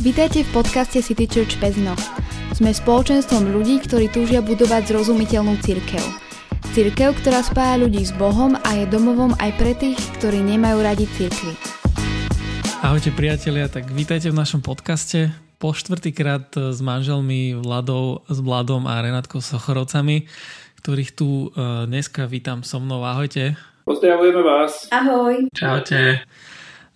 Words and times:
Vítajte 0.00 0.48
v 0.48 0.64
podcaste 0.64 1.04
City 1.04 1.28
Church 1.28 1.60
Pezno. 1.60 1.92
Sme 2.56 2.72
spoločenstvom 2.72 3.52
ľudí, 3.52 3.84
ktorí 3.84 4.08
túžia 4.08 4.40
budovať 4.40 4.96
zrozumiteľnú 4.96 5.60
církev. 5.60 6.00
Církev, 6.72 7.20
ktorá 7.20 7.44
spája 7.44 7.76
ľudí 7.84 8.00
s 8.00 8.08
Bohom 8.16 8.56
a 8.56 8.80
je 8.80 8.88
domovom 8.88 9.36
aj 9.36 9.60
pre 9.60 9.76
tých, 9.76 10.00
ktorí 10.16 10.40
nemajú 10.40 10.80
radi 10.80 11.04
církvy. 11.04 11.52
Ahojte 12.80 13.12
priatelia, 13.12 13.68
tak 13.68 13.92
vítajte 13.92 14.32
v 14.32 14.40
našom 14.40 14.64
podcaste. 14.64 15.36
Po 15.60 15.76
štvrtýkrát 15.76 16.48
s 16.72 16.80
manželmi 16.80 17.60
Vladou, 17.60 18.24
s 18.24 18.40
Vladom 18.40 18.88
a 18.88 19.04
Renátkou 19.04 19.44
Sochorovcami, 19.44 20.24
ktorých 20.80 21.12
tu 21.12 21.52
e, 21.52 21.84
dneska 21.84 22.24
vítam 22.24 22.64
so 22.64 22.80
mnou. 22.80 23.04
Ahojte. 23.04 23.52
Pozdravujeme 23.84 24.40
vás. 24.40 24.88
Ahoj. 24.96 25.52
Čaute. 25.52 26.24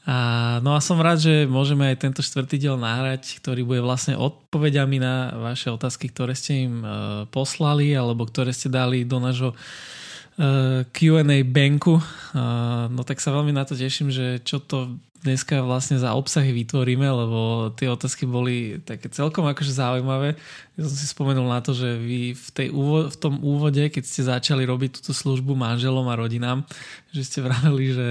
A, 0.05 0.61
no 0.61 0.77
a 0.77 0.85
som 0.85 1.01
rád, 1.01 1.25
že 1.25 1.35
môžeme 1.49 1.89
aj 1.89 2.05
tento 2.05 2.21
štvrtý 2.21 2.61
diel 2.61 2.77
nahrať, 2.77 3.41
ktorý 3.41 3.65
bude 3.65 3.81
vlastne 3.81 4.21
odpovediami 4.21 5.01
na 5.01 5.33
vaše 5.33 5.73
otázky, 5.73 6.13
ktoré 6.13 6.37
ste 6.37 6.69
im 6.69 6.85
uh, 6.85 7.25
poslali 7.33 7.97
alebo 7.97 8.29
ktoré 8.29 8.53
ste 8.53 8.69
dali 8.69 9.09
do 9.09 9.17
nášho 9.17 9.57
uh, 9.57 10.85
Q&A 10.93 11.41
banku. 11.49 11.97
Uh, 11.97 12.93
no 12.93 13.01
tak 13.01 13.17
sa 13.25 13.33
veľmi 13.33 13.57
na 13.57 13.65
to 13.65 13.73
teším, 13.73 14.13
že 14.13 14.45
čo 14.45 14.61
to 14.61 14.93
dneska 15.25 15.65
vlastne 15.65 15.97
za 15.97 16.13
obsahy 16.13 16.53
vytvoríme, 16.53 17.09
lebo 17.09 17.73
tie 17.73 17.89
otázky 17.89 18.29
boli 18.29 18.85
také 18.85 19.09
celkom 19.09 19.49
akože 19.49 19.73
zaujímavé. 19.73 20.37
Ja 20.77 20.85
som 20.85 20.93
si 21.01 21.09
spomenul 21.09 21.49
na 21.49 21.65
to, 21.65 21.73
že 21.73 21.97
vy 21.97 22.37
v, 22.37 22.49
tej 22.53 22.69
úvo- 22.69 23.09
v 23.09 23.17
tom 23.17 23.41
úvode, 23.41 23.89
keď 23.89 24.05
ste 24.05 24.29
začali 24.29 24.69
robiť 24.69 25.01
túto 25.01 25.17
službu 25.17 25.57
manželom 25.57 26.05
a 26.13 26.21
rodinám, 26.21 26.69
že 27.09 27.25
ste 27.25 27.41
vraveli, 27.41 27.87
že 27.97 28.09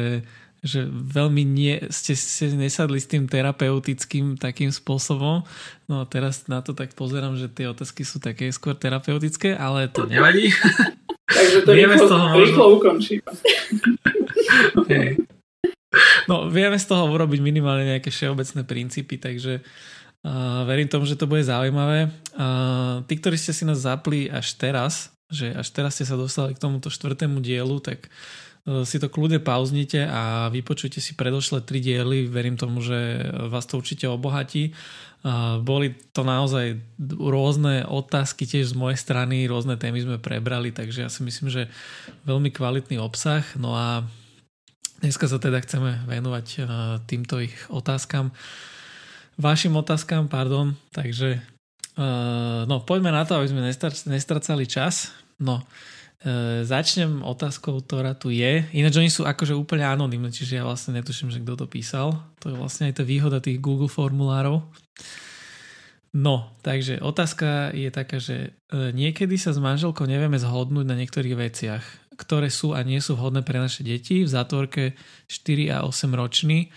že 0.63 0.87
veľmi 0.87 1.43
nie, 1.43 1.75
ste, 1.91 2.15
ste 2.15 2.47
nesadli 2.55 2.95
s 2.95 3.11
tým 3.11 3.27
terapeutickým 3.27 4.39
takým 4.39 4.71
spôsobom. 4.71 5.43
No 5.91 5.95
a 5.99 6.07
teraz 6.07 6.47
na 6.47 6.63
to 6.63 6.71
tak 6.71 6.95
pozerám, 6.95 7.35
že 7.35 7.51
tie 7.51 7.67
otázky 7.67 8.07
sú 8.07 8.23
také 8.23 8.47
skôr 8.55 8.71
terapeutické, 8.71 9.59
ale 9.59 9.91
to 9.91 10.07
nevadí. 10.07 10.55
Takže 11.35 11.67
to 11.67 11.71
vieme 11.75 11.99
rýchlo, 11.99 12.07
z 12.07 12.11
toho 12.15 12.25
rýchlo 12.39 12.65
ukončím. 12.79 13.19
okay. 14.81 15.19
No, 16.31 16.47
vieme 16.47 16.79
z 16.79 16.87
toho 16.87 17.11
urobiť 17.11 17.43
minimálne 17.43 17.83
nejaké 17.83 18.07
všeobecné 18.09 18.65
princípy, 18.65 19.21
takže 19.21 19.61
uh, 19.61 20.65
verím 20.65 20.89
tomu, 20.89 21.05
že 21.05 21.13
to 21.13 21.29
bude 21.29 21.45
zaujímavé. 21.45 22.09
Uh, 22.33 23.05
tí, 23.05 23.17
ktorí 23.21 23.37
ste 23.37 23.53
si 23.53 23.61
nás 23.61 23.85
zapli 23.85 24.25
až 24.25 24.57
teraz, 24.57 25.13
že 25.29 25.53
až 25.53 25.69
teraz 25.69 25.95
ste 25.95 26.05
sa 26.09 26.17
dostali 26.17 26.57
k 26.57 26.61
tomuto 26.61 26.89
štvrtému 26.89 27.39
dielu, 27.45 27.77
tak 27.77 28.09
uh, 28.09 28.52
si 28.63 28.95
to 28.95 29.11
kľudne 29.11 29.43
pauznite 29.43 30.07
a 30.07 30.47
vypočujte 30.47 31.03
si 31.03 31.19
predošlé 31.19 31.67
tri 31.67 31.83
diely. 31.83 32.31
Verím 32.31 32.55
tomu, 32.55 32.79
že 32.79 33.19
vás 33.51 33.67
to 33.67 33.75
určite 33.75 34.07
obohatí. 34.07 34.71
Eh, 35.23 35.55
boli 35.63 35.95
to 36.11 36.27
naozaj 36.27 36.83
rôzne 37.15 37.87
otázky 37.87 38.43
tiež 38.43 38.75
z 38.75 38.75
mojej 38.75 38.99
strany, 38.99 39.47
rôzne 39.47 39.79
témy 39.79 40.03
sme 40.03 40.17
prebrali, 40.19 40.75
takže 40.75 41.07
ja 41.07 41.07
si 41.07 41.23
myslím, 41.23 41.47
že 41.47 41.71
veľmi 42.27 42.51
kvalitný 42.51 42.99
obsah. 42.99 43.39
No 43.55 43.71
a 43.71 44.03
dneska 44.99 45.31
sa 45.31 45.39
teda 45.39 45.63
chceme 45.63 46.03
venovať 46.11 46.47
eh, 46.59 46.63
týmto 47.07 47.39
ich 47.39 47.55
otázkam. 47.71 48.35
Vašim 49.39 49.79
otázkam, 49.79 50.27
pardon. 50.27 50.75
Takže 50.93 51.41
no 52.69 52.85
poďme 52.85 53.13
na 53.13 53.21
to, 53.21 53.37
aby 53.37 53.49
sme 53.49 53.65
nestracali 54.13 54.65
čas. 54.69 55.09
No, 55.41 55.65
E, 56.23 56.63
začnem 56.63 57.19
otázkou, 57.19 57.83
ktorá 57.83 58.15
tu 58.15 58.31
je. 58.31 58.63
Ináč 58.71 58.95
oni 58.95 59.11
sú 59.11 59.27
akože 59.27 59.51
úplne 59.51 59.83
anonimné, 59.83 60.31
čiže 60.31 60.55
ja 60.55 60.63
vlastne 60.63 60.95
netuším, 60.95 61.27
že 61.27 61.43
kto 61.43 61.59
to 61.59 61.67
písal. 61.67 62.15
To 62.39 62.47
je 62.47 62.55
vlastne 62.55 62.87
aj 62.87 62.99
tá 62.99 63.03
výhoda 63.03 63.43
tých 63.43 63.59
Google 63.59 63.91
formulárov. 63.91 64.63
No, 66.15 66.55
takže 66.63 67.03
otázka 67.03 67.75
je 67.75 67.91
taká, 67.91 68.23
že 68.23 68.55
e, 68.71 68.95
niekedy 68.95 69.35
sa 69.35 69.51
s 69.51 69.59
manželkou 69.59 70.07
nevieme 70.07 70.39
zhodnúť 70.39 70.87
na 70.87 70.95
niektorých 70.95 71.35
veciach, 71.35 71.83
ktoré 72.15 72.47
sú 72.47 72.71
a 72.71 72.87
nie 72.87 73.03
sú 73.03 73.19
vhodné 73.19 73.43
pre 73.43 73.59
naše 73.59 73.83
deti 73.83 74.23
v 74.23 74.31
zátvorke 74.31 74.95
4 75.27 75.75
a 75.75 75.77
8 75.83 76.07
roční. 76.15 76.71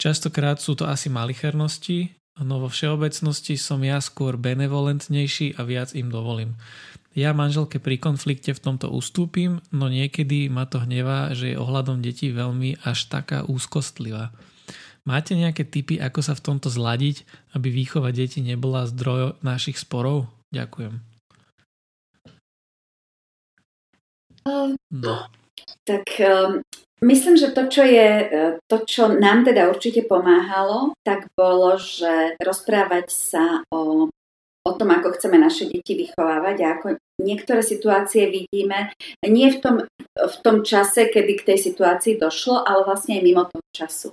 Častokrát 0.00 0.56
sú 0.56 0.72
to 0.72 0.88
asi 0.88 1.12
malichernosti, 1.12 2.16
no 2.40 2.64
vo 2.64 2.72
všeobecnosti 2.72 3.60
som 3.60 3.84
ja 3.84 4.00
skôr 4.00 4.40
benevolentnejší 4.40 5.60
a 5.60 5.68
viac 5.68 5.92
im 5.92 6.08
dovolím. 6.08 6.56
Ja 7.16 7.32
manželke 7.32 7.80
pri 7.80 7.96
konflikte 7.96 8.52
v 8.52 8.60
tomto 8.60 8.92
ustúpim, 8.92 9.64
no 9.72 9.88
niekedy 9.88 10.52
ma 10.52 10.68
to 10.68 10.84
hnevá, 10.84 11.32
že 11.32 11.56
je 11.56 11.56
ohľadom 11.56 12.04
detí 12.04 12.28
veľmi 12.28 12.84
až 12.84 13.08
taká 13.08 13.40
úzkostlivá. 13.48 14.36
Máte 15.08 15.32
nejaké 15.32 15.64
tipy, 15.64 15.96
ako 15.96 16.20
sa 16.20 16.36
v 16.36 16.44
tomto 16.44 16.68
zladiť, 16.68 17.24
aby 17.56 17.72
výchova 17.72 18.12
detí 18.12 18.44
nebola 18.44 18.84
zdroj 18.84 19.40
našich 19.40 19.80
sporov? 19.80 20.28
Ďakujem. 20.52 21.00
Ehm, 24.44 24.76
no. 24.92 25.16
Tak 25.88 26.04
um, 26.20 26.60
myslím, 27.00 27.40
že 27.40 27.54
to 27.56 27.70
čo, 27.72 27.80
je, 27.80 28.08
e, 28.28 28.38
to, 28.68 28.76
čo 28.84 29.08
nám 29.08 29.46
teda 29.46 29.72
určite 29.72 30.04
pomáhalo, 30.04 30.92
tak 31.00 31.32
bolo, 31.32 31.80
že 31.80 32.36
rozprávať 32.44 33.06
sa 33.08 33.64
o 33.72 34.12
o 34.66 34.72
tom, 34.74 34.90
ako 34.90 35.14
chceme 35.14 35.38
naše 35.38 35.70
deti 35.70 35.94
vychovávať 35.94 36.56
a 36.66 36.66
ako 36.74 36.86
niektoré 37.22 37.62
situácie 37.62 38.26
vidíme 38.26 38.90
nie 39.22 39.54
v 39.54 39.58
tom, 39.62 39.76
v 40.18 40.36
tom 40.42 40.66
čase, 40.66 41.06
kedy 41.06 41.32
k 41.38 41.46
tej 41.54 41.58
situácii 41.70 42.18
došlo, 42.18 42.66
ale 42.66 42.82
vlastne 42.82 43.16
aj 43.16 43.22
mimo 43.22 43.46
toho 43.46 43.64
času. 43.70 44.08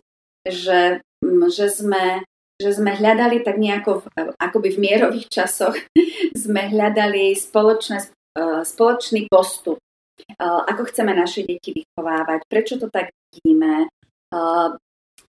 Že, 0.46 1.02
že, 1.50 1.68
sme, 1.72 2.22
že 2.62 2.70
sme 2.70 2.92
hľadali 2.94 3.42
tak 3.42 3.58
nejako 3.58 4.06
v, 4.06 4.06
akoby 4.38 4.70
v 4.78 4.82
mierových 4.84 5.28
časoch, 5.32 5.74
sme 6.44 6.70
hľadali 6.70 7.34
spoločné, 7.34 7.98
e, 8.38 8.62
spoločný 8.62 9.26
postup, 9.32 9.82
e, 9.82 10.38
ako 10.46 10.86
chceme 10.94 11.18
naše 11.18 11.48
deti 11.48 11.74
vychovávať, 11.74 12.46
prečo 12.46 12.78
to 12.78 12.92
tak 12.94 13.10
vidíme, 13.34 13.88
e, 14.30 14.38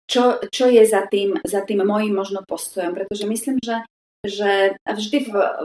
čo, 0.08 0.42
čo 0.50 0.66
je 0.68 0.82
za 0.82 1.06
tým, 1.06 1.38
za 1.46 1.62
tým 1.62 1.84
môjim 1.86 2.12
možno 2.12 2.42
postojom, 2.44 2.92
pretože 2.96 3.24
myslím, 3.24 3.60
že 3.62 3.80
že 4.22 4.78
vždy 4.86 5.18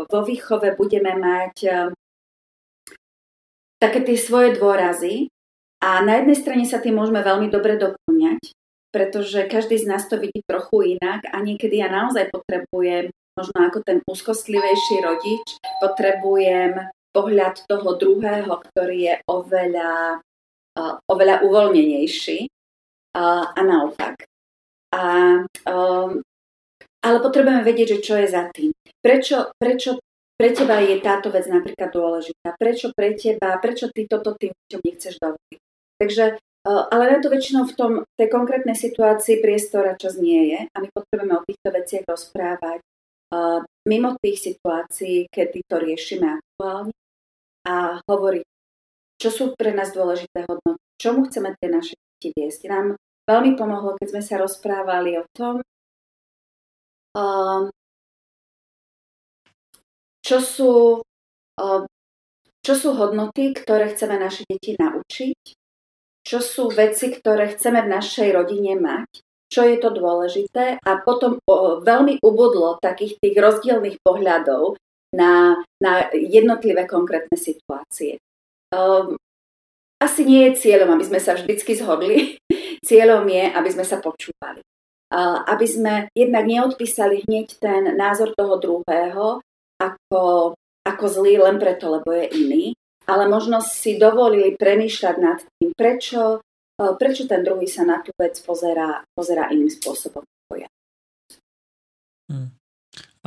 vo 0.09 0.21
výchove 0.25 0.73
budeme 0.73 1.13
mať 1.13 1.55
eh, 1.65 1.89
také 3.77 4.01
tie 4.01 4.17
svoje 4.17 4.57
dôrazy 4.57 5.29
a 5.77 6.01
na 6.01 6.17
jednej 6.21 6.37
strane 6.37 6.65
sa 6.65 6.81
tým 6.81 6.97
môžeme 6.97 7.21
veľmi 7.21 7.53
dobre 7.53 7.77
doplňať, 7.77 8.41
pretože 8.89 9.45
každý 9.45 9.77
z 9.77 9.85
nás 9.85 10.09
to 10.09 10.17
vidí 10.17 10.41
trochu 10.41 10.97
inak 10.97 11.29
a 11.29 11.37
niekedy 11.45 11.85
ja 11.85 11.89
naozaj 11.93 12.33
potrebujem, 12.33 13.13
možno 13.37 13.57
ako 13.61 13.85
ten 13.85 14.01
úzkostlivejší 14.09 15.05
rodič, 15.05 15.61
potrebujem 15.77 16.81
pohľad 17.13 17.61
toho 17.69 17.93
druhého, 17.93 18.49
ktorý 18.49 18.97
je 18.97 19.15
oveľa, 19.29 20.17
uh, 20.81 20.93
oveľa 21.05 21.45
uvoľnenejší 21.45 22.49
uh, 22.49 23.45
a 23.53 23.61
naopak. 23.61 24.25
A 24.97 25.03
ale 27.07 27.23
potrebujeme 27.23 27.63
vedieť, 27.63 27.87
že 27.95 27.99
čo 28.03 28.13
je 28.19 28.27
za 28.27 28.51
tým. 28.51 28.75
Prečo, 28.99 29.55
prečo 29.55 30.03
pre 30.35 30.51
teba 30.51 30.83
je 30.83 30.99
táto 30.99 31.31
vec 31.31 31.47
napríklad 31.47 31.89
dôležitá? 31.95 32.59
Prečo 32.59 32.91
pre 32.91 33.15
teba, 33.15 33.55
prečo 33.63 33.87
ty 33.87 34.03
toto 34.03 34.35
tým 34.35 34.51
deťom 34.51 34.81
nechceš 34.83 35.15
dovoliť? 35.23 35.59
Takže, 35.97 36.25
e, 36.35 36.69
ale 36.69 37.03
na 37.07 37.17
to 37.23 37.31
väčšinou 37.31 37.63
v 37.71 37.73
tom, 37.79 37.91
tej 38.19 38.27
konkrétnej 38.27 38.75
situácii 38.75 39.39
priestora 39.39 39.95
čas 39.95 40.19
nie 40.19 40.51
je 40.51 40.59
a 40.67 40.77
my 40.83 40.87
potrebujeme 40.91 41.33
o 41.39 41.45
týchto 41.47 41.69
veciach 41.71 42.03
rozprávať 42.05 42.83
uh, 43.31 43.59
mimo 43.87 44.15
tých 44.19 44.37
situácií, 44.51 45.27
kedy 45.31 45.59
to 45.67 45.75
riešime 45.79 46.39
aktuálne 46.39 46.95
a 47.67 47.99
hovoriť, 48.07 48.45
čo 49.19 49.29
sú 49.31 49.43
pre 49.55 49.75
nás 49.75 49.91
dôležité 49.91 50.47
hodnoty, 50.47 50.83
čomu 50.95 51.27
chceme 51.27 51.51
tie 51.59 51.67
naše 51.67 51.95
deti 51.95 52.31
viesť. 52.35 52.71
Nám 52.71 52.85
veľmi 53.27 53.59
pomohlo, 53.59 53.99
keď 53.99 54.07
sme 54.15 54.23
sa 54.23 54.35
rozprávali 54.39 55.19
o 55.19 55.27
tom, 55.35 55.59
čo 60.27 60.37
sú, 60.43 60.73
čo 62.61 62.73
sú 62.75 62.89
hodnoty, 62.99 63.55
ktoré 63.55 63.95
chceme 63.95 64.19
naše 64.19 64.43
deti 64.43 64.75
naučiť, 64.75 65.39
čo 66.27 66.43
sú 66.43 66.67
veci, 66.67 67.15
ktoré 67.15 67.55
chceme 67.55 67.87
v 67.87 67.91
našej 67.95 68.29
rodine 68.35 68.75
mať, 68.75 69.23
čo 69.47 69.63
je 69.63 69.79
to 69.79 69.95
dôležité 69.95 70.83
a 70.83 70.91
potom 70.99 71.39
veľmi 71.79 72.19
ubudlo 72.19 72.75
takých 72.83 73.15
tých 73.23 73.35
rozdielných 73.39 74.03
pohľadov 74.03 74.75
na, 75.15 75.63
na 75.79 76.11
jednotlivé 76.11 76.83
konkrétne 76.83 77.39
situácie. 77.39 78.19
Asi 79.97 80.21
nie 80.27 80.51
je 80.51 80.59
cieľom, 80.59 80.99
aby 80.99 81.07
sme 81.07 81.23
sa 81.23 81.39
vždycky 81.39 81.79
zhodli. 81.79 82.35
cieľom 82.87 83.23
je, 83.31 83.43
aby 83.47 83.69
sme 83.71 83.87
sa 83.87 84.03
počúvali 84.03 84.59
aby 85.15 85.65
sme 85.67 85.93
jednak 86.11 86.43
neodpísali 86.43 87.23
hneď 87.23 87.47
ten 87.59 87.95
názor 87.95 88.35
toho 88.35 88.59
druhého 88.59 89.39
ako, 89.79 90.53
ako 90.83 91.05
zlý 91.07 91.39
len 91.39 91.61
preto, 91.61 91.87
lebo 91.87 92.11
je 92.11 92.25
iný, 92.33 92.63
ale 93.07 93.29
možno 93.29 93.63
si 93.63 93.95
dovolili 93.95 94.59
premýšľať 94.59 95.15
nad 95.21 95.39
tým, 95.39 95.71
prečo, 95.71 96.43
e, 96.75 96.83
prečo 96.99 97.23
ten 97.29 97.45
druhý 97.45 97.69
sa 97.69 97.87
na 97.87 98.03
tú 98.03 98.11
vec 98.17 98.35
pozerá, 98.43 99.05
pozerá 99.15 99.47
iným 99.53 99.71
spôsobom 99.71 100.25
ja. 100.57 100.67
Hmm. 102.27 102.51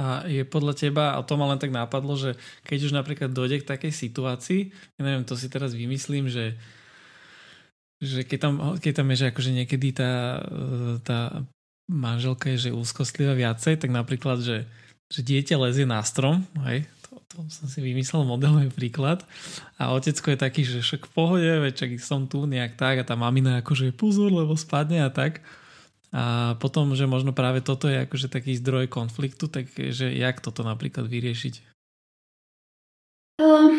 A 0.01 0.25
je 0.25 0.43
podľa 0.49 0.75
teba, 0.77 1.05
a 1.17 1.21
to 1.25 1.37
ma 1.37 1.49
len 1.49 1.61
tak 1.61 1.73
nápadlo, 1.73 2.17
že 2.17 2.41
keď 2.65 2.79
už 2.89 2.93
napríklad 2.97 3.31
dojde 3.33 3.61
k 3.61 3.69
takej 3.69 3.93
situácii, 3.93 4.61
ja 4.73 5.03
neviem, 5.05 5.29
to 5.29 5.37
si 5.37 5.49
teraz 5.53 5.73
vymyslím, 5.73 6.29
že 6.29 6.57
že 8.01 8.25
keď 8.25 8.39
tam, 8.41 8.55
keď 8.81 8.93
tam 8.97 9.13
je, 9.13 9.17
že 9.21 9.27
akože 9.29 9.51
niekedy 9.53 9.93
tá, 9.93 10.41
tá 11.05 11.45
manželka 11.91 12.55
je, 12.55 12.71
že 12.71 12.77
úzkostlivá 12.77 13.35
viacej, 13.35 13.83
tak 13.83 13.91
napríklad, 13.91 14.39
že, 14.39 14.71
že 15.11 15.21
dieťa 15.27 15.59
lezie 15.59 15.85
na 15.85 15.99
strom, 16.07 16.47
hej, 16.71 16.87
to, 17.03 17.19
to 17.27 17.37
som 17.51 17.67
si 17.67 17.83
vymyslel 17.83 18.23
modelový 18.23 18.71
príklad 18.71 19.27
a 19.75 19.91
otecko 19.91 20.31
je 20.31 20.39
taký, 20.39 20.63
že 20.63 20.79
však 20.79 21.11
v 21.11 21.13
pohode, 21.13 21.51
veď 21.51 21.73
čak 21.75 21.91
som 21.99 22.31
tu 22.31 22.47
nejak 22.47 22.79
tak 22.79 23.03
a 23.03 23.05
tá 23.05 23.19
mamina 23.19 23.59
akože 23.59 23.91
pozor, 23.91 24.31
lebo 24.31 24.55
spadne 24.55 25.03
a 25.03 25.11
tak 25.11 25.43
a 26.11 26.55
potom, 26.59 26.91
že 26.99 27.07
možno 27.07 27.31
práve 27.31 27.63
toto 27.63 27.87
je 27.87 28.03
akože 28.03 28.27
taký 28.27 28.59
zdroj 28.59 28.91
konfliktu, 28.91 29.47
takže 29.47 30.11
jak 30.11 30.43
toto 30.43 30.67
napríklad 30.67 31.07
vyriešiť? 31.07 31.55
Uh, 33.39 33.79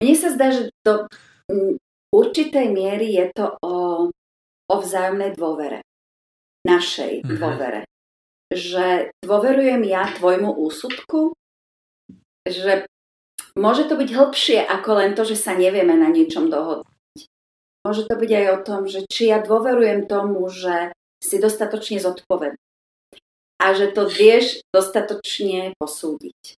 mne 0.00 0.14
sa 0.16 0.32
zdá, 0.32 0.48
že 0.56 0.72
do 0.80 1.04
určitej 2.10 2.72
miery 2.72 3.12
je 3.12 3.26
to 3.36 3.46
o, 3.60 3.74
o 4.66 4.74
vzájomnej 4.80 5.36
dôvere. 5.36 5.84
Našej 6.66 7.24
uh-huh. 7.24 7.36
dôvere. 7.38 7.80
Že 8.50 9.14
dôverujem 9.22 9.82
ja 9.86 10.10
tvojmu 10.10 10.50
úsudku, 10.58 11.32
že 12.44 12.84
môže 13.54 13.86
to 13.86 13.94
byť 13.94 14.10
hĺbšie 14.10 14.58
ako 14.66 14.90
len 14.98 15.10
to, 15.14 15.22
že 15.22 15.38
sa 15.38 15.54
nevieme 15.54 15.94
na 15.94 16.10
niečom 16.10 16.50
dohodnúť. 16.50 17.20
Môže 17.86 18.04
to 18.04 18.14
byť 18.18 18.30
aj 18.34 18.46
o 18.50 18.58
tom, 18.60 18.80
že 18.84 19.06
či 19.08 19.32
ja 19.32 19.40
dôverujem 19.40 20.04
tomu, 20.04 20.44
že 20.52 20.92
si 21.22 21.40
dostatočne 21.40 22.00
zodpovedný 22.00 22.60
a 23.60 23.76
že 23.76 23.92
to 23.92 24.08
vieš 24.08 24.64
dostatočne 24.72 25.76
posúdiť. 25.76 26.56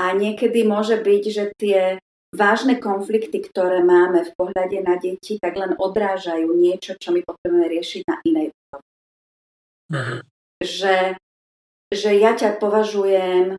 A 0.00 0.16
niekedy 0.16 0.64
môže 0.64 0.96
byť, 0.96 1.22
že 1.28 1.44
tie 1.60 2.00
vážne 2.32 2.80
konflikty, 2.80 3.44
ktoré 3.44 3.84
máme 3.84 4.24
v 4.24 4.32
pohľade 4.32 4.80
na 4.80 4.96
deti, 4.96 5.36
tak 5.36 5.60
len 5.60 5.76
odrážajú 5.76 6.48
niečo, 6.56 6.96
čo 6.96 7.12
my 7.12 7.20
potrebujeme 7.20 7.68
riešiť 7.68 8.02
na 8.08 8.16
inej 8.24 8.48
úrovni. 8.52 8.96
Uh-huh. 9.88 10.20
Že, 10.60 11.16
že 11.92 12.10
ja 12.16 12.36
ťa 12.36 12.60
považujem 12.60 13.56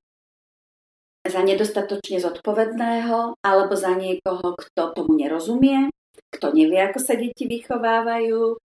za 1.25 1.41
nedostatočne 1.43 2.17
zodpovedného 2.21 3.37
alebo 3.43 3.73
za 3.75 3.93
niekoho, 3.93 4.55
kto 4.55 4.95
tomu 4.95 5.19
nerozumie, 5.19 5.89
kto 6.33 6.53
nevie, 6.55 6.79
ako 6.79 6.99
sa 7.01 7.13
deti 7.17 7.45
vychovávajú, 7.45 8.57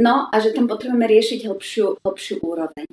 No 0.00 0.28
a 0.28 0.34
že 0.40 0.52
tam 0.52 0.68
potrebujeme 0.68 1.08
riešiť 1.08 1.48
hlbšiu, 1.48 2.04
hlbšiu 2.04 2.36
úroveň. 2.44 2.86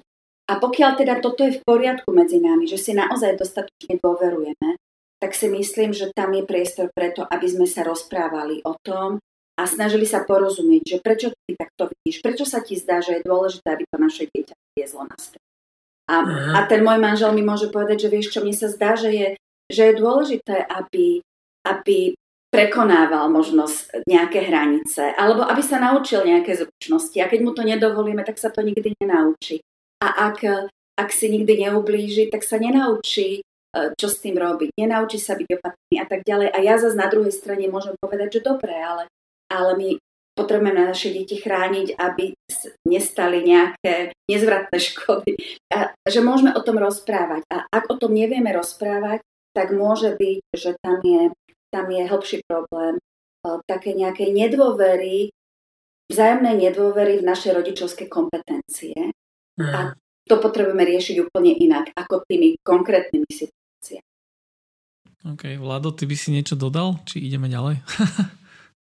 A 0.52 0.60
pokiaľ 0.60 0.92
teda 1.00 1.20
toto 1.24 1.44
je 1.48 1.60
v 1.60 1.64
poriadku 1.64 2.12
medzi 2.12 2.40
nami, 2.40 2.68
že 2.68 2.80
si 2.80 2.92
naozaj 2.92 3.40
dostatočne 3.40 4.00
dôverujeme, 4.00 4.80
tak 5.22 5.32
si 5.36 5.48
myslím, 5.48 5.96
že 5.96 6.12
tam 6.12 6.34
je 6.34 6.44
priestor 6.44 6.92
preto, 6.92 7.24
aby 7.28 7.48
sme 7.48 7.68
sa 7.68 7.88
rozprávali 7.88 8.64
o 8.64 8.76
tom 8.80 9.22
a 9.62 9.70
snažili 9.70 10.10
sa 10.10 10.26
porozumieť, 10.26 10.84
že 10.84 10.98
prečo 10.98 11.30
ty 11.46 11.54
takto 11.54 11.94
vidíš, 11.94 12.26
prečo 12.26 12.46
sa 12.50 12.66
ti 12.66 12.74
zdá, 12.82 12.98
že 12.98 13.22
je 13.22 13.28
dôležité, 13.30 13.68
aby 13.70 13.84
to 13.86 13.98
naše 14.02 14.24
dieťa 14.34 14.56
viezlo 14.74 15.06
na 15.06 15.16
stred. 15.22 15.46
A, 16.10 16.16
a 16.58 16.60
ten 16.66 16.82
môj 16.82 16.98
manžel 16.98 17.30
mi 17.32 17.46
môže 17.46 17.70
povedať, 17.70 18.10
že 18.10 18.12
vieš 18.12 18.34
čo, 18.34 18.42
mne 18.42 18.58
sa 18.58 18.68
zdá, 18.68 18.98
že 18.98 19.14
je, 19.14 19.28
že 19.70 19.82
je 19.88 20.02
dôležité, 20.02 20.66
aby, 20.66 21.22
aby 21.64 22.18
prekonával 22.52 23.32
možno 23.32 23.64
nejaké 24.04 24.44
hranice, 24.44 25.16
alebo 25.16 25.48
aby 25.48 25.64
sa 25.64 25.80
naučil 25.80 26.28
nejaké 26.28 26.60
zručnosti. 26.60 27.16
A 27.24 27.32
keď 27.32 27.40
mu 27.46 27.52
to 27.56 27.64
nedovolíme, 27.64 28.28
tak 28.28 28.36
sa 28.36 28.52
to 28.52 28.60
nikdy 28.60 28.92
nenaučí. 29.00 29.64
A 30.04 30.34
ak, 30.34 30.68
ak 31.00 31.10
si 31.16 31.32
nikdy 31.32 31.70
neublíži, 31.70 32.28
tak 32.28 32.44
sa 32.44 32.60
nenaučí, 32.60 33.40
e, 33.40 33.42
čo 33.96 34.08
s 34.12 34.20
tým 34.20 34.36
robiť. 34.36 34.76
Nenaučí 34.76 35.16
sa 35.16 35.40
byť 35.40 35.48
opatrný 35.48 35.96
a 36.04 36.06
tak 36.10 36.28
ďalej. 36.28 36.52
A 36.52 36.58
ja 36.60 36.76
zase 36.76 37.00
na 37.00 37.08
druhej 37.08 37.32
strane 37.32 37.72
môžem 37.72 37.96
povedať, 38.04 38.42
že 38.42 38.42
dobre, 38.44 38.76
ale, 38.76 39.08
ale 39.52 39.72
my 39.76 39.90
potrebujeme 40.32 40.72
naše 40.72 41.12
deti 41.12 41.36
chrániť, 41.36 42.00
aby 42.00 42.32
nestali 42.88 43.44
nejaké 43.44 44.16
nezvratné 44.32 44.78
škody. 44.90 45.36
A 45.70 45.92
že 46.08 46.24
môžeme 46.24 46.56
o 46.56 46.62
tom 46.64 46.80
rozprávať. 46.80 47.44
A 47.52 47.68
ak 47.68 47.92
o 47.92 48.00
tom 48.00 48.16
nevieme 48.16 48.56
rozprávať, 48.56 49.20
tak 49.52 49.76
môže 49.76 50.16
byť, 50.16 50.40
že 50.56 50.80
tam 50.80 51.04
je 51.04 51.36
tam 51.72 51.88
je 51.88 52.04
hlbší 52.04 52.44
problém 52.52 53.00
také 53.66 53.96
nejakej 53.96 54.36
nedôvery, 54.36 55.32
vzájomnej 56.12 56.70
nedôvery 56.70 57.24
v 57.24 57.26
naše 57.26 57.56
rodičovské 57.56 58.12
kompetencie. 58.12 59.16
Mm. 59.56 59.72
A 59.72 59.80
to 60.28 60.36
potrebujeme 60.38 60.84
riešiť 60.84 61.16
úplne 61.26 61.56
inak, 61.56 61.96
ako 61.96 62.28
tými 62.28 62.60
konkrétnymi 62.62 63.32
situáciami. 63.32 64.06
OK, 65.22 65.44
Vlado, 65.58 65.96
ty 65.96 66.06
by 66.06 66.16
si 66.18 66.36
niečo 66.36 66.60
dodal? 66.60 67.00
Či 67.08 67.24
ideme 67.24 67.48
ďalej? 67.48 67.80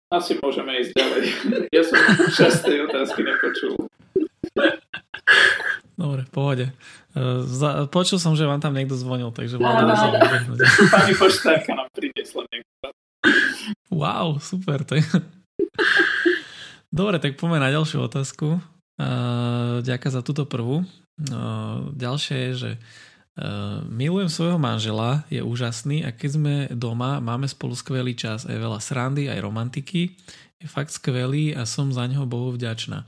Asi 0.07 0.39
môžeme 0.39 0.71
ísť 0.79 0.95
ďalej. 0.95 1.23
Ja 1.75 1.83
som 1.83 1.99
časť 2.31 2.63
tej 2.63 2.87
otázky 2.87 3.27
nepočul. 3.27 3.75
Dobre, 5.99 6.23
pohode. 6.31 6.71
Uh, 7.11 7.89
počul 7.91 8.15
som, 8.21 8.31
že 8.37 8.47
vám 8.47 8.63
tam 8.63 8.71
niekto 8.71 8.95
zvonil, 8.95 9.35
takže 9.35 9.59
Vlado 9.59 9.89
musel 9.89 10.15
Pani 10.95 11.13
poštárka 11.17 11.75
nám 11.75 11.91
priniesla 11.91 12.47
niekto. 12.47 12.87
Wow, 13.91 14.39
super. 14.39 14.87
To 14.87 14.95
je... 14.95 15.03
Dobre, 16.87 17.19
tak 17.19 17.35
poďme 17.35 17.59
na 17.59 17.73
ďalšiu 17.73 18.07
otázku. 18.07 18.63
Uh, 18.95 19.83
ďakujem 19.83 20.13
za 20.13 20.21
túto 20.23 20.47
prvú. 20.47 20.87
Uh, 21.19 21.91
ďalšie 21.97 22.35
je, 22.37 22.51
že 22.55 22.69
milujem 23.85 24.29
svojho 24.29 24.57
manžela, 24.57 25.21
je 25.29 25.45
úžasný 25.45 26.01
a 26.01 26.09
keď 26.09 26.29
sme 26.33 26.55
doma, 26.73 27.21
máme 27.21 27.45
spolu 27.45 27.77
skvelý 27.77 28.17
čas, 28.17 28.49
aj 28.49 28.57
veľa 28.57 28.79
srandy, 28.81 29.29
aj 29.29 29.45
romantiky. 29.45 30.17
Je 30.57 30.65
fakt 30.65 30.89
skvelý 30.89 31.53
a 31.53 31.69
som 31.69 31.93
za 31.93 32.09
neho 32.09 32.25
Bohu 32.25 32.49
vďačná. 32.49 33.05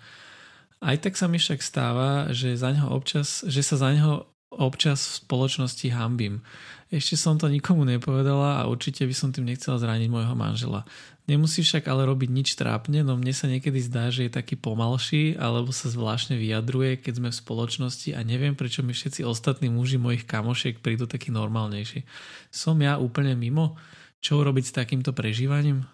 Aj 0.80 0.98
tak 1.02 1.18
sa 1.18 1.26
mi 1.26 1.42
však 1.42 1.60
stáva, 1.66 2.30
že, 2.30 2.54
za 2.54 2.70
neho 2.70 2.88
občas, 2.94 3.42
že 3.50 3.66
sa 3.66 3.76
za 3.76 3.90
neho 3.90 4.30
občas 4.54 5.02
v 5.02 5.18
spoločnosti 5.26 5.88
hambím. 5.92 6.46
Ešte 6.90 7.18
som 7.18 7.38
to 7.38 7.50
nikomu 7.50 7.86
nepovedala 7.86 8.62
a 8.62 8.70
určite 8.70 9.06
by 9.06 9.14
som 9.14 9.30
tým 9.30 9.46
nechcela 9.46 9.78
zraniť 9.78 10.10
môjho 10.10 10.34
manžela. 10.34 10.86
Nemusí 11.30 11.62
však 11.62 11.86
ale 11.86 12.10
robiť 12.10 12.30
nič 12.34 12.58
trápne, 12.58 13.06
no 13.06 13.14
mne 13.14 13.30
sa 13.38 13.46
niekedy 13.46 13.78
zdá, 13.86 14.10
že 14.10 14.26
je 14.26 14.34
taký 14.34 14.58
pomalší 14.58 15.38
alebo 15.38 15.70
sa 15.70 15.86
zvláštne 15.86 16.33
vyjadruje, 16.33 16.98
keď 16.98 17.21
sme 17.21 17.30
v 17.30 17.38
spoločnosti 17.38 18.09
a 18.18 18.26
neviem, 18.26 18.57
prečo 18.57 18.81
mi 18.81 18.98
všetci 18.98 19.21
ostatní 19.21 19.69
muži 19.69 20.02
mojich 20.02 20.26
kamošiek 20.26 20.81
prídu 20.81 21.06
taký 21.06 21.30
normálnejší. 21.30 22.02
Som 22.50 22.81
ja 22.81 22.98
úplne 22.98 23.38
mimo? 23.38 23.78
Čo 24.26 24.42
urobiť 24.42 24.74
s 24.74 24.74
takýmto 24.74 25.14
prežívaním? 25.14 25.86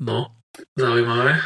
No, 0.00 0.32
zaujímavé. 0.80 1.44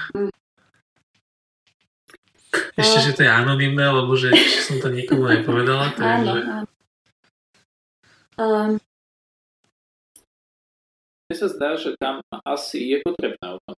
Ešte, 2.79 2.99
že 3.03 3.13
to 3.19 3.21
je 3.27 3.31
anonimné, 3.35 3.83
lebo 3.83 4.15
že 4.15 4.31
som 4.63 4.79
to 4.79 4.95
nikomu 4.95 5.27
nepovedala. 5.27 5.91
Takže... 5.91 6.07
Áno, 6.07 6.33
áno. 6.39 6.71
Um. 8.39 8.94
Sa 11.35 11.51
zdá, 11.51 11.75
že 11.75 11.99
tam 11.99 12.23
asi 12.47 12.95
je 12.95 12.99
potrebné 13.03 13.47
o 13.51 13.59
tom 13.67 13.77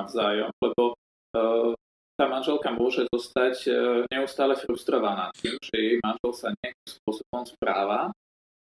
navzájom, 0.00 0.50
lebo 0.64 0.96
uh, 1.36 1.76
tá 2.16 2.24
manželka 2.26 2.72
môže 2.72 3.04
zostať 3.12 3.56
uh, 3.68 3.76
neustále 4.08 4.56
frustrovaná 4.56 5.28
tým, 5.36 5.54
že 5.60 5.76
jej 5.76 5.96
manžel 6.00 6.32
sa 6.32 6.48
nejakým 6.56 6.88
spôsobom 6.88 7.44
správa 7.44 8.08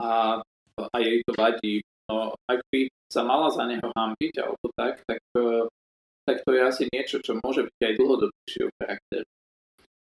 a, 0.01 0.41
a 0.81 0.97
jej 1.05 1.21
to 1.29 1.33
vadí. 1.37 1.85
No, 2.09 2.33
ak 2.49 2.65
by 2.73 2.89
sa 3.13 3.21
mala 3.29 3.53
za 3.53 3.69
neho 3.69 3.93
hambiť 3.93 4.35
alebo 4.41 4.67
tak, 4.73 5.05
tak, 5.05 5.21
uh, 5.37 5.69
tak 6.25 6.41
to 6.49 6.57
je 6.57 6.63
asi 6.65 6.83
niečo, 6.89 7.21
čo 7.21 7.37
môže 7.45 7.69
byť 7.69 7.81
aj 7.85 7.95
dlhodobejšieho 8.01 8.71
charakteru. 8.81 9.29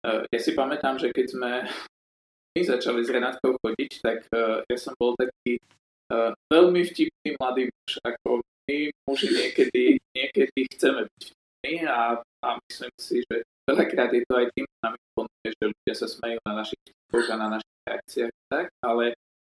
Eh, 0.02 0.22
ja 0.34 0.40
si 0.42 0.50
pamätám, 0.58 0.98
že 0.98 1.14
keď 1.14 1.26
sme 1.30 1.50
my 2.58 2.60
začali 2.66 3.00
s 3.06 3.10
Renátkou 3.10 3.54
chodiť, 3.62 3.90
tak 4.02 4.26
eh, 4.34 4.66
ja 4.66 4.76
som 4.78 4.98
bol 4.98 5.14
taký 5.14 5.62
eh, 5.62 5.81
veľmi 6.52 6.80
vtipný 6.86 7.28
mladý 7.40 7.62
muž, 7.68 7.92
ako 8.04 8.44
my 8.68 8.76
muži 9.08 9.28
niekedy, 9.32 9.98
niekedy 10.14 10.60
chceme 10.76 11.08
byť 11.08 11.22
vtipní 11.24 11.74
a, 11.88 12.20
a 12.20 12.48
myslím 12.68 12.92
si, 13.00 13.16
že 13.26 13.42
veľakrát 13.68 14.10
je 14.12 14.22
to 14.28 14.34
aj 14.38 14.46
tým, 14.54 14.66
že 14.66 14.78
nám 14.82 14.94
imponuje, 14.94 15.48
že 15.50 15.64
ľudia 15.70 15.94
sa 15.96 16.06
smejú 16.06 16.38
na 16.46 16.52
našich 16.62 16.80
vtipoch 16.82 17.26
a 17.32 17.36
na 17.36 17.48
našich 17.58 17.78
reakciách, 17.88 18.34
tak, 18.50 18.66
ale 18.84 19.04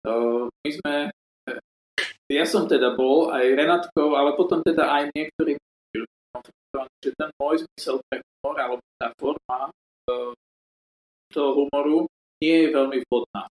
uh, 0.07 0.45
my 0.47 0.71
sme, 0.71 0.95
ja 2.31 2.45
som 2.47 2.65
teda 2.71 2.95
bol 2.95 3.33
aj 3.35 3.45
Renátkou, 3.59 4.15
ale 4.15 4.37
potom 4.39 4.63
teda 4.63 4.89
aj 4.89 5.05
niektorí 5.15 5.59
že 7.03 7.11
ten 7.19 7.29
môj 7.37 7.67
zmysel 7.67 8.01
pre 8.09 8.23
humor, 8.23 8.57
alebo 8.57 8.81
tá 8.97 9.13
forma 9.19 9.69
toho 11.33 11.51
humoru 11.59 12.07
nie 12.41 12.67
je 12.67 12.69
veľmi 12.73 12.99
vhodná. 13.09 13.43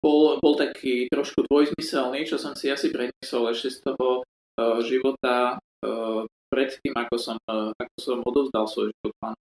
Bol, 0.00 0.38
bol 0.40 0.54
taký 0.56 1.08
trošku 1.08 1.46
dvojzmyselný, 1.48 2.28
čo 2.28 2.36
som 2.36 2.52
si 2.52 2.68
asi 2.68 2.90
preniesol 2.90 3.50
ešte 3.52 3.68
z 3.70 3.78
toho 3.84 4.22
uh, 4.22 4.78
života 4.84 5.56
uh, 5.58 6.22
predtým, 6.52 6.94
ako 6.94 7.16
som, 7.18 7.36
ako 7.50 7.96
som 7.98 8.18
odovzdal 8.22 8.64
svoj 8.70 8.94
život 8.94 9.14
pánu 9.18 9.38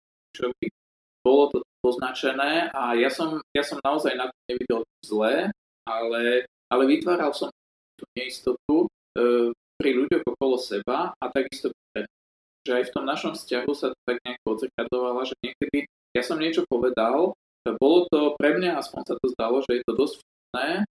Bolo 1.26 1.44
to 1.52 1.58
poznačené 1.84 2.70
a 2.72 2.94
ja 2.94 3.10
som, 3.10 3.42
ja 3.52 3.66
som 3.66 3.82
naozaj 3.82 4.14
na 4.14 4.30
to 4.30 4.38
nevidel 4.46 4.82
zlé, 5.02 5.50
ale, 5.90 6.46
ale 6.70 6.84
vytváral 6.86 7.34
som 7.34 7.50
tú 7.98 8.06
neistotu 8.14 8.88
pri 9.76 9.90
ľuďoch 9.96 10.24
okolo 10.24 10.56
seba 10.56 11.12
a 11.18 11.26
takisto 11.34 11.74
pre 11.92 12.08
že 12.68 12.72
aj 12.76 12.84
v 12.92 12.94
tom 12.94 13.06
našom 13.08 13.34
vzťahu 13.34 13.72
sa 13.74 13.90
to 13.90 14.00
tak 14.06 14.20
nejako 14.22 14.46
odzrkadlovalo, 14.54 15.22
že 15.26 15.36
niekedy 15.42 15.88
ja 16.14 16.22
som 16.22 16.38
niečo 16.38 16.68
povedal, 16.68 17.34
bolo 17.80 18.08
to 18.08 18.34
pre 18.40 18.56
mňa, 18.56 18.80
aspoň 18.80 19.02
sa 19.04 19.16
to 19.20 19.28
zdalo, 19.36 19.62
že 19.66 19.80
je 19.80 19.84
to 19.84 19.94
dosť 19.96 20.16
vtipné. 20.20 20.68
E, 20.80 20.84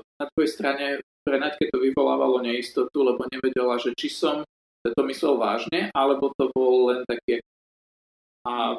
na 0.00 0.24
tvojej 0.32 0.50
strane 0.50 0.86
pre 1.24 1.36
Naďke 1.40 1.72
to 1.72 1.80
vyvolávalo 1.80 2.44
neistotu, 2.44 3.04
lebo 3.04 3.24
nevedela, 3.28 3.80
že 3.80 3.96
či 3.96 4.12
som 4.12 4.44
to 4.84 5.02
myslel 5.08 5.40
vážne, 5.40 5.88
alebo 5.96 6.28
to 6.36 6.52
bol 6.52 6.92
len 6.92 7.00
taký 7.08 7.40
a 8.44 8.76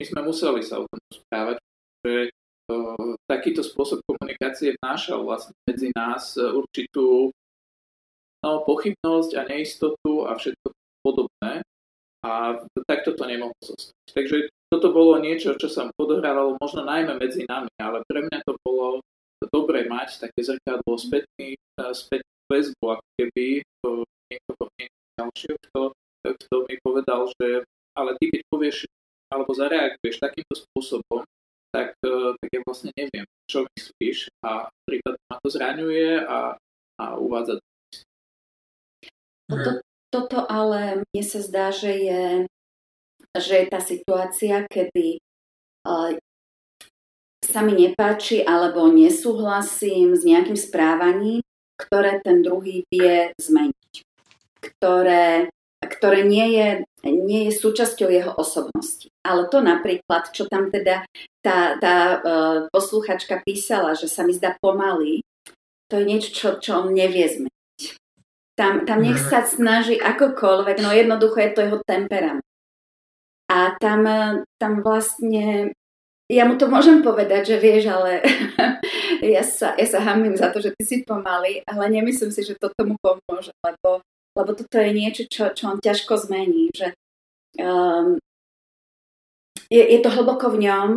my 0.00 0.04
sme 0.08 0.24
museli 0.24 0.64
sa 0.64 0.80
o 0.80 0.88
tom 0.88 1.00
správať, 1.12 1.56
že 2.00 2.32
uh, 2.72 3.12
takýto 3.28 3.60
spôsob 3.60 4.00
komunikácie 4.08 4.72
vnášal 4.80 5.20
vlastne 5.20 5.52
medzi 5.68 5.92
nás 5.92 6.40
určitú 6.40 7.28
no, 8.40 8.64
pochybnosť 8.64 9.36
a 9.36 9.42
neistotu 9.44 10.24
a 10.24 10.40
všetko 10.40 10.72
podobné 11.04 11.60
a 12.24 12.60
takto 12.88 13.12
to 13.12 13.24
nemohlo 13.28 13.56
zostať. 13.60 13.96
Takže 14.16 14.48
toto 14.70 14.94
bolo 14.94 15.18
niečo, 15.18 15.58
čo 15.58 15.66
sa 15.66 15.90
odohrávalo 15.98 16.54
možno 16.62 16.86
najmä 16.86 17.18
medzi 17.18 17.42
nami, 17.44 17.70
ale 17.82 18.06
pre 18.06 18.22
mňa 18.22 18.38
to 18.46 18.54
bolo 18.62 19.02
dobre 19.50 19.90
mať 19.90 20.22
také 20.22 20.40
zrkadlo 20.46 20.94
spätný, 20.94 21.58
spätnú 21.74 22.32
väzbu, 22.46 22.84
ako 22.86 23.06
keby 23.18 23.46
to 23.82 23.90
niekoho 24.30 24.64
ďalšieho, 25.18 25.56
kto, 25.58 25.80
kto 26.22 26.54
mi 26.70 26.74
povedal, 26.82 27.26
že 27.40 27.66
ale 27.98 28.14
ty 28.22 28.30
keď 28.30 28.42
povieš 28.46 28.86
alebo 29.30 29.50
zareaguješ 29.54 30.16
takýmto 30.18 30.54
spôsobom, 30.58 31.22
tak, 31.70 31.94
e, 32.02 32.34
tak 32.34 32.48
ja 32.50 32.60
vlastne 32.66 32.90
neviem, 32.98 33.26
čo 33.46 33.62
myslíš 33.78 34.26
a 34.42 34.66
príklad 34.86 35.14
ma 35.30 35.38
to 35.38 35.48
zraňuje 35.50 36.26
a, 36.26 36.58
a 36.98 37.04
uvádza 37.14 37.62
toto, 39.50 39.70
toto 40.14 40.38
ale 40.46 41.02
mne 41.02 41.22
sa 41.26 41.40
zdá, 41.42 41.66
že 41.74 41.90
je, 41.90 42.22
že 43.38 43.64
je 43.64 43.66
tá 43.70 43.80
situácia, 43.82 44.66
kedy 44.66 45.22
sa 47.40 47.60
mi 47.62 47.72
nepáči 47.74 48.42
alebo 48.42 48.90
nesúhlasím 48.90 50.14
s 50.14 50.22
nejakým 50.26 50.58
správaním, 50.58 51.42
ktoré 51.78 52.20
ten 52.20 52.44
druhý 52.44 52.84
vie 52.90 53.32
zmeniť. 53.40 53.94
Ktoré 54.60 55.48
ktoré 55.80 56.28
nie 56.28 56.60
je, 56.60 56.68
nie 57.08 57.48
je 57.48 57.52
súčasťou 57.56 58.08
jeho 58.12 58.32
osobnosti. 58.36 59.08
Ale 59.24 59.48
to 59.48 59.64
napríklad, 59.64 60.28
čo 60.30 60.44
tam 60.44 60.68
teda 60.68 61.08
tá, 61.40 61.80
tá 61.80 61.96
uh, 62.20 62.58
posluchačka 62.68 63.40
písala, 63.40 63.96
že 63.96 64.06
sa 64.06 64.22
mi 64.22 64.36
zdá 64.36 64.60
pomaly, 64.60 65.24
to 65.88 65.98
je 65.98 66.04
niečo, 66.04 66.30
čo, 66.30 66.48
čo 66.60 66.70
on 66.84 66.92
nevie 66.92 67.26
zmeniť. 67.26 67.84
Tam, 68.54 68.84
tam 68.84 69.00
nech 69.00 69.16
sa 69.16 69.40
snaží 69.40 69.96
akokoľvek, 69.96 70.84
no 70.84 70.92
jednoducho 70.92 71.40
je 71.40 71.50
to 71.56 71.60
jeho 71.64 71.78
temperament. 71.88 72.44
A 73.50 73.74
tam, 73.82 74.06
tam 74.62 74.72
vlastne, 74.86 75.74
ja 76.30 76.46
mu 76.46 76.54
to 76.54 76.70
môžem 76.70 77.02
povedať, 77.02 77.50
že 77.50 77.56
vieš, 77.58 77.90
ale 77.90 78.22
ja 79.34 79.42
sa, 79.42 79.74
ja 79.74 79.86
sa 79.90 79.98
hamím 80.06 80.38
za 80.38 80.54
to, 80.54 80.62
že 80.62 80.70
ty 80.78 80.82
si 80.86 80.96
pomaly, 81.02 81.66
ale 81.66 81.90
nemyslím 81.90 82.30
si, 82.30 82.46
že 82.46 82.54
to 82.54 82.70
tomu 82.78 82.94
pomôže, 83.02 83.50
lebo 83.66 84.06
lebo 84.38 84.54
toto 84.54 84.78
je 84.78 84.90
niečo, 84.94 85.22
čo, 85.26 85.50
čo 85.50 85.74
on 85.74 85.78
ťažko 85.82 86.14
zmení, 86.14 86.70
že 86.70 86.94
um, 87.58 88.16
je, 89.66 89.82
je 89.82 89.98
to 90.02 90.10
hlboko 90.10 90.54
v 90.54 90.70
ňom. 90.70 90.88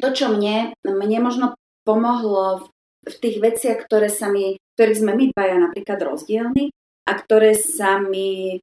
To, 0.00 0.08
čo 0.10 0.32
mne, 0.32 0.72
mne 0.80 1.18
možno 1.20 1.46
pomohlo 1.84 2.64
v, 2.64 3.12
v 3.12 3.16
tých 3.20 3.36
veciach, 3.38 3.78
ktoré 3.84 4.08
sa 4.08 4.32
mi, 4.32 4.56
ktorých 4.74 5.00
sme 5.00 5.12
my 5.12 5.24
dvaja 5.36 5.56
napríklad 5.60 6.00
rozdielni 6.00 6.72
a 7.04 7.12
ktoré 7.20 7.52
sa 7.52 8.00
mi 8.00 8.58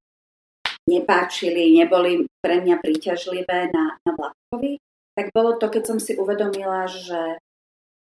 nepáčili, 0.91 1.71
neboli 1.71 2.27
pre 2.43 2.60
mňa 2.60 2.83
príťažlivé 2.83 3.71
na, 3.71 3.95
na 4.03 4.12
Vládkovi, 4.12 4.77
tak 5.15 5.31
bolo 5.31 5.55
to, 5.55 5.71
keď 5.71 5.83
som 5.88 6.00
si 6.00 6.15
uvedomila, 6.19 6.88
že, 6.91 7.39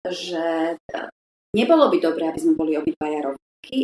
že 0.09 0.77
nebolo 1.57 1.93
by 1.93 1.99
dobré, 2.01 2.29
aby 2.29 2.41
sme 2.41 2.55
boli 2.57 2.77
obidvaja 2.77 3.29
rovní 3.29 3.41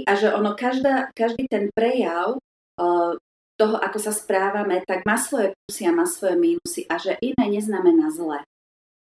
a 0.09 0.13
že 0.17 0.33
ono, 0.33 0.57
každá, 0.57 1.13
každý 1.13 1.49
ten 1.49 1.69
prejav 1.73 2.41
uh, 2.41 3.13
toho, 3.57 3.77
ako 3.77 3.99
sa 4.01 4.13
správame, 4.13 4.85
tak 4.85 5.05
má 5.05 5.17
svoje 5.21 5.53
plusy 5.53 5.89
a 5.89 5.93
má 5.97 6.05
svoje 6.09 6.37
mínusy 6.37 6.85
a 6.89 6.97
že 6.97 7.17
iné 7.21 7.45
neznamená 7.49 8.13
zle. 8.13 8.41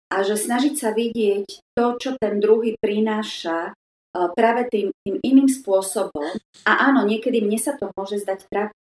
A 0.07 0.23
že 0.23 0.39
snažiť 0.39 0.75
sa 0.79 0.95
vidieť 0.95 1.75
to, 1.75 1.85
čo 1.99 2.15
ten 2.15 2.39
druhý 2.39 2.79
prináša 2.79 3.71
uh, 3.71 4.29
práve 4.35 4.67
tým, 4.71 4.87
tým 5.03 5.19
iným 5.19 5.51
spôsobom. 5.51 6.35
A 6.63 6.71
áno, 6.91 7.03
niekedy 7.03 7.43
mne 7.43 7.59
sa 7.59 7.75
to 7.75 7.91
môže 7.95 8.23
zdať 8.23 8.47
trápne, 8.47 8.86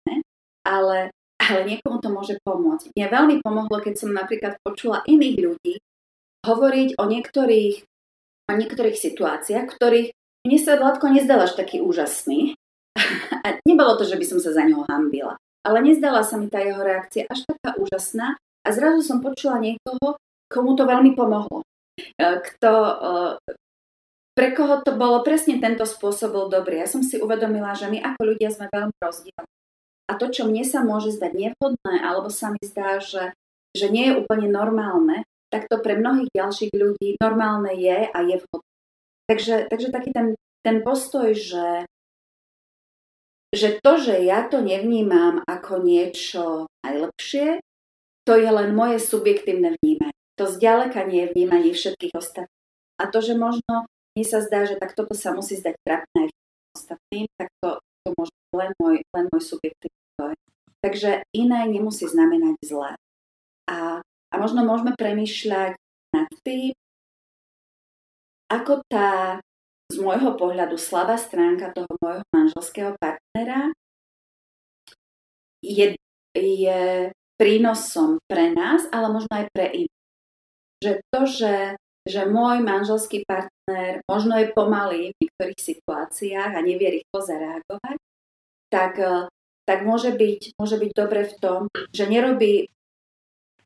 ale, 0.68 1.16
ale 1.40 1.60
niekomu 1.64 2.04
to 2.04 2.12
môže 2.12 2.36
pomôcť. 2.44 2.92
Mne 2.92 3.08
veľmi 3.08 3.36
pomohlo, 3.40 3.80
keď 3.80 3.96
som 3.96 4.12
napríklad 4.12 4.60
počula 4.60 5.00
iných 5.08 5.38
ľudí 5.40 5.74
hovoriť 6.44 7.00
o 7.00 7.04
niektorých, 7.08 7.76
o 8.52 8.54
niektorých 8.54 8.98
situáciách, 9.00 9.66
ktorých 9.72 10.12
mne 10.48 10.60
sa 10.64 10.80
Vládko 10.80 11.12
nezdal 11.12 11.44
až 11.44 11.60
taký 11.60 11.84
úžasný. 11.84 12.56
A 13.46 13.60
nebolo 13.68 14.00
to, 14.00 14.08
že 14.08 14.16
by 14.16 14.26
som 14.28 14.40
sa 14.40 14.56
za 14.56 14.64
neho 14.64 14.88
hambila. 14.88 15.36
Ale 15.68 15.84
nezdala 15.84 16.24
sa 16.24 16.40
mi 16.40 16.48
tá 16.48 16.64
jeho 16.64 16.80
reakcia 16.80 17.28
až 17.28 17.44
taká 17.44 17.76
úžasná. 17.76 18.40
A 18.64 18.68
zrazu 18.72 19.04
som 19.04 19.20
počula 19.20 19.60
niekoho, 19.60 20.16
komu 20.48 20.80
to 20.80 20.88
veľmi 20.88 21.12
pomohlo. 21.20 21.68
E, 22.00 22.26
kto, 22.40 22.72
e, 22.72 22.96
pre 24.32 24.56
koho 24.56 24.80
to 24.88 24.96
bolo 24.96 25.20
presne 25.28 25.60
tento 25.60 25.84
spôsob 25.84 26.32
bol 26.32 26.48
dobrý. 26.48 26.80
Ja 26.80 26.88
som 26.88 27.04
si 27.04 27.20
uvedomila, 27.20 27.76
že 27.76 27.92
my 27.92 28.00
ako 28.00 28.22
ľudia 28.24 28.48
sme 28.48 28.72
veľmi 28.72 28.96
rozdielni. 29.04 29.57
A 30.08 30.16
to, 30.16 30.32
čo 30.32 30.48
mne 30.48 30.64
sa 30.64 30.88
môže 30.88 31.12
zdať 31.12 31.32
nevhodné, 31.36 31.96
alebo 32.00 32.32
sa 32.32 32.56
mi 32.56 32.64
zdá, 32.64 33.04
že, 33.04 33.36
že 33.76 33.92
nie 33.92 34.12
je 34.12 34.18
úplne 34.24 34.48
normálne, 34.48 35.28
tak 35.52 35.68
to 35.68 35.80
pre 35.84 36.00
mnohých 36.00 36.32
ďalších 36.32 36.72
ľudí 36.72 37.20
normálne 37.20 37.72
je 37.76 38.08
a 38.08 38.20
je 38.24 38.36
vhodné. 38.40 38.74
Takže, 39.28 39.56
takže 39.68 39.88
taký 39.92 40.10
ten, 40.16 40.28
ten 40.64 40.80
postoj, 40.84 41.36
že, 41.36 41.84
že 43.52 43.80
to, 43.84 44.00
že 44.00 44.24
ja 44.24 44.48
to 44.48 44.64
nevnímam 44.64 45.44
ako 45.44 45.84
niečo 45.84 46.72
najlepšie, 46.88 47.60
to 48.28 48.36
je 48.36 48.50
len 48.52 48.76
moje 48.76 49.00
subjektívne 49.00 49.76
vnímanie. 49.80 50.16
To 50.40 50.48
zďaleka 50.48 51.08
nie 51.08 51.28
je 51.28 51.32
vnímanie 51.36 51.72
všetkých 51.72 52.14
ostatných. 52.16 52.68
A 53.00 53.08
to, 53.08 53.24
že 53.24 53.40
možno 53.40 53.88
mi 54.18 54.24
sa 54.28 54.44
zdá, 54.44 54.68
že 54.68 54.76
tak 54.76 54.96
toto 54.96 55.16
sa 55.16 55.32
musí 55.32 55.56
zdať 55.60 55.76
trapné 55.86 56.28
aj 56.28 56.32
ostatným, 56.76 57.26
tak 57.40 57.48
to, 57.64 57.70
to 58.04 58.10
môže 58.18 58.34
len 58.54 58.72
môj, 58.82 58.96
len 59.14 59.26
môj 59.32 59.44
subjektívny. 59.44 59.97
Takže 60.82 61.26
iné 61.34 61.60
nemusí 61.68 62.06
znamenať 62.06 62.56
zlé. 62.64 62.92
A, 63.68 64.00
a 64.06 64.36
možno 64.38 64.64
môžeme 64.64 64.94
premýšľať 64.96 65.76
nad 66.16 66.30
tým, 66.46 66.72
ako 68.48 68.80
tá 68.88 69.42
z 69.88 69.98
môjho 70.04 70.36
pohľadu 70.36 70.76
slabá 70.76 71.16
stránka 71.16 71.72
toho 71.72 71.88
môjho 72.04 72.24
manželského 72.36 72.92
partnera 73.00 73.72
je, 75.64 75.96
je 76.36 76.82
prínosom 77.40 78.20
pre 78.28 78.52
nás, 78.52 78.84
ale 78.92 79.08
možno 79.12 79.32
aj 79.32 79.48
pre 79.56 79.66
iných. 79.88 80.06
Že 80.84 80.92
to, 81.10 81.22
že, 81.26 81.56
že 82.04 82.22
môj 82.28 82.62
manželský 82.62 83.24
partner 83.24 84.04
možno 84.06 84.36
je 84.38 84.52
pomalý 84.52 85.16
v 85.16 85.20
niektorých 85.24 85.62
situáciách 85.62 86.52
a 86.52 86.60
nevie 86.66 87.02
rýchlo 87.02 87.20
zareagovať, 87.24 87.98
tak, 88.68 88.94
tak 89.68 89.84
môže, 89.84 90.16
byť, 90.16 90.56
môže 90.56 90.80
byť 90.80 90.92
dobre 90.96 91.28
v 91.28 91.34
tom, 91.44 91.62
že 91.92 92.08
nerobí 92.08 92.72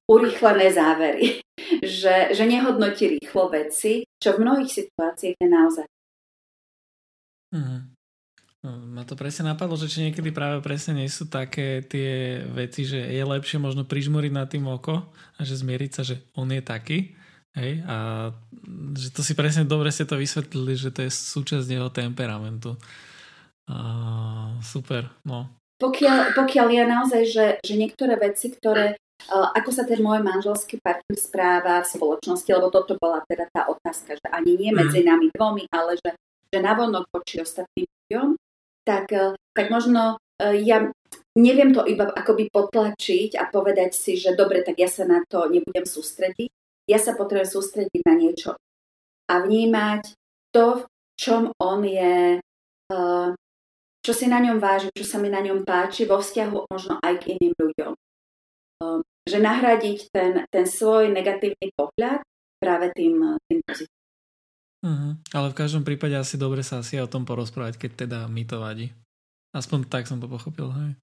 urýchlené 0.10 0.74
závery, 0.74 1.46
že, 2.02 2.34
že 2.34 2.44
nehodnotí 2.50 3.22
rýchlo 3.22 3.54
veci, 3.54 4.04
čo 4.18 4.34
v 4.36 4.42
mnohých 4.42 4.72
situáciách 4.74 5.38
je 5.38 5.48
naozaj. 5.48 5.88
Mm. 7.54 7.94
Ma 8.62 9.02
to 9.02 9.18
presne 9.18 9.50
napadlo, 9.50 9.74
že 9.74 9.90
či 9.90 10.06
niekedy 10.06 10.30
práve 10.30 10.62
presne 10.62 10.94
nie 10.94 11.10
sú 11.10 11.26
také 11.26 11.82
tie 11.82 12.46
veci, 12.46 12.86
že 12.86 13.10
je 13.10 13.24
lepšie 13.26 13.58
možno 13.58 13.90
prižmúriť 13.90 14.30
na 14.30 14.46
tým 14.46 14.70
oko 14.70 15.02
a 15.10 15.42
že 15.42 15.58
zmieriť 15.58 15.92
sa, 15.92 16.06
že 16.06 16.22
on 16.38 16.46
je 16.54 16.62
taký. 16.62 17.18
Hej? 17.58 17.82
A 17.90 18.30
že 18.94 19.10
to 19.18 19.26
si 19.26 19.34
presne 19.34 19.66
dobre 19.66 19.90
ste 19.90 20.06
to 20.06 20.14
vysvetlili, 20.14 20.78
že 20.78 20.94
to 20.94 21.02
je 21.02 21.10
súčasť 21.10 21.66
jeho 21.66 21.90
temperamentu. 21.90 22.78
A, 23.66 24.62
super, 24.62 25.10
no. 25.26 25.50
Pokiaľ, 25.82 26.38
pokiaľ 26.38 26.68
je 26.70 26.84
naozaj, 26.86 27.22
že, 27.26 27.46
že 27.66 27.74
niektoré 27.74 28.14
veci, 28.22 28.54
ktoré 28.54 29.02
ako 29.30 29.70
sa 29.70 29.84
ten 29.86 30.02
môj 30.02 30.26
manželský 30.26 30.82
partner 30.82 31.18
správa 31.18 31.86
v 31.86 31.92
spoločnosti, 31.94 32.50
lebo 32.50 32.74
toto 32.74 32.98
bola 32.98 33.22
teda 33.30 33.46
tá 33.54 33.70
otázka, 33.70 34.18
že 34.18 34.28
ani 34.34 34.58
nie 34.58 34.72
medzi 34.74 35.06
mhm. 35.06 35.08
nami 35.08 35.26
dvomi, 35.34 35.64
ale 35.70 35.98
že, 36.02 36.18
že 36.50 36.58
navonok 36.58 37.06
voči 37.14 37.42
ostatným 37.42 37.86
ľuďom, 37.86 38.28
tak, 38.82 39.06
e, 39.14 39.38
tak 39.54 39.68
možno 39.70 40.18
e, 40.42 40.66
ja, 40.66 40.90
neviem 41.38 41.70
to 41.70 41.86
iba 41.86 42.10
akoby 42.10 42.50
potlačiť 42.50 43.38
a 43.38 43.46
povedať 43.46 43.94
si, 43.94 44.18
že 44.18 44.34
dobre, 44.34 44.66
tak 44.66 44.82
ja 44.82 44.90
sa 44.90 45.06
na 45.06 45.22
to 45.22 45.46
nebudem 45.48 45.86
sústrediť. 45.86 46.50
Ja 46.90 46.98
sa 46.98 47.14
potrebujem 47.14 47.62
sústrediť 47.62 48.02
na 48.04 48.18
niečo 48.18 48.58
a 49.30 49.34
vnímať 49.40 50.18
to, 50.52 50.82
v 50.82 50.84
čom 51.16 51.56
on 51.62 51.88
je, 51.88 52.42
uh, 52.92 53.32
čo 54.02 54.12
si 54.18 54.26
na 54.26 54.42
ňom 54.42 54.58
vážim, 54.58 54.90
čo 54.98 55.06
sa 55.06 55.22
mi 55.22 55.30
na 55.30 55.40
ňom 55.46 55.62
páči 55.62 56.10
vo 56.10 56.18
vzťahu 56.18 56.58
možno 56.70 56.98
aj 57.02 57.22
k 57.22 57.38
iným 57.38 57.54
ľuďom. 57.54 57.94
Um, 58.82 59.06
že 59.30 59.38
nahradiť 59.38 60.10
ten, 60.10 60.32
ten 60.50 60.66
svoj 60.66 61.14
negatívny 61.14 61.70
pohľad 61.78 62.26
práve 62.58 62.90
tým, 62.98 63.38
tým 63.46 63.62
pozitívnym. 63.62 64.02
Uh-huh. 64.82 65.14
Ale 65.38 65.54
v 65.54 65.58
každom 65.62 65.86
prípade 65.86 66.18
asi 66.18 66.42
dobre 66.42 66.66
sa 66.66 66.82
asi 66.82 66.98
o 66.98 67.06
tom 67.06 67.22
porozprávať, 67.22 67.78
keď 67.78 67.92
teda 68.06 68.20
mi 68.26 68.50
to 68.50 68.58
vadí. 68.58 68.90
Aspoň 69.54 69.86
tak 69.86 70.10
som 70.10 70.18
to 70.18 70.26
pochopil. 70.26 70.74
Hej. 70.74 70.98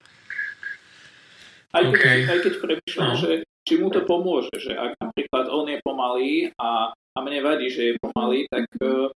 Aj 1.70 1.82
keď, 1.86 1.94
okay. 1.94 2.18
aj 2.26 2.38
keď 2.42 2.54
premyšľam, 2.58 3.12
no. 3.14 3.20
že 3.22 3.30
či 3.62 3.74
mu 3.78 3.92
to 3.92 4.02
pomôže, 4.08 4.50
že 4.56 4.72
ak 4.72 4.98
napríklad 4.98 5.44
on 5.52 5.68
je 5.68 5.78
pomalý 5.84 6.34
a, 6.56 6.90
a 6.90 7.18
mne 7.20 7.44
vadí, 7.44 7.68
že 7.68 7.92
je 7.92 8.00
pomalý, 8.00 8.48
tak 8.48 8.66
uh, 8.82 9.12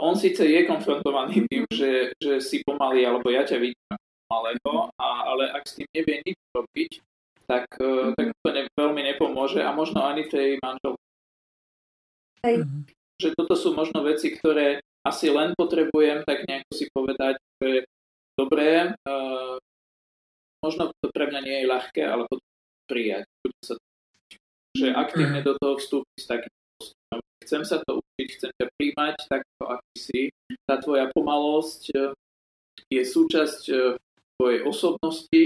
on 0.00 0.14
síce 0.16 0.42
je 0.44 0.60
konfrontovaný 0.66 1.42
tým, 1.50 1.64
že, 1.70 2.14
že 2.18 2.40
si 2.40 2.62
pomalý, 2.66 3.06
alebo 3.06 3.30
ja 3.30 3.42
ťa 3.46 3.56
vidím 3.58 3.94
pomalého, 4.28 4.94
a, 4.94 5.08
ale 5.34 5.50
ak 5.50 5.64
s 5.66 5.80
tým 5.80 5.88
nevie 5.90 6.22
nič 6.22 6.38
robiť, 6.54 6.92
tak, 7.50 7.66
uh, 7.82 8.14
tak 8.14 8.30
to 8.30 8.48
ne, 8.54 8.62
veľmi 8.78 9.02
nepomôže 9.14 9.58
a 9.58 9.74
možno 9.74 10.06
ani 10.06 10.30
tej 10.30 10.62
manželke. 10.62 11.02
Hej. 12.46 12.56
Mhm. 12.62 12.80
Že 13.20 13.28
toto 13.36 13.54
sú 13.58 13.76
možno 13.76 14.00
veci, 14.00 14.32
ktoré 14.32 14.80
asi 15.04 15.28
len 15.32 15.52
potrebujem 15.56 16.24
tak 16.24 16.44
nejako 16.44 16.72
si 16.72 16.84
povedať, 16.92 17.36
že 17.60 17.84
dobré, 18.36 18.96
uh, 19.04 19.56
možno 20.64 20.92
to 21.00 21.08
pre 21.12 21.28
mňa 21.28 21.40
nie 21.40 21.56
je 21.64 21.66
ľahké, 21.68 22.02
ale 22.04 22.24
to 22.28 22.36
prijať. 22.88 23.24
Že 24.76 24.94
aktívne 24.94 25.40
do 25.42 25.58
toho 25.58 25.74
vstúpiť 25.76 26.18
s 26.20 26.26
takým. 26.28 26.54
Chcem 27.40 27.62
sa 27.64 27.80
to 27.82 28.00
učiť, 28.00 28.28
chcem 28.36 28.50
ťa 28.56 28.66
príjmať 28.76 29.16
takto, 29.26 29.62
aký 29.64 29.96
si. 29.96 30.20
Tá 30.68 30.76
tvoja 30.76 31.08
pomalosť 31.10 31.82
e, 31.92 32.12
je 32.92 33.02
súčasť 33.02 33.62
e, 33.72 33.76
tvojej 34.36 34.60
osobnosti, 34.64 35.42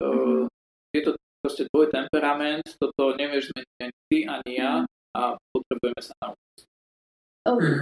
mm-hmm. 0.00 0.48
je 0.96 1.00
to 1.04 1.10
proste 1.44 1.64
tvoj 1.68 1.88
temperament, 1.92 2.64
toto 2.80 3.16
nevieš 3.16 3.52
zmeniť 3.52 3.76
ani 3.80 3.94
ty, 4.08 4.18
ani 4.24 4.52
ja 4.56 4.72
a 5.16 5.20
potrebujeme 5.52 6.02
sa 6.04 6.14
naučiť. 6.20 6.66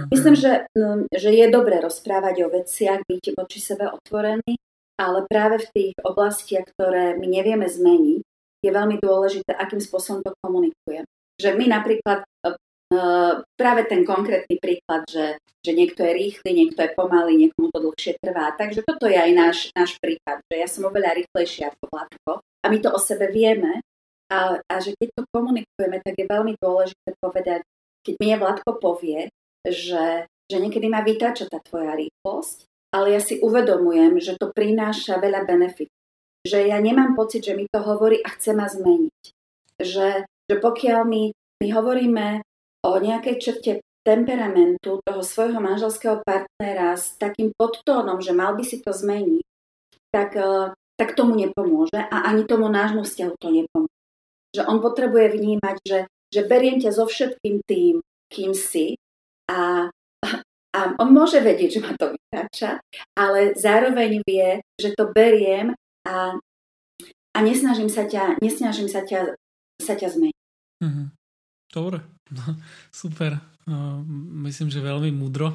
Myslím, 0.07 0.35
že, 0.39 0.63
že 1.11 1.29
je 1.35 1.47
dobré 1.51 1.83
rozprávať 1.83 2.47
o 2.47 2.51
veciach, 2.51 3.03
byť 3.03 3.35
voči 3.35 3.59
sebe 3.59 3.91
otvorený, 3.91 4.55
ale 4.95 5.27
práve 5.27 5.59
v 5.59 5.71
tých 5.75 5.93
oblastiach, 6.07 6.71
ktoré 6.71 7.19
my 7.19 7.27
nevieme 7.27 7.67
zmeniť, 7.67 8.21
je 8.63 8.71
veľmi 8.71 8.97
dôležité, 8.97 9.53
akým 9.53 9.83
spôsobom 9.83 10.23
to 10.23 10.31
komunikujem. 10.41 11.05
Že 11.37 11.49
my 11.59 11.65
napríklad, 11.69 12.25
práve 13.57 13.81
ten 13.91 14.07
konkrétny 14.07 14.55
príklad, 14.63 15.03
že, 15.11 15.37
že 15.59 15.71
niekto 15.75 16.07
je 16.07 16.13
rýchly, 16.15 16.49
niekto 16.55 16.79
je 16.79 16.95
pomalý, 16.95 17.35
niekomu 17.35 17.67
to 17.75 17.83
dlhšie 17.83 18.15
trvá. 18.23 18.55
Takže 18.55 18.87
toto 18.87 19.11
je 19.11 19.19
aj 19.19 19.31
náš, 19.35 19.57
náš 19.75 19.99
prípad, 19.99 20.39
že 20.47 20.55
ja 20.55 20.67
som 20.71 20.87
oveľa 20.87 21.19
rýchlejšia 21.19 21.75
ako 21.75 21.83
Vládko 21.91 22.31
a 22.39 22.65
my 22.71 22.77
to 22.79 22.89
o 22.91 22.99
sebe 22.99 23.27
vieme 23.27 23.83
a, 24.31 24.59
a 24.59 24.75
že 24.79 24.95
keď 24.95 25.09
to 25.15 25.21
komunikujeme, 25.31 25.99
tak 26.03 26.15
je 26.15 26.25
veľmi 26.27 26.53
dôležité 26.59 27.09
povedať, 27.19 27.63
keď 28.03 28.13
mi 28.19 28.27
je 28.31 28.37
Vládko 28.39 28.71
povie, 28.79 29.19
že, 29.67 30.27
že 30.47 30.57
niekedy 30.59 30.87
ma 30.87 31.03
vytáča 31.03 31.51
tá 31.51 31.59
tvoja 31.59 31.91
rýchlosť, 31.95 32.67
ale 32.95 33.19
ja 33.19 33.21
si 33.23 33.43
uvedomujem, 33.43 34.19
že 34.23 34.39
to 34.39 34.55
prináša 34.55 35.19
veľa 35.19 35.43
benefit. 35.43 35.91
Že 36.47 36.71
ja 36.71 36.79
nemám 36.79 37.19
pocit, 37.19 37.43
že 37.43 37.51
mi 37.51 37.67
to 37.67 37.83
hovorí 37.83 38.23
a 38.23 38.31
chce 38.31 38.55
ma 38.55 38.71
zmeniť. 38.71 39.21
Že, 39.83 40.23
že 40.23 40.55
pokiaľ 40.55 41.03
my, 41.03 41.23
my 41.35 41.67
hovoríme 41.75 42.27
o 42.87 42.95
nejakej 42.95 43.35
črte 43.37 43.71
temperamentu 44.07 45.03
toho 45.03 45.19
svojho 45.19 45.59
manželského 45.59 46.23
partnera 46.23 46.95
s 46.95 47.19
takým 47.19 47.51
podtónom, 47.51 48.23
že 48.23 48.31
mal 48.31 48.55
by 48.55 48.63
si 48.63 48.79
to 48.79 48.95
zmeniť, 48.95 49.43
tak, 50.15 50.31
eh, 50.39 50.71
tak 50.95 51.13
tomu 51.13 51.35
nepomôže 51.35 51.99
a 51.99 52.23
ani 52.31 52.47
tomu 52.47 52.71
nášmu 52.71 53.03
vzťahu 53.03 53.33
to 53.35 53.47
nepomôže. 53.51 53.97
Že 54.55 54.63
on 54.63 54.77
potrebuje 54.79 55.25
vnímať, 55.35 55.75
že, 55.83 55.99
že 56.31 56.41
beriem 56.47 56.79
ťa 56.79 56.95
so 56.95 57.03
všetkým 57.03 57.59
tým, 57.67 57.99
kým 58.31 58.55
si 58.55 58.95
a 59.51 59.91
a 60.77 60.93
on 61.01 61.09
môže 61.09 61.41
vedieť, 61.41 61.79
že 61.79 61.81
ma 61.81 61.91
to 61.97 62.13
vytáča, 62.13 62.77
ale 63.17 63.57
zároveň 63.57 64.21
vie, 64.21 64.61
že 64.77 64.93
to 64.93 65.09
beriem 65.09 65.73
a, 66.05 66.37
a 67.33 67.37
nesnažím 67.41 67.89
sa 67.89 68.05
ťa, 68.05 68.37
nesnažím 68.45 68.85
sa 68.85 69.01
ťa, 69.01 69.33
sa 69.81 69.97
ťa 69.97 70.07
zmeniť. 70.13 70.41
Mm-hmm. 70.85 71.16
Dobre, 71.71 71.99
no, 72.31 72.43
super. 72.91 73.39
No, 73.67 74.01
myslím, 74.47 74.71
že 74.71 74.79
veľmi 74.79 75.11
múdro. 75.11 75.51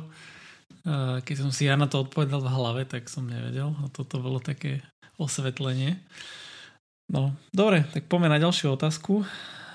Keď 1.25 1.37
som 1.38 1.51
si 1.55 1.70
ja 1.70 1.79
na 1.79 1.88
to 1.88 2.05
odpovedal 2.05 2.42
v 2.44 2.53
hlave, 2.53 2.83
tak 2.85 3.09
som 3.09 3.25
nevedel. 3.25 3.72
A 3.81 3.88
toto 3.88 4.20
bolo 4.20 4.42
také 4.42 4.85
osvetlenie. 5.16 5.96
No, 7.12 7.37
dobre, 7.53 7.85
tak 7.92 8.09
poďme 8.09 8.33
na 8.33 8.40
ďalšiu 8.40 8.77
otázku. 8.77 9.25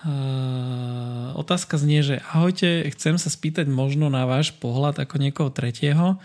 Uh, 0.07 1.33
otázka 1.33 1.75
znie, 1.75 2.05
že 2.05 2.21
ahojte, 2.31 2.85
chcem 2.93 3.17
sa 3.17 3.33
spýtať 3.33 3.65
možno 3.65 4.13
na 4.13 4.29
váš 4.29 4.53
pohľad 4.53 5.01
ako 5.01 5.17
niekoho 5.17 5.49
tretieho. 5.49 6.21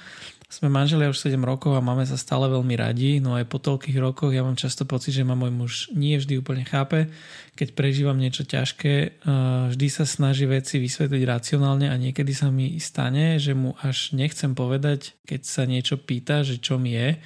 Sme 0.53 0.69
manželia 0.69 1.09
už 1.09 1.17
7 1.17 1.41
rokov 1.41 1.73
a 1.73 1.81
máme 1.81 2.05
sa 2.05 2.21
stále 2.21 2.45
veľmi 2.45 2.77
radi, 2.77 3.25
no 3.25 3.33
aj 3.41 3.49
po 3.49 3.57
toľkých 3.57 3.97
rokoch 3.97 4.37
ja 4.37 4.45
mám 4.45 4.53
často 4.53 4.85
pocit, 4.85 5.17
že 5.17 5.25
ma 5.25 5.33
môj 5.33 5.49
muž 5.49 5.73
nie 5.97 6.12
vždy 6.21 6.45
úplne 6.45 6.69
chápe. 6.69 7.09
Keď 7.57 7.73
prežívam 7.73 8.21
niečo 8.21 8.45
ťažké, 8.45 9.25
uh, 9.25 9.73
vždy 9.73 9.88
sa 9.88 10.05
snaží 10.05 10.45
veci 10.45 10.77
vysvetliť 10.77 11.25
racionálne 11.25 11.88
a 11.88 11.97
niekedy 11.97 12.37
sa 12.37 12.53
mi 12.53 12.77
stane, 12.85 13.41
že 13.41 13.57
mu 13.57 13.81
až 13.81 14.12
nechcem 14.12 14.53
povedať, 14.53 15.17
keď 15.25 15.41
sa 15.41 15.65
niečo 15.65 15.97
pýta, 15.97 16.45
že 16.45 16.61
čo 16.61 16.77
mi 16.77 17.01
je, 17.01 17.17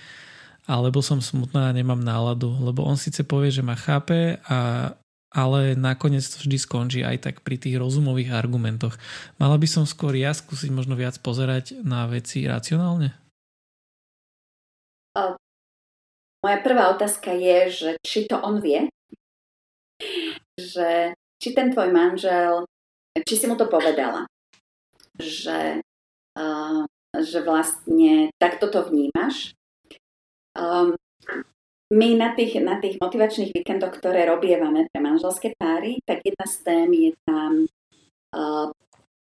alebo 0.70 1.02
som 1.02 1.18
smutná 1.18 1.74
a 1.74 1.74
nemám 1.74 1.98
náladu, 1.98 2.54
lebo 2.62 2.86
on 2.86 2.94
síce 2.94 3.26
povie, 3.26 3.50
že 3.50 3.66
ma 3.66 3.74
chápe 3.74 4.38
a 4.46 4.94
ale 5.36 5.76
nakoniec 5.76 6.24
to 6.24 6.40
vždy 6.40 6.56
skončí 6.56 7.00
aj 7.04 7.28
tak 7.28 7.36
pri 7.44 7.60
tých 7.60 7.76
rozumových 7.76 8.32
argumentoch. 8.32 8.96
Mala 9.36 9.60
by 9.60 9.68
som 9.68 9.84
skôr 9.84 10.16
ja 10.16 10.32
skúsiť 10.32 10.72
možno 10.72 10.96
viac 10.96 11.20
pozerať 11.20 11.76
na 11.84 12.08
veci 12.08 12.48
racionálne? 12.48 13.12
Moja 16.40 16.58
prvá 16.64 16.88
otázka 16.92 17.36
je, 17.36 17.58
že 17.68 17.90
či 18.00 18.24
to 18.24 18.40
on 18.40 18.64
vie, 18.64 18.88
že 20.56 21.12
či 21.42 21.48
ten 21.52 21.72
tvoj 21.72 21.92
manžel, 21.92 22.64
či 23.24 23.34
si 23.36 23.44
mu 23.48 23.56
to 23.58 23.68
povedala, 23.68 24.28
že, 25.18 25.80
uh, 26.36 26.84
že 27.16 27.38
vlastne 27.42 28.30
takto 28.38 28.68
to 28.68 28.84
vnímaš. 28.88 29.56
Um, 30.56 30.96
my 31.94 32.08
na 32.18 32.34
tých, 32.34 32.58
na 32.58 32.82
tých 32.82 32.98
motivačných 32.98 33.54
víkendoch, 33.54 33.94
ktoré 34.02 34.26
robievame 34.26 34.90
pre 34.90 34.98
manželské 34.98 35.54
páry, 35.54 36.02
tak 36.02 36.24
jedna 36.26 36.46
z 36.46 36.56
tém 36.66 36.88
je 36.90 37.12
tam 37.22 37.52
uh, 38.34 38.66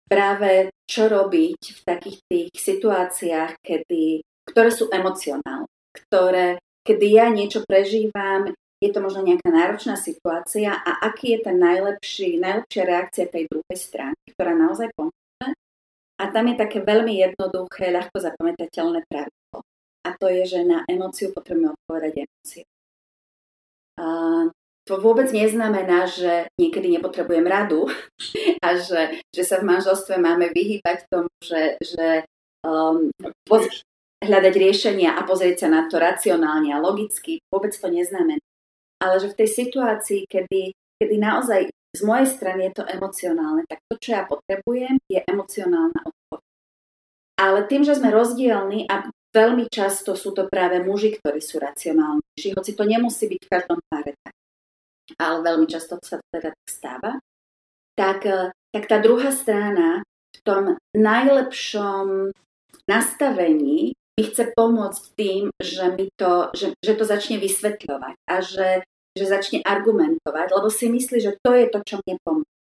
práve 0.10 0.74
čo 0.90 1.06
robiť 1.06 1.62
v 1.62 1.82
takých 1.86 2.18
tých 2.26 2.50
situáciách, 2.58 3.62
kedy, 3.62 4.26
ktoré 4.50 4.70
sú 4.74 4.90
emocionálne, 4.90 5.70
ktoré, 5.94 6.58
kedy 6.82 7.06
ja 7.06 7.30
niečo 7.30 7.62
prežívam, 7.66 8.50
je 8.82 8.90
to 8.90 9.00
možno 9.02 9.26
nejaká 9.26 9.50
náročná 9.50 9.94
situácia 9.98 10.74
a 10.74 11.06
aký 11.06 11.38
je 11.38 11.40
ten 11.46 11.58
najlepší, 11.58 12.38
najlepšia 12.42 12.84
reakcia 12.86 13.26
tej 13.30 13.46
druhej 13.50 13.78
strany, 13.78 14.18
ktorá 14.34 14.54
naozaj 14.54 14.90
pomôže. 14.94 15.54
A 16.16 16.24
tam 16.32 16.48
je 16.48 16.56
také 16.56 16.80
veľmi 16.80 17.18
jednoduché, 17.18 17.92
ľahko 17.92 18.18
zapamätateľné 18.24 19.04
pravidlo 19.10 19.45
a 20.06 20.10
to 20.14 20.30
je, 20.30 20.44
že 20.46 20.60
na 20.62 20.86
emóciu 20.86 21.34
potrebujeme 21.34 21.74
odpovedať 21.74 22.14
emóciu. 22.22 22.66
A 23.98 24.08
to 24.86 25.02
vôbec 25.02 25.34
neznamená, 25.34 26.06
že 26.06 26.46
niekedy 26.62 26.94
nepotrebujem 26.94 27.48
radu 27.50 27.90
a 28.66 28.78
že, 28.78 29.18
že 29.34 29.44
sa 29.44 29.58
v 29.58 29.68
manželstve 29.74 30.22
máme 30.22 30.54
vyhýbať 30.54 31.10
tomu, 31.10 31.32
že, 31.42 31.82
že 31.82 32.30
um, 32.62 33.10
poz- 33.50 33.82
hľadať 34.22 34.54
riešenia 34.54 35.18
a 35.18 35.26
pozrieť 35.26 35.66
sa 35.66 35.68
na 35.74 35.82
to 35.90 35.98
racionálne 35.98 36.70
a 36.70 36.82
logicky. 36.82 37.42
Vôbec 37.50 37.74
to 37.74 37.88
neznamená. 37.90 38.42
Ale 39.02 39.22
že 39.22 39.34
v 39.34 39.38
tej 39.44 39.50
situácii, 39.54 40.22
kedy, 40.30 40.74
kedy 41.02 41.16
naozaj 41.20 41.70
z 41.96 42.02
mojej 42.04 42.28
strany 42.28 42.70
je 42.70 42.82
to 42.82 42.84
emocionálne, 42.86 43.64
tak 43.70 43.80
to, 43.88 43.96
čo 43.98 44.10
ja 44.20 44.24
potrebujem, 44.28 45.00
je 45.08 45.20
emocionálna 45.24 46.00
odpoveď. 46.04 46.52
Ale 47.36 47.60
tým, 47.68 47.84
že 47.84 48.00
sme 48.00 48.16
rozdielni 48.16 48.88
a 48.88 49.08
veľmi 49.36 49.68
často 49.68 50.16
sú 50.16 50.32
to 50.32 50.48
práve 50.48 50.80
muži, 50.80 51.20
ktorí 51.20 51.44
sú 51.44 51.60
racionálnejší, 51.60 52.56
hoci 52.56 52.72
to 52.72 52.88
nemusí 52.88 53.28
byť 53.28 53.42
v 53.44 53.52
každom 53.52 53.80
páre 53.92 54.16
tak, 54.24 54.36
ale 55.20 55.38
veľmi 55.44 55.68
často 55.68 56.00
sa 56.00 56.24
to 56.24 56.26
teda 56.32 56.56
tak 56.56 56.68
stáva, 56.72 57.12
tak, 58.00 58.20
eh, 58.24 58.50
tak 58.72 58.84
tá 58.88 58.98
druhá 59.04 59.36
strana 59.36 60.08
v 60.36 60.40
tom 60.48 60.64
najlepšom 60.96 62.32
nastavení 62.88 63.92
mi 64.16 64.24
chce 64.24 64.56
pomôcť 64.56 65.04
tým, 65.20 65.52
že, 65.60 65.92
mi 65.92 66.08
to, 66.16 66.56
že, 66.56 66.72
že 66.80 66.94
to 66.96 67.04
začne 67.04 67.36
vysvetľovať 67.36 68.16
a 68.24 68.36
že, 68.40 68.88
že 69.12 69.26
začne 69.28 69.60
argumentovať, 69.60 70.48
lebo 70.56 70.72
si 70.72 70.88
myslí, 70.88 71.18
že 71.20 71.36
to 71.44 71.52
je 71.52 71.66
to, 71.68 71.80
čo 71.84 71.96
mne 72.04 72.16
pomôže. 72.24 72.56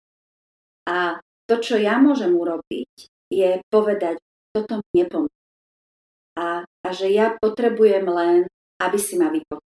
A 0.87 1.19
to, 1.51 1.59
čo 1.59 1.75
ja 1.75 1.99
môžem 1.99 2.31
urobiť, 2.31 2.91
je 3.27 3.59
povedať, 3.67 4.15
toto 4.55 4.79
mi 4.79 5.03
nepomôže. 5.03 5.40
A, 6.37 6.63
a 6.63 6.89
že 6.95 7.11
ja 7.11 7.35
potrebujem 7.35 8.07
len, 8.07 8.47
aby 8.79 8.97
si 8.97 9.19
ma 9.19 9.29
vypočul. 9.29 9.63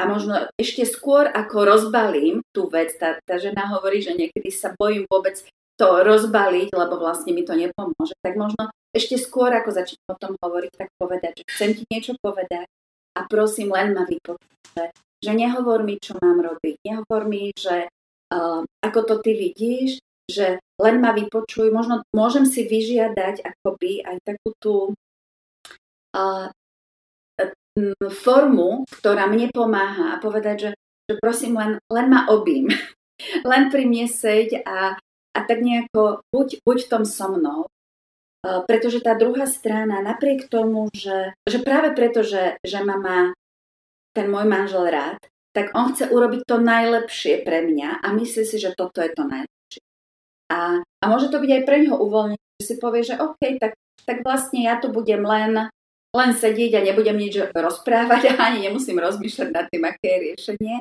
A 0.00 0.10
možno 0.10 0.50
ešte 0.58 0.82
skôr, 0.82 1.30
ako 1.30 1.62
rozbalím 1.62 2.42
tú 2.50 2.66
vec, 2.66 2.90
tá, 2.98 3.22
tá 3.22 3.38
žena 3.38 3.70
hovorí, 3.70 4.02
že 4.02 4.18
niekedy 4.18 4.50
sa 4.50 4.74
bojím 4.74 5.06
vôbec 5.06 5.38
to 5.78 5.88
rozbaliť, 6.02 6.74
lebo 6.74 6.98
vlastne 6.98 7.32
mi 7.32 7.46
to 7.46 7.54
nepomôže, 7.54 8.14
tak 8.20 8.34
možno 8.34 8.68
ešte 8.92 9.16
skôr, 9.16 9.54
ako 9.54 9.72
začnem 9.72 10.10
o 10.10 10.20
tom 10.20 10.36
hovoriť, 10.36 10.72
tak 10.76 10.88
povedať, 11.00 11.42
že 11.42 11.44
chcem 11.48 11.70
ti 11.72 11.82
niečo 11.88 12.12
povedať 12.20 12.68
a 13.16 13.20
prosím, 13.24 13.72
len 13.72 13.96
ma 13.96 14.04
vypočuť. 14.04 14.92
Že, 15.22 15.32
nehovor 15.38 15.86
mi, 15.86 16.02
čo 16.02 16.18
mám 16.18 16.42
robiť. 16.42 16.82
Nehovor 16.82 17.30
mi, 17.30 17.54
že 17.54 17.86
uh, 17.86 18.60
ako 18.82 19.00
to 19.06 19.14
ty 19.22 19.38
vidíš, 19.38 20.02
že 20.26 20.58
len 20.82 20.98
ma 20.98 21.14
vypočuj. 21.14 21.70
Možno 21.70 22.02
môžem 22.10 22.42
si 22.42 22.66
vyžiadať 22.66 23.46
akoby 23.46 24.02
aj 24.02 24.16
takú 24.26 24.48
tú 24.58 24.74
formu, 28.24 28.84
ktorá 28.88 29.26
mne 29.26 29.48
pomáha 29.48 30.16
a 30.16 30.20
povedať, 30.20 30.56
že, 30.56 30.70
že 31.08 31.14
prosím, 31.18 31.56
len, 31.56 31.72
len 31.88 32.06
ma 32.12 32.28
obím. 32.28 32.68
len 33.50 33.72
pri 33.72 33.88
mne 33.88 34.06
seď 34.08 34.60
a, 34.64 34.96
a 35.32 35.38
tak 35.44 35.64
nejako 35.64 36.20
buď, 36.28 36.60
buď 36.64 36.78
v 36.84 36.90
tom 36.90 37.04
so 37.08 37.32
mnou 37.32 37.72
pretože 38.42 38.98
tá 38.98 39.14
druhá 39.14 39.46
strana, 39.46 40.02
napriek 40.02 40.50
tomu, 40.50 40.90
že, 40.90 41.30
že 41.46 41.62
práve 41.62 41.94
preto, 41.94 42.26
že, 42.26 42.58
že 42.66 42.82
ma 42.82 42.98
má 42.98 43.18
ten 44.10 44.26
môj 44.26 44.44
manžel 44.50 44.90
rád, 44.90 45.22
tak 45.54 45.70
on 45.78 45.94
chce 45.94 46.10
urobiť 46.10 46.42
to 46.44 46.58
najlepšie 46.58 47.46
pre 47.46 47.62
mňa 47.62 48.02
a 48.02 48.06
myslí 48.12 48.42
si, 48.44 48.56
že 48.58 48.74
toto 48.74 48.98
je 48.98 49.14
to 49.14 49.24
najlepšie. 49.24 49.82
A, 50.50 50.82
a 50.82 51.04
môže 51.06 51.30
to 51.30 51.38
byť 51.38 51.50
aj 51.54 51.62
pre 51.64 51.76
neho 51.86 51.96
uvoľniť, 51.96 52.40
že 52.60 52.64
si 52.66 52.74
povie, 52.82 53.06
že 53.06 53.16
OK, 53.16 53.40
tak, 53.62 53.78
tak 54.04 54.26
vlastne 54.26 54.66
ja 54.66 54.76
tu 54.82 54.90
budem 54.90 55.22
len, 55.22 55.70
len 56.12 56.30
sedieť 56.36 56.72
a 56.76 56.84
nebudem 56.84 57.16
nič 57.16 57.40
rozprávať 57.52 58.36
a 58.36 58.52
ani 58.52 58.68
nemusím 58.68 59.00
rozmýšľať 59.00 59.48
nad 59.48 59.64
tým, 59.72 59.82
aké 59.88 60.06
je 60.06 60.18
riešenie, 60.28 60.74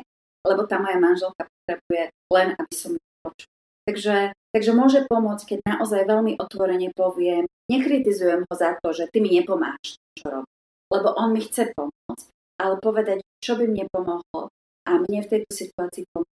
lebo 0.43 0.67
tá 0.67 0.77
moja 0.77 0.99
manželka 0.99 1.47
potrebuje 1.47 2.03
len, 2.35 2.47
aby 2.55 2.73
som 2.75 2.91
ju 2.95 3.03
počul. 3.23 3.49
Takže 3.87 4.15
Takže 4.51 4.75
môže 4.75 5.07
pomôcť, 5.07 5.43
keď 5.47 5.59
naozaj 5.63 6.03
veľmi 6.11 6.35
otvorene 6.35 6.91
poviem, 6.91 7.47
nekritizujem 7.71 8.43
ho 8.43 8.53
za 8.53 8.75
to, 8.83 8.91
že 8.91 9.07
ty 9.07 9.23
mi 9.23 9.31
nepomáš, 9.31 9.95
čo 10.19 10.27
robí, 10.27 10.51
lebo 10.91 11.07
on 11.15 11.31
mi 11.31 11.39
chce 11.39 11.71
pomôcť, 11.71 12.27
ale 12.59 12.75
povedať, 12.83 13.23
čo 13.39 13.55
by 13.55 13.71
mne 13.71 13.87
pomohlo 13.87 14.51
a 14.83 14.91
mne 14.99 15.23
v 15.23 15.31
tejto 15.31 15.51
situácii 15.55 16.03
pomôže, 16.11 16.35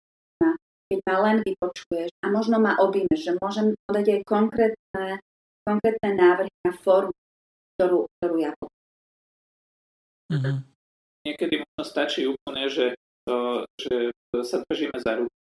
keď 0.87 0.99
ma 1.11 1.15
len 1.27 1.37
vypočuješ 1.43 2.09
a 2.23 2.25
možno 2.31 2.55
ma 2.63 2.79
objímeš, 2.79 3.19
že 3.19 3.35
môžem 3.35 3.75
podať 3.83 4.05
aj 4.15 4.21
konkrétne, 4.23 5.19
konkrétne 5.67 6.11
návrhy 6.15 6.55
na 6.63 6.71
formu, 6.71 7.11
ktorú, 7.75 8.07
ktorú 8.15 8.35
ja 8.39 8.55
potrebujem. 8.55 8.74
Mm-hmm. 10.31 10.55
Niekedy 11.25 11.55
možno 11.61 11.83
stačí 11.85 12.21
úplne, 12.29 12.69
že, 12.69 12.93
to, 13.25 13.65
že 13.81 14.13
sa 14.45 14.61
držíme 14.65 14.97
za 15.01 15.21
ruku, 15.21 15.37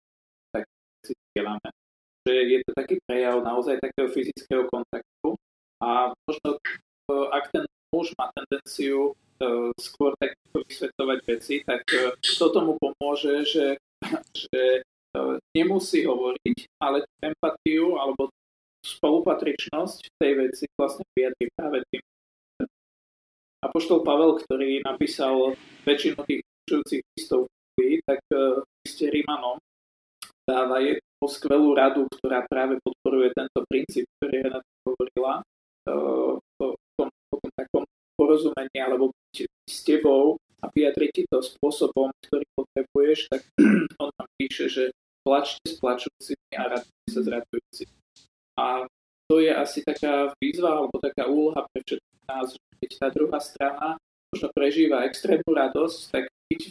tak 0.51 0.67
si 1.03 1.15
dielame 1.35 1.69
že 2.29 2.33
je 2.45 2.57
to 2.61 2.71
taký 2.77 2.95
prejav 3.09 3.41
naozaj 3.41 3.81
takého 3.81 4.05
fyzického 4.13 4.69
kontaktu 4.69 5.29
a 5.81 6.13
možno 6.13 6.49
e, 6.53 6.59
ak 7.33 7.49
ten 7.49 7.65
muž 7.89 8.13
má 8.21 8.29
tendenciu 8.37 9.17
uh, 9.41 9.73
skôr 9.81 10.13
tak 10.21 10.37
vysvetovať 10.53 11.19
veci, 11.25 11.65
tak 11.65 11.81
uh, 11.89 12.13
to 12.21 12.45
tomu 12.53 12.77
pomôže, 12.77 13.49
že, 13.49 13.81
že 14.29 14.85
nemusí 15.57 16.05
hovoriť, 16.05 16.69
ale 16.77 17.01
empatiu 17.17 17.97
alebo 17.97 18.29
spolupatričnosť 18.85 20.21
tej 20.21 20.31
veci 20.37 20.69
vlastne 20.77 21.01
vyjadrí 21.17 21.49
práve 21.57 21.81
tým. 21.89 22.01
Apoštol 23.59 24.07
Pavel, 24.07 24.39
ktorý 24.39 24.79
napísal 24.83 25.55
väčšinu 25.83 26.23
tých 26.23 26.41
učujúcich 26.67 27.01
listov, 27.15 27.51
tak 28.07 28.19
uh, 28.31 28.63
ste 28.83 29.11
Rímanom 29.11 29.59
dáva 30.43 30.81
o 31.19 31.27
skvelú 31.27 31.75
radu, 31.75 32.07
ktorá 32.09 32.47
práve 32.47 32.79
podporuje 32.81 33.35
tento 33.35 33.59
princíp, 33.67 34.07
ktorý 34.17 34.49
Renata 34.49 34.71
hovorila, 34.87 35.43
o 35.85 36.39
tom, 36.97 37.07
o 37.07 37.35
tom 37.37 37.51
takom 37.53 37.83
porozumení 38.17 38.77
alebo 38.79 39.11
s 39.69 39.79
tebou 39.85 40.39
a 40.59 40.65
vyjadriť 40.67 41.11
ti 41.13 41.23
to 41.29 41.39
spôsobom, 41.39 42.11
ktorý 42.27 42.45
potrebuješ, 42.55 43.19
tak 43.31 43.41
on 44.03 44.09
tam 44.11 44.27
píše, 44.35 44.67
že 44.67 44.83
plačte 45.23 45.63
s 45.63 45.79
plačujúcimi 45.79 46.51
a 46.57 46.63
radujte 46.75 47.09
sa 47.11 47.21
s 47.23 47.27
radujúcimi. 47.29 47.95
A 48.59 48.65
to 49.29 49.37
je 49.39 49.53
asi 49.53 49.85
taká 49.85 50.33
výzva 50.41 50.81
alebo 50.81 50.97
taká 50.97 51.29
úloha 51.29 51.61
pre 51.69 51.85
všetkých 51.85 52.23
nás, 52.25 52.57
že 52.57 52.73
keď 52.81 52.91
tá 52.97 53.07
druhá 53.13 53.39
strana 53.39 53.87
možno 54.33 54.49
prežíva 54.51 55.05
extrémnu 55.05 55.53
radosť, 55.53 55.99
tak 56.09 56.23
byť, 56.49 56.61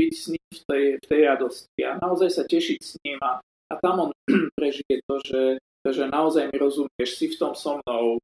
byť 0.00 0.12
s 0.16 0.24
ním 0.32 0.48
v 0.48 0.62
tej, 0.64 0.84
v 0.96 1.06
tej 1.06 1.20
radosti 1.28 1.80
a 1.84 2.00
naozaj 2.00 2.28
sa 2.32 2.42
tešiť 2.48 2.80
s 2.80 2.92
ním 3.04 3.20
a 3.20 3.40
a 3.70 3.74
tam 3.82 4.00
on 4.00 4.10
prežije 4.58 5.02
to, 5.06 5.14
že, 5.26 5.42
že 5.86 6.04
naozaj 6.06 6.50
mi 6.50 6.56
rozumieš, 6.58 7.10
si 7.18 7.26
v 7.30 7.38
tom 7.38 7.52
so 7.54 7.78
mnou 7.82 8.18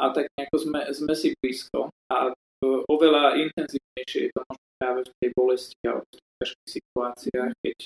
a 0.00 0.04
tak 0.12 0.32
nejako 0.36 0.56
sme, 0.56 0.80
sme 0.92 1.14
si 1.16 1.28
blízko 1.40 1.92
a 2.12 2.32
oveľa 2.64 3.40
intenzívnejšie 3.40 4.28
je 4.28 4.32
to 4.32 4.40
možno 4.48 4.66
práve 4.80 5.00
v 5.04 5.12
tej 5.20 5.30
bolesti 5.36 5.80
a 5.88 6.00
v 6.00 6.04
ťažkých 6.40 6.70
situáciách, 6.80 7.50
keď 7.60 7.78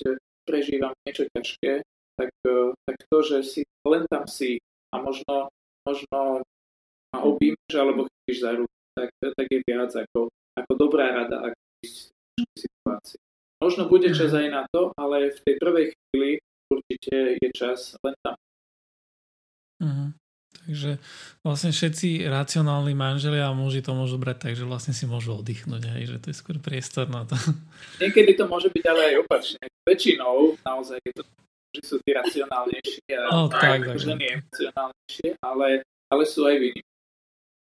prežívam 0.46 0.94
niečo 1.06 1.24
ťažké, 1.30 1.72
tak, 2.14 2.30
tak 2.86 2.96
to, 3.10 3.18
že 3.22 3.38
si 3.42 3.60
len 3.86 4.06
tam 4.06 4.26
si 4.30 4.62
a 4.94 5.02
možno, 5.02 5.34
možno 5.82 6.46
ma 7.10 7.18
objímaš 7.26 7.74
alebo 7.74 8.06
chytíš 8.06 8.38
za 8.46 8.50
ruku, 8.54 8.78
tak, 8.94 9.10
tak 9.18 9.46
je 9.50 9.60
viac 9.66 9.90
ako, 9.90 10.30
ako 10.54 10.72
dobrá 10.78 11.10
rada, 11.10 11.50
ako 11.50 11.58
ísť 11.82 12.14
v 12.38 12.58
situácii. 12.62 13.20
Možno 13.58 13.82
bude 13.90 14.08
čas 14.14 14.30
mhm. 14.30 14.38
aj 14.38 14.48
na 14.54 14.62
to, 14.70 14.94
ale 14.94 15.34
v 15.34 15.38
tej 15.42 15.54
prvej 15.58 15.86
chvíli 15.90 16.30
určite 16.70 17.38
je 17.42 17.48
čas 17.50 17.98
len 18.02 18.14
tam. 18.22 18.36
Uh-huh. 19.82 20.10
Takže 20.64 21.02
vlastne 21.44 21.74
všetci 21.74 22.24
racionálni 22.30 22.94
manželia 22.96 23.50
a 23.50 23.56
muži 23.58 23.84
to 23.84 23.92
môžu 23.92 24.16
brať 24.16 24.48
tak, 24.48 24.52
že 24.54 24.64
vlastne 24.64 24.94
si 24.96 25.04
môžu 25.04 25.36
oddychnúť, 25.36 25.82
aj, 25.82 26.02
že 26.08 26.16
to 26.22 26.26
je 26.30 26.36
skôr 26.38 26.56
priestor 26.62 27.10
na 27.10 27.26
to. 27.26 27.36
Niekedy 28.02 28.38
to 28.38 28.48
môže 28.48 28.70
byť 28.70 28.84
ale 28.86 29.02
aj 29.12 29.14
opačne. 29.26 29.60
Väčšinou 29.84 30.56
naozaj 30.64 31.02
je 31.04 31.12
to, 31.20 31.22
že 31.74 31.80
sú 31.82 31.96
tí 32.06 32.10
racionálnejší 32.14 33.04
a 33.18 33.22
no, 33.34 33.50
tak, 33.50 33.82
tak, 33.82 33.98
ženy 33.98 34.24
emocionálnejšie, 34.38 35.28
ale, 35.42 35.68
ale 36.08 36.22
sú 36.24 36.46
aj 36.46 36.56
viny. 36.62 36.80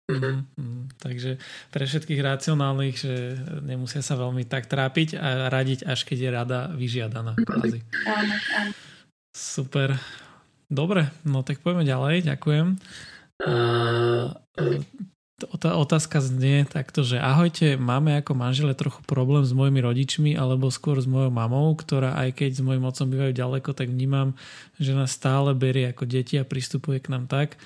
Mm-hmm. 0.06 1.02
Takže 1.02 1.42
pre 1.74 1.84
všetkých 1.90 2.22
racionálnych, 2.22 2.96
že 3.00 3.14
nemusia 3.66 4.06
sa 4.06 4.14
veľmi 4.14 4.46
tak 4.46 4.70
trápiť 4.70 5.18
a 5.18 5.50
radiť, 5.50 5.90
až 5.90 6.06
keď 6.06 6.18
je 6.22 6.30
rada 6.30 6.60
vyžiadaná. 6.78 7.34
Kvázi. 7.34 7.82
Áno, 8.06 8.36
áno. 8.54 8.72
Super. 9.34 9.98
Dobre, 10.70 11.10
no 11.26 11.42
tak 11.42 11.62
poďme 11.62 11.86
ďalej, 11.86 12.26
ďakujem. 12.26 12.68
tá 14.54 14.66
otázka 15.44 16.24
znie 16.24 16.64
takto, 16.64 17.04
že 17.04 17.20
ahojte, 17.20 17.76
máme 17.76 18.16
ako 18.24 18.40
manžele 18.40 18.72
trochu 18.72 19.04
problém 19.04 19.44
s 19.44 19.52
mojimi 19.52 19.84
rodičmi 19.84 20.32
alebo 20.40 20.72
skôr 20.72 20.96
s 20.96 21.08
mojou 21.12 21.28
mamou, 21.28 21.76
ktorá 21.76 22.16
aj 22.16 22.40
keď 22.40 22.52
s 22.56 22.62
mojim 22.64 22.88
otcom 22.88 23.12
bývajú 23.12 23.36
ďaleko, 23.36 23.76
tak 23.76 23.92
vnímam, 23.92 24.32
že 24.80 24.96
nás 24.96 25.12
stále 25.12 25.52
berie 25.52 25.92
ako 25.92 26.08
deti 26.08 26.40
a 26.40 26.48
pristupuje 26.48 27.04
k 27.04 27.12
nám 27.12 27.28
tak, 27.28 27.60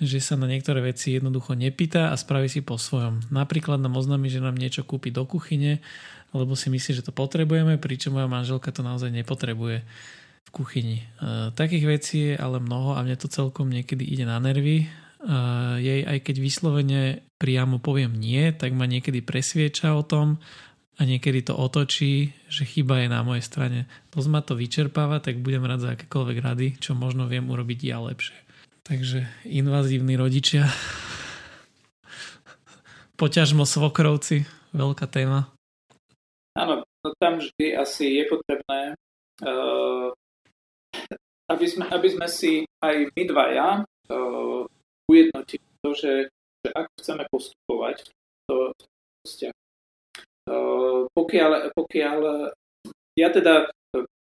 že 0.00 0.24
sa 0.24 0.40
na 0.40 0.48
niektoré 0.48 0.80
veci 0.80 1.12
jednoducho 1.12 1.52
nepýta 1.52 2.08
a 2.08 2.16
spraví 2.16 2.48
si 2.48 2.64
po 2.64 2.80
svojom. 2.80 3.28
Napríklad 3.28 3.76
nám 3.76 3.92
oznámi, 4.00 4.32
že 4.32 4.40
nám 4.40 4.56
niečo 4.56 4.80
kúpi 4.80 5.12
do 5.12 5.28
kuchyne, 5.28 5.84
lebo 6.32 6.56
si 6.56 6.72
myslí, 6.72 6.96
že 6.96 7.04
to 7.04 7.12
potrebujeme, 7.12 7.76
pričom 7.76 8.16
moja 8.16 8.24
manželka 8.24 8.72
to 8.72 8.80
naozaj 8.80 9.12
nepotrebuje 9.12 9.84
v 10.42 10.50
kuchyni. 10.50 11.04
E, 11.20 11.52
takých 11.52 11.84
vecí 11.84 12.18
je 12.32 12.40
ale 12.40 12.56
mnoho 12.56 12.96
a 12.96 13.04
mne 13.04 13.20
to 13.20 13.28
celkom 13.28 13.68
niekedy 13.68 14.00
ide 14.08 14.24
na 14.24 14.40
nervy. 14.40 14.88
E, 15.22 15.36
jej 15.78 16.02
aj 16.02 16.18
keď 16.26 16.36
vyslovene 16.42 17.02
priamo 17.38 17.78
poviem 17.78 18.18
nie, 18.18 18.50
tak 18.50 18.74
ma 18.74 18.90
niekedy 18.90 19.22
presvieča 19.22 19.94
o 19.94 20.02
tom 20.02 20.42
a 20.98 21.00
niekedy 21.06 21.46
to 21.46 21.54
otočí, 21.56 22.34
že 22.50 22.68
chyba 22.68 23.06
je 23.06 23.08
na 23.08 23.24
mojej 23.24 23.44
strane. 23.46 23.90
Dosť 24.12 24.28
ma 24.28 24.40
to 24.44 24.58
vyčerpáva, 24.58 25.22
tak 25.22 25.40
budem 25.40 25.64
rád 25.64 25.80
za 25.82 25.90
akékoľvek 25.94 26.38
rady, 26.42 26.66
čo 26.82 26.98
možno 26.98 27.30
viem 27.30 27.46
urobiť 27.48 27.80
ja 27.86 28.02
lepšie. 28.02 28.36
Takže 28.82 29.24
invazívni 29.46 30.18
rodičia. 30.18 30.66
Poťažmo 33.20 33.62
svokrovci, 33.62 34.42
veľká 34.74 35.06
téma. 35.06 35.48
Áno, 36.58 36.84
no 36.84 37.08
tam 37.16 37.40
vždy 37.40 37.72
asi 37.72 38.20
je 38.20 38.24
potrebné, 38.28 38.80
uh, 39.40 40.12
aby, 41.48 41.66
sme, 41.70 41.88
aby 41.88 42.08
sme 42.12 42.28
si 42.28 42.68
aj 42.84 43.08
my 43.16 43.22
dvaja 43.24 43.68
uh, 43.80 44.51
ujednotili 45.10 45.66
to, 45.82 45.90
že, 45.94 46.12
že 46.62 46.68
ako 46.74 46.92
chceme 47.00 47.24
postupovať 47.30 47.96
v 48.06 48.10
to 48.46 48.56
vzťah. 49.26 49.54
Pokiaľ, 51.14 51.50
pokiaľ 51.74 52.18
ja 53.14 53.28
teda, 53.30 53.70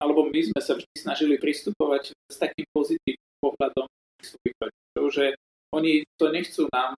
alebo 0.02 0.30
my 0.30 0.42
sme 0.42 0.62
sa 0.64 0.74
vždy 0.74 0.90
snažili 0.98 1.36
pristupovať 1.38 2.16
s 2.16 2.36
takým 2.40 2.66
pozitívnym 2.74 3.38
pohľadom 3.44 3.86
svojich 4.20 4.58
rodičov, 4.58 5.06
že 5.14 5.26
oni 5.70 6.04
to 6.18 6.26
nechcú 6.34 6.66
nám 6.74 6.98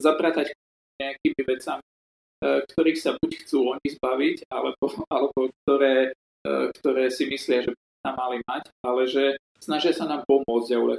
zapratať 0.00 0.56
nejakými 1.02 1.42
vecami, 1.44 1.84
ktorých 2.42 2.98
sa 2.98 3.14
buď 3.20 3.30
chcú 3.44 3.76
oni 3.76 3.86
zbaviť, 3.86 4.36
alebo, 4.50 4.84
alebo 5.12 5.52
ktoré, 5.62 6.16
ktoré 6.80 7.04
si 7.12 7.28
myslia, 7.28 7.68
že 7.68 7.70
by 7.70 7.82
sa 8.02 8.10
mali 8.16 8.36
mať, 8.48 8.62
ale 8.82 9.02
že 9.06 9.24
snažia 9.60 9.92
sa 9.94 10.08
nám 10.08 10.24
pomôcť 10.26 10.68
a. 10.74 10.98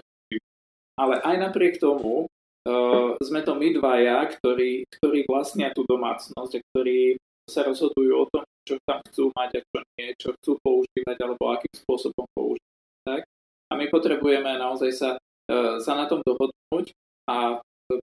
Ale 0.93 1.17
aj 1.21 1.35
napriek 1.49 1.81
tomu 1.81 2.25
uh, 2.25 3.09
sme 3.19 3.41
to 3.41 3.57
my 3.57 3.73
dvaja, 3.73 4.29
ktorí, 4.29 4.85
ktorí 4.87 5.25
vlastnia 5.25 5.73
tú 5.73 5.83
domácnosť 5.89 6.51
a 6.53 6.63
ktorí 6.71 7.17
sa 7.49 7.65
rozhodujú 7.67 8.13
o 8.13 8.29
tom, 8.29 8.45
čo 8.63 8.79
tam 8.87 9.03
chcú 9.09 9.33
mať 9.35 9.49
a 9.57 9.61
čo 9.65 9.77
nie, 9.99 10.07
čo 10.15 10.29
chcú 10.37 10.51
používať 10.63 11.17
alebo 11.19 11.51
akým 11.51 11.73
spôsobom 11.75 12.25
používať. 12.31 12.73
Tak? 13.03 13.21
A 13.67 13.73
my 13.75 13.85
potrebujeme 13.89 14.55
naozaj 14.55 14.91
sa, 14.93 15.09
uh, 15.17 15.81
sa 15.81 15.93
na 15.97 16.05
tom 16.05 16.21
dohodnúť 16.21 16.93
a 17.27 17.59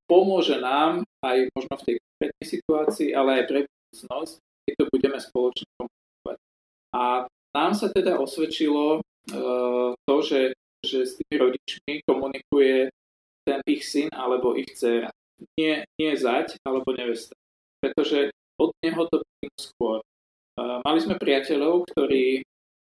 pomôže 0.07 0.61
nám 0.61 1.07
aj 1.25 1.49
možno 1.57 1.75
v 1.81 1.85
tej 1.87 1.95
konkrétnej 1.99 2.47
situácii, 2.47 3.09
ale 3.17 3.31
aj 3.41 3.45
pre 3.49 3.61
budúcnosť, 3.65 4.35
keď 4.67 4.75
to 4.77 4.85
budeme 4.93 5.19
spoločne 5.19 5.69
komunikovať. 5.79 6.37
A 6.91 7.03
nám 7.57 7.73
sa 7.75 7.87
teda 7.91 8.19
osvedčilo 8.21 9.01
uh, 9.01 9.91
to, 9.95 10.17
že, 10.23 10.53
že 10.85 10.99
s 11.07 11.13
tými 11.21 11.37
rodičmi 11.37 11.93
komunikuje 12.09 12.89
ten 13.45 13.61
ich 13.69 13.85
syn 13.85 14.09
alebo 14.13 14.57
ich 14.57 14.69
dcera. 14.77 15.11
Nie, 15.57 15.89
nie 15.97 16.13
zať 16.17 16.61
alebo 16.65 16.93
nevesta. 16.93 17.33
Pretože 17.81 18.33
od 18.61 18.71
neho 18.85 19.03
to 19.09 19.25
príde 19.25 19.57
skôr. 19.57 20.05
Uh, 20.61 20.85
mali 20.85 20.99
sme 21.01 21.17
priateľov, 21.17 21.89
ktorí 21.89 22.45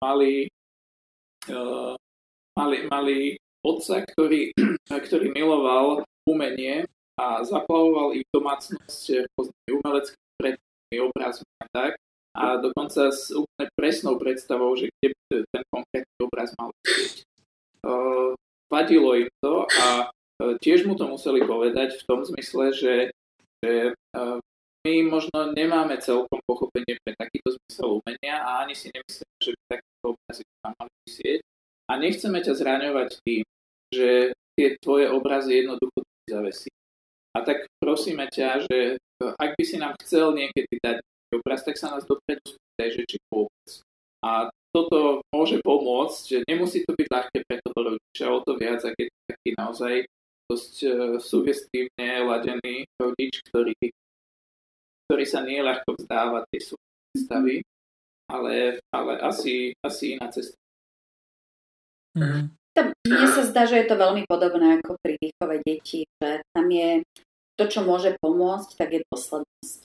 mali, 0.03 0.51
uh, 1.47 1.95
mali, 2.59 2.77
mali 2.91 3.39
otca, 3.63 4.03
ktorý, 4.03 4.51
ktorý 5.07 5.31
miloval 5.31 6.03
umenie 6.27 6.83
a 7.15 7.43
zaplavoval 7.47 8.11
ich 8.19 8.27
domácnosť 8.35 9.31
rôznymi 9.37 9.69
umeleckými 9.79 10.31
predmetmi, 10.35 10.95
obrazmi 10.99 11.53
a 11.63 11.67
tak. 11.71 11.91
A 12.33 12.57
dokonca 12.57 13.13
s 13.13 13.29
úplne 13.29 13.69
presnou 13.77 14.17
predstavou, 14.17 14.73
že 14.73 14.89
kde 14.97 15.13
by 15.13 15.45
ten 15.53 15.63
konkrétny 15.69 16.17
obraz 16.17 16.49
mal 16.57 16.73
byť. 16.81 17.32
Uh, 17.83 18.31
vadilo 18.71 19.11
im 19.19 19.27
to 19.43 19.67
a 19.67 20.07
uh, 20.07 20.55
tiež 20.63 20.87
mu 20.87 20.95
to 20.95 21.03
museli 21.03 21.43
povedať 21.43 21.99
v 21.99 22.03
tom 22.07 22.23
zmysle, 22.23 22.71
že, 22.71 22.95
že 23.59 23.91
uh, 24.15 24.39
my 24.87 24.93
možno 25.07 25.51
nemáme 25.51 25.99
celkom 25.99 26.39
pochopenie 26.47 26.95
pre 27.03 27.15
takýto 27.15 27.55
zmysel 27.55 27.99
umenia 27.99 28.39
a 28.39 28.63
ani 28.63 28.75
si 28.75 28.91
nemyslíme, 28.91 29.35
že 29.39 29.51
by 29.51 29.61
takýto 29.67 30.05
obrazy 30.15 30.43
mali 30.63 30.93
vysieť. 31.07 31.39
A 31.83 31.91
nechceme 31.99 32.39
ťa 32.39 32.53
zraňovať 32.55 33.09
tým, 33.23 33.43
že 33.91 34.09
tie 34.55 34.67
tvoje 34.79 35.11
obrazy 35.11 35.63
jednoducho 35.63 36.03
zavesí. 36.27 36.71
A 37.35 37.41
tak 37.43 37.67
prosíme 37.79 38.27
ťa, 38.31 38.63
že 38.67 38.77
ak 39.19 39.55
by 39.55 39.63
si 39.63 39.75
nám 39.79 39.95
chcel 40.03 40.35
niekedy 40.35 40.79
dať 40.79 40.99
obraz, 41.33 41.65
tak 41.65 41.79
sa 41.79 41.91
nás 41.91 42.05
dopredu 42.05 42.43
spýtaj, 42.45 42.89
že 42.93 43.01
či 43.09 43.17
vôbec. 43.31 43.69
A 44.23 44.47
toto 44.73 45.21
môže 45.29 45.61
pomôcť, 45.61 46.21
že 46.25 46.37
nemusí 46.49 46.81
to 46.81 46.97
byť 46.97 47.07
ľahké 47.07 47.37
pre 47.45 47.57
toho 47.61 47.79
rodiča, 47.93 48.25
o 48.33 48.39
to 48.41 48.57
viac, 48.57 48.81
ak 48.81 48.97
je 48.97 49.07
to 49.07 49.19
taký 49.29 49.49
naozaj 49.53 49.93
dosť 50.49 50.75
uh, 50.83 50.91
sugestívne 51.21 52.09
ladený 52.25 52.89
rodič, 52.97 53.45
ktorý, 53.47 53.77
ktorý 55.07 55.25
sa 55.29 55.45
nie 55.45 55.61
ľahko 55.61 55.93
vzdáva 55.95 56.43
tej 56.49 56.73
svojej 56.73 57.17
stavy, 57.21 57.55
ale, 58.27 58.81
ale 58.89 59.13
asi, 59.21 59.77
asi 59.85 60.17
iná 60.17 60.27
cesta. 60.33 60.57
Mm-hmm. 62.17 62.43
Mne 63.05 63.27
sa 63.29 63.45
zdá, 63.45 63.69
že 63.69 63.77
je 63.77 63.87
to 63.89 63.95
veľmi 64.01 64.25
podobné 64.25 64.81
ako 64.81 64.97
pri 64.97 65.13
výchove 65.21 65.61
detí, 65.61 66.09
že 66.17 66.41
tam 66.57 66.65
je 66.73 67.05
to, 67.53 67.69
čo 67.69 67.85
môže 67.85 68.17
pomôcť, 68.17 68.69
tak 68.73 68.97
je 68.97 69.05
dôslednosť. 69.05 69.79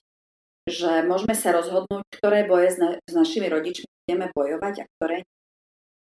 Že 0.68 1.08
môžeme 1.08 1.32
sa 1.32 1.56
rozhodnúť, 1.56 2.04
ktoré 2.12 2.44
boje 2.44 2.68
s, 2.68 2.76
na, 2.76 3.00
s 3.00 3.12
našimi 3.16 3.48
rodičmi 3.48 3.88
ideme 4.04 4.28
bojovať 4.36 4.84
a 4.84 4.88
ktoré 4.96 5.24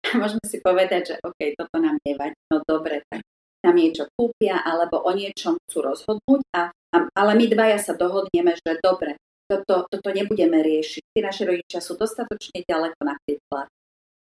Môžeme 0.01 0.42
si 0.49 0.59
povedať, 0.64 1.12
že 1.12 1.14
OK, 1.23 1.55
toto 1.55 1.77
nám 1.79 2.01
nevadí, 2.03 2.35
no 2.51 2.64
dobre, 2.64 3.05
tak 3.07 3.20
nám 3.61 3.77
niečo 3.77 4.09
kúpia, 4.16 4.59
alebo 4.64 5.05
o 5.05 5.11
niečom 5.12 5.61
chcú 5.68 5.79
rozhodnúť, 5.85 6.40
a, 6.57 6.73
a, 6.73 6.96
ale 7.12 7.33
my 7.37 7.44
dvaja 7.46 7.79
sa 7.79 7.92
dohodneme, 7.92 8.57
že 8.57 8.81
dobre, 8.81 9.20
toto, 9.44 9.85
toto 9.87 10.09
nebudeme 10.14 10.64
riešiť. 10.64 11.03
Tí 11.12 11.20
naši 11.20 11.42
rodičia 11.44 11.85
sú 11.85 11.99
dostatočne 11.99 12.64
ďaleko 12.64 13.01
napríklad. 13.03 13.66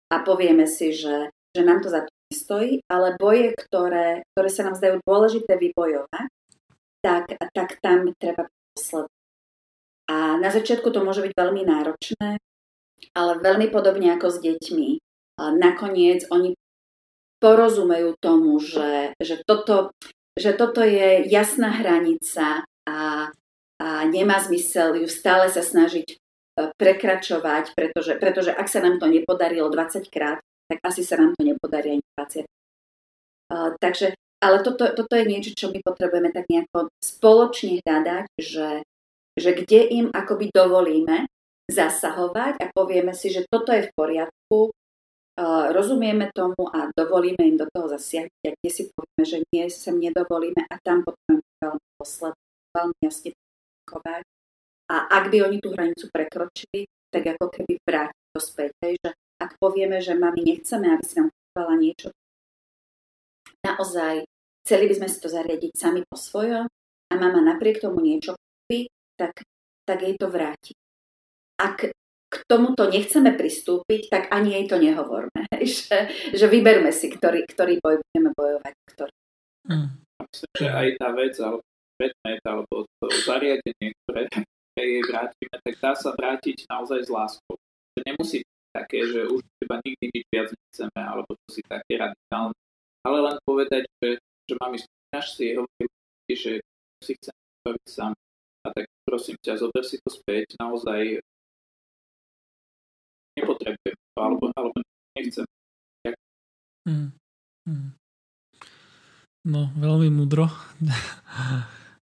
A 0.08 0.16
povieme 0.24 0.66
si, 0.66 0.96
že, 0.96 1.30
že 1.52 1.62
nám 1.68 1.84
to 1.84 1.92
za 1.92 2.08
to 2.08 2.12
stojí, 2.32 2.80
ale 2.88 3.20
boje, 3.20 3.54
ktoré, 3.56 4.24
ktoré 4.34 4.50
sa 4.50 4.72
nám 4.72 4.76
zdajú 4.80 5.04
dôležité 5.04 5.60
vybojovať, 5.60 6.32
tak, 7.04 7.38
tak 7.54 7.70
tam 7.84 8.16
treba 8.16 8.48
posledovať. 8.74 9.17
A 10.08 10.40
na 10.40 10.50
začiatku 10.50 10.88
to 10.92 11.04
môže 11.04 11.20
byť 11.20 11.34
veľmi 11.36 11.68
náročné, 11.68 12.40
ale 13.12 13.32
veľmi 13.44 13.68
podobne 13.68 14.16
ako 14.16 14.28
s 14.32 14.38
deťmi. 14.40 14.90
A 15.38 15.54
nakoniec 15.54 16.26
oni 16.32 16.56
porozumejú 17.38 18.18
tomu, 18.18 18.58
že, 18.58 19.14
že, 19.22 19.44
toto, 19.46 19.94
že 20.34 20.58
toto 20.58 20.82
je 20.82 21.28
jasná 21.30 21.70
hranica 21.70 22.66
a, 22.88 22.98
a 23.78 23.88
nemá 24.10 24.42
zmysel 24.42 24.98
ju 24.98 25.08
stále 25.12 25.46
sa 25.54 25.62
snažiť 25.62 26.08
e, 26.10 26.16
prekračovať, 26.74 27.78
pretože, 27.78 28.18
pretože 28.18 28.50
ak 28.50 28.66
sa 28.66 28.82
nám 28.82 28.98
to 28.98 29.06
nepodarilo 29.06 29.70
20 29.70 30.10
krát, 30.10 30.42
tak 30.66 30.82
asi 30.82 31.06
sa 31.06 31.22
nám 31.22 31.38
to 31.38 31.46
nepodarí 31.46 32.02
ani 32.02 32.04
20. 32.18 32.44
Uh, 33.48 33.72
takže, 33.80 34.12
ale 34.44 34.60
toto, 34.60 34.92
toto 34.92 35.14
je 35.16 35.24
niečo, 35.24 35.56
čo 35.56 35.72
my 35.72 35.80
potrebujeme 35.80 36.36
tak 36.36 36.52
nejako 36.52 36.92
spoločne 37.00 37.80
hľadať, 37.80 38.28
že, 38.36 38.84
že 39.38 39.54
kde 39.54 39.86
im 39.94 40.08
akoby 40.10 40.50
dovolíme 40.50 41.30
zasahovať 41.70 42.58
a 42.58 42.66
povieme 42.74 43.14
si, 43.14 43.30
že 43.30 43.46
toto 43.46 43.70
je 43.70 43.86
v 43.86 43.94
poriadku, 43.94 44.74
rozumieme 45.72 46.34
tomu 46.34 46.66
a 46.74 46.90
dovolíme 46.90 47.46
im 47.46 47.58
do 47.62 47.70
toho 47.70 47.86
zasiahnuť 47.94 48.44
a 48.50 48.56
kde 48.58 48.70
si 48.74 48.84
povieme, 48.90 49.24
že 49.24 49.38
nie, 49.54 49.70
sem 49.70 49.94
nedovolíme 49.94 50.66
a 50.66 50.76
tam 50.82 51.06
potrebujeme 51.06 51.46
veľmi 51.62 51.88
posledný, 52.02 52.46
veľmi 52.74 52.98
jasne 53.06 53.30
komunikovať. 53.38 54.24
A 54.88 54.96
ak 55.12 55.24
by 55.30 55.38
oni 55.44 55.58
tú 55.60 55.70
hranicu 55.76 56.06
prekročili, 56.10 56.88
tak 57.12 57.24
ako 57.36 57.46
keby 57.52 57.74
vrátiť 57.84 58.24
to 58.34 58.40
späť, 58.40 58.72
že 58.82 59.10
ak 59.38 59.60
povieme, 59.62 60.02
že 60.02 60.18
mami 60.18 60.42
nechceme, 60.48 60.88
aby 60.90 61.04
si 61.06 61.16
nám 61.20 61.30
kúpala 61.30 61.76
niečo, 61.78 62.10
naozaj 63.62 64.26
chceli 64.64 64.86
by 64.90 64.94
sme 64.98 65.08
si 65.12 65.18
to 65.22 65.30
zariadiť 65.30 65.72
sami 65.76 66.02
po 66.08 66.16
svojom 66.18 66.66
a 67.08 67.14
mama 67.14 67.44
napriek 67.44 67.84
tomu 67.84 68.02
niečo 68.02 68.34
kúpi, 68.34 68.88
tak, 69.18 69.44
tak 69.84 69.98
jej 70.06 70.16
to 70.16 70.30
vráti. 70.30 70.78
Ak 71.58 71.90
k 72.28 72.36
tomuto 72.46 72.92
nechceme 72.92 73.34
pristúpiť, 73.34 74.12
tak 74.12 74.24
ani 74.30 74.62
jej 74.62 74.66
to 74.70 74.78
nehovorme. 74.78 75.42
že, 75.64 76.12
že 76.36 76.46
vyberme 76.46 76.94
si, 76.94 77.10
ktorý, 77.10 77.48
ktorý 77.50 77.82
boj 77.82 78.00
budeme 78.04 78.32
bojovať. 78.36 78.74
Ktorý. 78.94 79.14
Mm. 79.68 79.90
Myslím, 80.28 80.54
že 80.60 80.68
aj 80.70 80.88
tá 81.00 81.08
vec, 81.16 81.34
alebo 81.40 81.62
predmet, 81.98 82.42
alebo 82.46 82.76
to 82.86 83.06
zariadenie, 83.26 83.90
ktoré 84.06 84.22
jej 84.78 85.02
vrátime, 85.08 85.56
tak 85.66 85.76
dá 85.82 85.92
sa 85.98 86.14
vrátiť 86.14 86.68
naozaj 86.70 87.00
s 87.08 87.10
láskou. 87.10 87.56
Nemusí 87.98 88.46
také, 88.70 89.02
že 89.10 89.26
už 89.26 89.42
teba 89.58 89.82
nikdy 89.82 90.06
nič 90.14 90.26
viac 90.30 90.50
nechceme, 90.54 91.02
alebo 91.02 91.30
to 91.34 91.48
si 91.50 91.62
také 91.66 91.98
radikálne. 91.98 92.54
Ale 93.02 93.18
len 93.24 93.38
povedať, 93.42 93.90
že, 94.04 94.22
že 94.46 94.54
mami, 94.62 94.78
spomínaš 94.78 95.28
si, 95.34 95.46
hovorím 95.58 95.90
že 96.28 96.54
si 97.02 97.12
chcem 97.18 97.36
baviť 97.64 97.88
sám. 97.88 98.12
Tak 98.74 98.86
prosím 99.08 99.36
ťa, 99.40 99.60
zober 99.60 99.84
si 99.86 100.00
to 100.04 100.10
späť, 100.12 100.56
naozaj 100.60 101.22
nepotrebujem 103.38 103.98
to, 103.98 104.20
alebo, 104.20 104.46
alebo 104.58 104.78
nechcem. 105.14 105.46
Mm. 106.88 107.12
Mm. 107.68 107.90
No, 109.48 109.72
veľmi 109.76 110.10
mudro. 110.12 110.52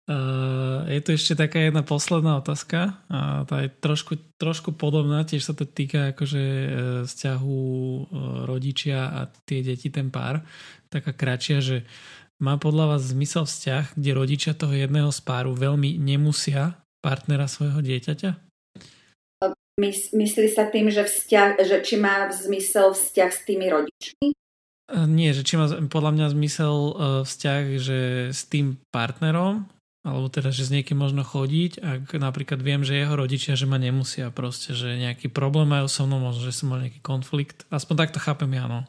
Uh, 0.08 0.84
je 0.94 1.00
tu 1.04 1.10
ešte 1.16 1.34
taká 1.36 1.68
jedna 1.68 1.80
posledná 1.84 2.38
otázka 2.40 3.00
a 3.08 3.44
tá 3.44 3.64
je 3.64 3.72
trošku, 3.72 4.16
trošku 4.40 4.72
podobná, 4.76 5.24
tiež 5.24 5.42
sa 5.44 5.54
to 5.56 5.64
týka 5.68 6.16
akože 6.16 6.44
uh, 6.44 6.68
vzťahu 7.08 7.60
uh, 7.60 8.04
rodičia 8.48 9.12
a 9.12 9.20
tie 9.48 9.60
deti, 9.64 9.88
ten 9.88 10.12
pár. 10.12 10.44
Taká 10.92 11.12
kratšia, 11.12 11.58
že 11.60 11.76
má 12.42 12.60
podľa 12.60 12.96
vás 12.96 13.02
zmysel 13.12 13.48
vzťah, 13.48 13.96
kde 13.96 14.10
rodičia 14.12 14.52
toho 14.52 14.72
jedného 14.76 15.08
z 15.08 15.20
páru 15.24 15.56
veľmi 15.56 15.96
nemusia 15.96 16.76
partnera 17.00 17.48
svojho 17.48 17.80
dieťaťa? 17.80 18.30
Myslí 19.76 20.48
sa 20.48 20.72
tým, 20.72 20.88
že, 20.88 21.04
vzťah, 21.04 21.60
že 21.60 21.76
či 21.84 22.00
má 22.00 22.32
zmysel 22.32 22.96
vzťah 22.96 23.30
s 23.30 23.40
tými 23.44 23.68
rodičmi? 23.68 24.26
Nie, 25.04 25.36
že 25.36 25.44
či 25.44 25.60
má 25.60 25.68
podľa 25.90 26.12
mňa 26.16 26.26
zmysel 26.32 26.74
vzťah, 27.28 27.62
že 27.76 27.98
s 28.32 28.48
tým 28.48 28.80
partnerom 28.88 29.68
alebo 30.06 30.30
teda, 30.30 30.54
že 30.54 30.70
s 30.70 30.70
niekým 30.70 31.02
možno 31.02 31.26
chodiť, 31.26 31.82
ak 31.82 32.14
napríklad 32.22 32.62
viem, 32.62 32.86
že 32.86 32.94
jeho 32.94 33.18
rodičia, 33.18 33.58
že 33.58 33.66
ma 33.66 33.74
nemusia 33.74 34.30
proste, 34.30 34.70
že 34.70 34.94
nejaký 35.02 35.26
problém 35.26 35.66
majú 35.66 35.90
so 35.90 36.06
mnou, 36.06 36.22
možno, 36.22 36.46
že 36.46 36.54
som 36.54 36.70
mal 36.70 36.86
nejaký 36.86 37.02
konflikt. 37.02 37.66
Aspoň 37.74 38.06
takto 38.06 38.22
chápem 38.22 38.54
ja, 38.54 38.70
no. 38.70 38.86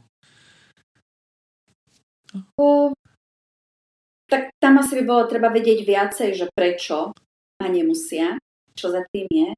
Tak 4.27 4.59
tam 4.59 4.83
asi 4.83 4.99
by 4.99 5.03
bolo 5.07 5.23
treba 5.31 5.47
vedieť 5.47 5.87
viacej, 5.87 6.29
že 6.35 6.45
prečo 6.51 7.15
ma 7.63 7.67
nemusia, 7.71 8.35
čo 8.75 8.91
za 8.91 9.07
tým 9.09 9.27
je. 9.31 9.49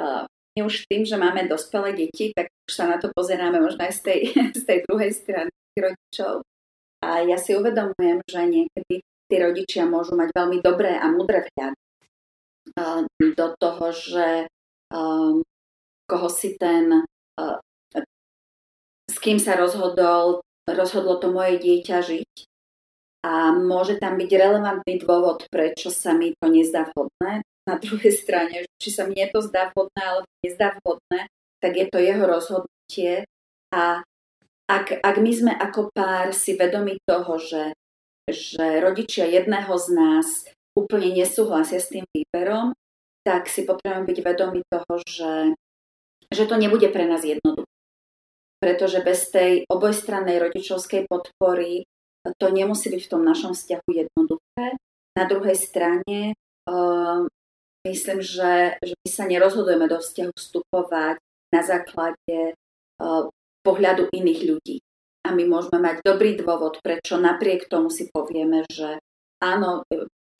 Uh, 0.00 0.24
my 0.56 0.66
už 0.66 0.88
tým, 0.88 1.04
že 1.04 1.20
máme 1.20 1.46
dospelé 1.46 1.92
deti, 1.92 2.32
tak 2.34 2.50
už 2.66 2.72
sa 2.72 2.88
na 2.88 2.96
to 2.98 3.12
pozeráme 3.14 3.60
možno 3.60 3.86
aj 3.86 3.92
z 3.92 4.00
tej, 4.02 4.20
z 4.60 4.62
tej 4.64 4.78
druhej 4.88 5.12
strany 5.12 5.50
rodičov. 5.76 6.42
A 7.00 7.24
ja 7.24 7.36
si 7.40 7.56
uvedomujem, 7.56 8.20
že 8.28 8.40
niekedy 8.44 8.94
tí 9.00 9.36
rodičia 9.38 9.86
môžu 9.86 10.18
mať 10.18 10.34
veľmi 10.36 10.58
dobré 10.60 10.98
a 10.98 11.06
mudré 11.08 11.46
vhľady 11.46 11.80
uh, 12.76 13.02
do 13.20 13.46
toho, 13.56 13.84
že 13.94 14.28
um, 14.90 15.40
koho 16.10 16.28
si 16.28 16.58
ten, 16.58 17.06
uh, 17.38 17.58
s 19.06 19.16
kým 19.22 19.38
sa 19.38 19.54
rozhodol, 19.54 20.42
rozhodlo 20.66 21.16
to 21.22 21.30
moje 21.30 21.62
dieťa 21.62 21.98
žiť. 22.02 22.49
A 23.20 23.52
môže 23.52 24.00
tam 24.00 24.16
byť 24.16 24.30
relevantný 24.32 25.04
dôvod, 25.04 25.44
prečo 25.52 25.92
sa 25.92 26.16
mi 26.16 26.32
to 26.40 26.48
nezdá 26.48 26.88
vhodné 26.88 27.44
na 27.68 27.74
druhej 27.76 28.12
strane, 28.16 28.64
či 28.80 28.88
sa 28.88 29.04
mne 29.04 29.28
to 29.28 29.44
zdá 29.44 29.68
vhodné 29.70 30.00
alebo 30.00 30.26
nezdá 30.40 30.72
vhodné, 30.80 31.28
tak 31.60 31.72
je 31.76 31.86
to 31.92 31.98
jeho 32.00 32.24
rozhodnutie 32.24 33.28
a 33.70 34.00
ak, 34.70 35.02
ak 35.02 35.16
my 35.18 35.32
sme 35.34 35.52
ako 35.52 35.90
pár 35.90 36.30
si 36.30 36.54
vedomi 36.54 37.02
toho, 37.02 37.38
že, 37.42 37.74
že 38.30 38.78
rodičia 38.78 39.26
jedného 39.26 39.74
z 39.74 39.86
nás 39.90 40.26
úplne 40.78 41.10
nesúhlasia 41.10 41.82
s 41.82 41.90
tým 41.90 42.06
výberom, 42.14 42.72
tak 43.26 43.50
si 43.50 43.66
potrebujeme 43.66 44.06
byť 44.06 44.18
vedomi 44.22 44.60
toho, 44.70 44.92
že, 45.02 45.32
že 46.30 46.44
to 46.46 46.54
nebude 46.54 46.86
pre 46.94 47.04
nás 47.04 47.26
jednoduché. 47.26 47.68
Pretože 48.60 49.02
bez 49.02 49.32
tej 49.32 49.66
obojstrannej 49.66 50.38
rodičovskej 50.38 51.10
podpory 51.10 51.89
to 52.36 52.46
nemusí 52.52 52.92
byť 52.92 53.02
v 53.06 53.12
tom 53.12 53.22
našom 53.24 53.56
vzťahu 53.56 53.88
jednoduché. 53.88 54.76
Na 55.16 55.24
druhej 55.26 55.56
strane 55.58 56.36
myslím, 57.86 58.20
že, 58.20 58.76
že 58.84 58.94
my 59.00 59.08
sa 59.08 59.24
nerozhodujeme 59.26 59.88
do 59.88 59.98
vzťahu 59.98 60.32
vstupovať 60.36 61.16
na 61.50 61.60
základe 61.64 62.54
uh, 62.54 63.24
pohľadu 63.64 64.12
iných 64.12 64.40
ľudí. 64.46 64.76
A 65.26 65.36
my 65.36 65.44
môžeme 65.44 65.80
mať 65.84 66.00
dobrý 66.00 66.36
dôvod, 66.40 66.80
prečo 66.80 67.20
napriek 67.20 67.68
tomu 67.68 67.92
si 67.92 68.08
povieme, 68.08 68.64
že 68.68 69.00
áno, 69.44 69.84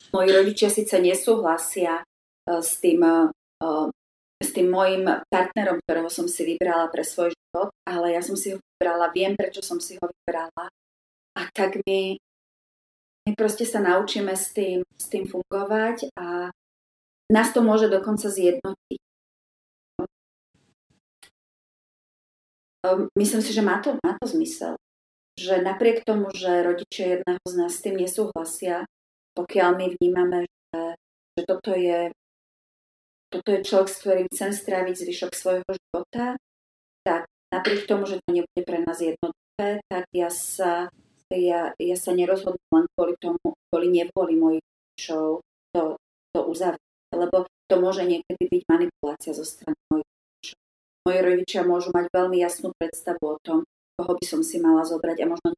moji 0.09 0.29
rodičia 0.33 0.69
síce 0.73 0.97
nesúhlasia 0.97 2.01
uh, 2.01 2.61
s 2.61 2.79
tým, 2.79 3.01
uh, 3.01 3.89
s 4.41 4.49
tým 4.53 4.67
môjim 4.69 5.05
partnerom, 5.29 5.81
ktorého 5.85 6.09
som 6.09 6.25
si 6.25 6.45
vybrala 6.45 6.89
pre 6.89 7.05
svoj 7.05 7.33
život, 7.33 7.69
ale 7.85 8.17
ja 8.17 8.21
som 8.25 8.37
si 8.37 8.53
ho 8.53 8.57
vybrala, 8.57 9.13
viem, 9.13 9.37
prečo 9.37 9.61
som 9.61 9.77
si 9.77 9.97
ho 9.97 10.05
vybrala. 10.05 10.69
A 11.35 11.47
tak 11.55 11.79
my, 11.87 12.19
my 13.27 13.31
proste 13.39 13.63
sa 13.63 13.79
naučíme 13.79 14.35
s 14.35 14.51
tým, 14.51 14.83
s 14.99 15.05
tým 15.07 15.27
fungovať 15.27 16.11
a 16.19 16.51
nás 17.31 17.47
to 17.55 17.63
môže 17.63 17.87
dokonca 17.87 18.27
zjednotiť. 18.27 18.99
Ehm, 22.81 23.07
myslím 23.15 23.41
si, 23.41 23.53
že 23.53 23.61
má 23.61 23.79
to, 23.79 23.95
má 24.03 24.17
to 24.17 24.27
zmysel. 24.27 24.75
Že 25.39 25.63
napriek 25.63 26.03
tomu, 26.03 26.27
že 26.33 26.65
rodičia 26.65 27.17
jedného 27.17 27.45
z 27.47 27.55
nás 27.55 27.71
s 27.71 27.83
tým 27.85 27.95
nesúhlasia, 27.95 28.83
pokiaľ 29.37 29.69
my 29.79 29.85
vnímame, 29.95 30.39
že, 30.43 30.81
že 31.39 31.41
toto, 31.47 31.71
je, 31.71 32.11
toto 33.31 33.47
je 33.53 33.59
človek, 33.63 33.87
s 33.87 33.99
ktorým 34.03 34.27
chcem 34.27 34.51
stráviť 34.51 34.95
zvyšok 34.97 35.31
svojho 35.31 35.69
života, 35.71 36.35
tak 37.07 37.31
napriek 37.53 37.87
tomu, 37.87 38.03
že 38.09 38.19
to 38.19 38.29
nebude 38.33 38.61
pre 38.67 38.83
nás 38.83 38.99
jednoduché, 38.99 39.79
tak 39.87 40.03
ja 40.11 40.27
sa, 40.27 40.91
ja, 41.37 41.61
ja 41.75 41.97
sa 41.97 42.11
nerozhodnem 42.11 42.71
len 42.71 42.85
kvôli 42.95 43.15
tomu, 43.19 43.55
kvôli 43.69 43.87
nevôli 43.91 44.35
mojich 44.35 44.65
rodičov 44.65 45.43
to, 45.71 45.81
to 46.35 46.39
uzavrieť 46.43 46.91
lebo 47.11 47.43
to 47.67 47.75
môže 47.79 48.03
niekedy 48.07 48.43
byť 48.47 48.63
manipulácia 48.67 49.35
zo 49.35 49.43
strany 49.43 49.75
mojich 49.91 50.07
rodičov. 50.07 50.57
Moji 51.01 51.19
rodičia 51.19 51.61
môžu 51.67 51.89
mať 51.91 52.05
veľmi 52.11 52.37
jasnú 52.39 52.71
predstavu 52.75 53.23
o 53.23 53.37
tom, 53.43 53.67
koho 53.99 54.11
by 54.15 54.25
som 54.27 54.41
si 54.43 54.59
mala 54.63 54.83
zobrať 54.87 55.17
a 55.23 55.25
možno 55.27 55.49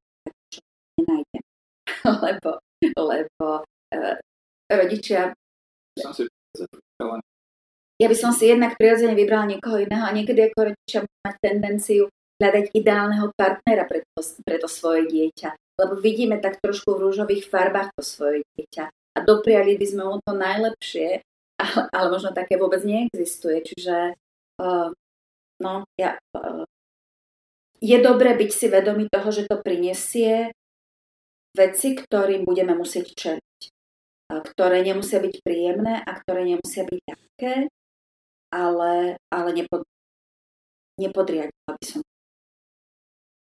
čo 0.50 0.60
nenájdem. 0.98 1.44
lebo 2.26 2.50
lebo 2.84 3.48
uh, 3.64 4.16
rodičia... 4.68 5.32
Ja 8.02 8.08
by 8.10 8.18
som 8.18 8.34
si 8.34 8.50
jednak 8.50 8.76
prirodzene 8.76 9.14
vybrala 9.14 9.46
niekoho 9.46 9.78
iného 9.80 10.04
a 10.04 10.12
niekedy 10.12 10.50
ako 10.50 10.74
rodičia 10.74 11.00
mať 11.06 11.36
tendenciu 11.40 12.10
hľadať 12.42 12.74
ideálneho 12.74 13.30
partnera 13.38 13.86
pre 13.86 14.04
to, 14.04 14.20
pre 14.42 14.58
to 14.58 14.68
svoje 14.68 15.06
dieťa. 15.08 15.54
Lebo 15.74 15.98
vidíme 15.98 16.38
tak 16.38 16.62
trošku 16.62 16.94
v 16.94 17.10
rúžových 17.10 17.50
farbách 17.50 17.94
to 17.98 18.02
svoje 18.06 18.46
dieťa. 18.54 18.86
A 18.90 19.20
dopriali 19.26 19.78
by 19.78 19.86
sme 19.86 20.04
mu 20.06 20.18
to 20.22 20.34
najlepšie, 20.38 21.22
ale, 21.58 21.82
ale 21.90 22.08
možno 22.14 22.34
také 22.34 22.58
vôbec 22.62 22.82
neexistuje. 22.86 23.66
Čiže 23.66 24.18
uh, 24.62 24.90
no, 25.62 25.74
ja, 25.98 26.18
uh, 26.38 26.66
je 27.84 27.98
dobré 28.00 28.38
byť 28.40 28.52
si 28.54 28.66
vedomý 28.72 29.12
toho, 29.12 29.30
že 29.34 29.44
to 29.50 29.60
prinesie 29.60 30.56
veci, 31.52 31.88
ktorým 32.00 32.48
budeme 32.48 32.74
musieť 32.74 33.12
čeliť. 33.14 33.60
Ktoré 34.34 34.82
nemusia 34.82 35.22
byť 35.22 35.36
príjemné 35.46 36.02
a 36.02 36.12
ktoré 36.18 36.48
nemusia 36.48 36.88
byť 36.88 37.00
ľahké, 37.06 37.54
ale, 38.56 39.20
ale 39.30 39.50
nepod, 39.54 39.86
nepodriadila 40.98 41.72
by 41.76 41.86
som. 41.86 42.02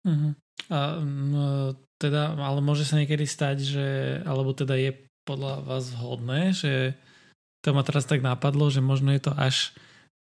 Uh-huh. 0.09 0.33
A, 0.71 0.79
teda, 2.01 2.33
ale 2.41 2.65
môže 2.65 2.89
sa 2.89 2.97
niekedy 2.97 3.29
stať, 3.29 3.57
že, 3.61 3.89
alebo 4.25 4.57
teda 4.57 4.73
je 4.81 4.97
podľa 5.29 5.61
vás 5.69 5.93
vhodné, 5.93 6.57
že 6.57 6.97
to 7.61 7.77
ma 7.77 7.85
teraz 7.85 8.09
tak 8.09 8.25
napadlo, 8.25 8.73
že 8.73 8.81
možno 8.81 9.13
je 9.13 9.21
to 9.21 9.37
až, 9.37 9.77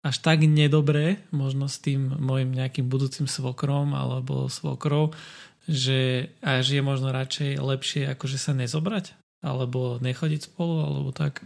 až 0.03 0.15
tak 0.19 0.43
nedobré, 0.43 1.23
možno 1.31 1.71
s 1.71 1.79
tým 1.79 2.11
môjim 2.19 2.51
nejakým 2.51 2.91
budúcim 2.91 3.23
svokrom 3.23 3.95
alebo 3.95 4.51
svokrou, 4.51 5.15
že 5.63 6.27
až 6.43 6.75
je 6.75 6.81
možno 6.83 7.15
radšej 7.15 7.55
lepšie 7.55 8.03
akože 8.11 8.35
sa 8.35 8.51
nezobrať 8.51 9.15
alebo 9.39 9.97
nechodiť 10.03 10.51
spolu 10.51 10.83
alebo 10.83 11.09
tak. 11.15 11.41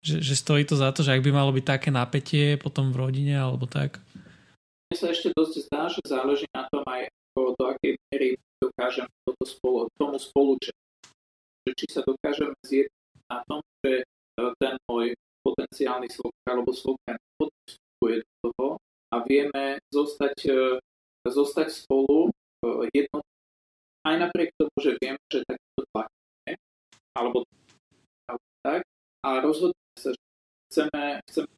Že, 0.00 0.22
že 0.22 0.34
stojí 0.38 0.62
to 0.64 0.80
za 0.80 0.94
to, 0.96 1.04
že 1.04 1.12
ak 1.12 1.22
by 1.22 1.30
malo 1.34 1.52
byť 1.52 1.64
také 1.66 1.88
napätie 1.92 2.56
potom 2.56 2.94
v 2.94 3.04
rodine 3.04 3.36
alebo 3.36 3.68
tak. 3.68 4.00
Mne 4.88 4.96
sa 4.96 5.10
ešte 5.10 5.34
dosť 5.34 5.54
zdá, 5.66 5.90
že 5.90 6.00
záleží 6.06 6.46
na 6.54 6.64
tom 6.70 6.86
aj 6.86 7.10
do 7.36 7.64
akej 7.68 7.98
miery 8.08 8.38
dokážeme 8.62 9.08
toto 9.24 9.44
spolu, 9.44 9.88
tomu 9.96 10.16
spolučiť. 10.16 10.74
Že 11.66 11.70
či 11.74 11.86
sa 11.90 12.00
dokážeme 12.06 12.54
zjednať 12.62 13.22
na 13.26 13.38
tom, 13.46 13.60
že 13.82 14.06
ten 14.60 14.74
môj 14.86 15.16
potenciálny 15.46 16.08
svokr 16.10 16.42
alebo 16.46 16.70
svokra 16.74 17.14
vstupuje 17.38 18.22
do 18.22 18.50
toho 18.50 18.68
a 19.14 19.16
vieme 19.22 19.78
zostať, 19.94 20.36
e, 20.50 20.60
zostať 21.26 21.68
spolu 21.70 22.28
e, 22.28 22.30
jedno, 22.94 23.22
aj 24.06 24.16
napriek 24.26 24.50
tomu, 24.58 24.74
že 24.82 24.98
vieme, 24.98 25.18
že 25.30 25.42
takto 25.46 25.80
tlak 25.94 26.10
je, 26.46 26.54
alebo 27.14 27.46
tak, 28.66 28.82
a 29.22 29.28
rozhodneme 29.42 29.94
sa, 29.98 30.10
že 30.10 30.22
chceme, 30.70 31.02
chceme 31.30 31.48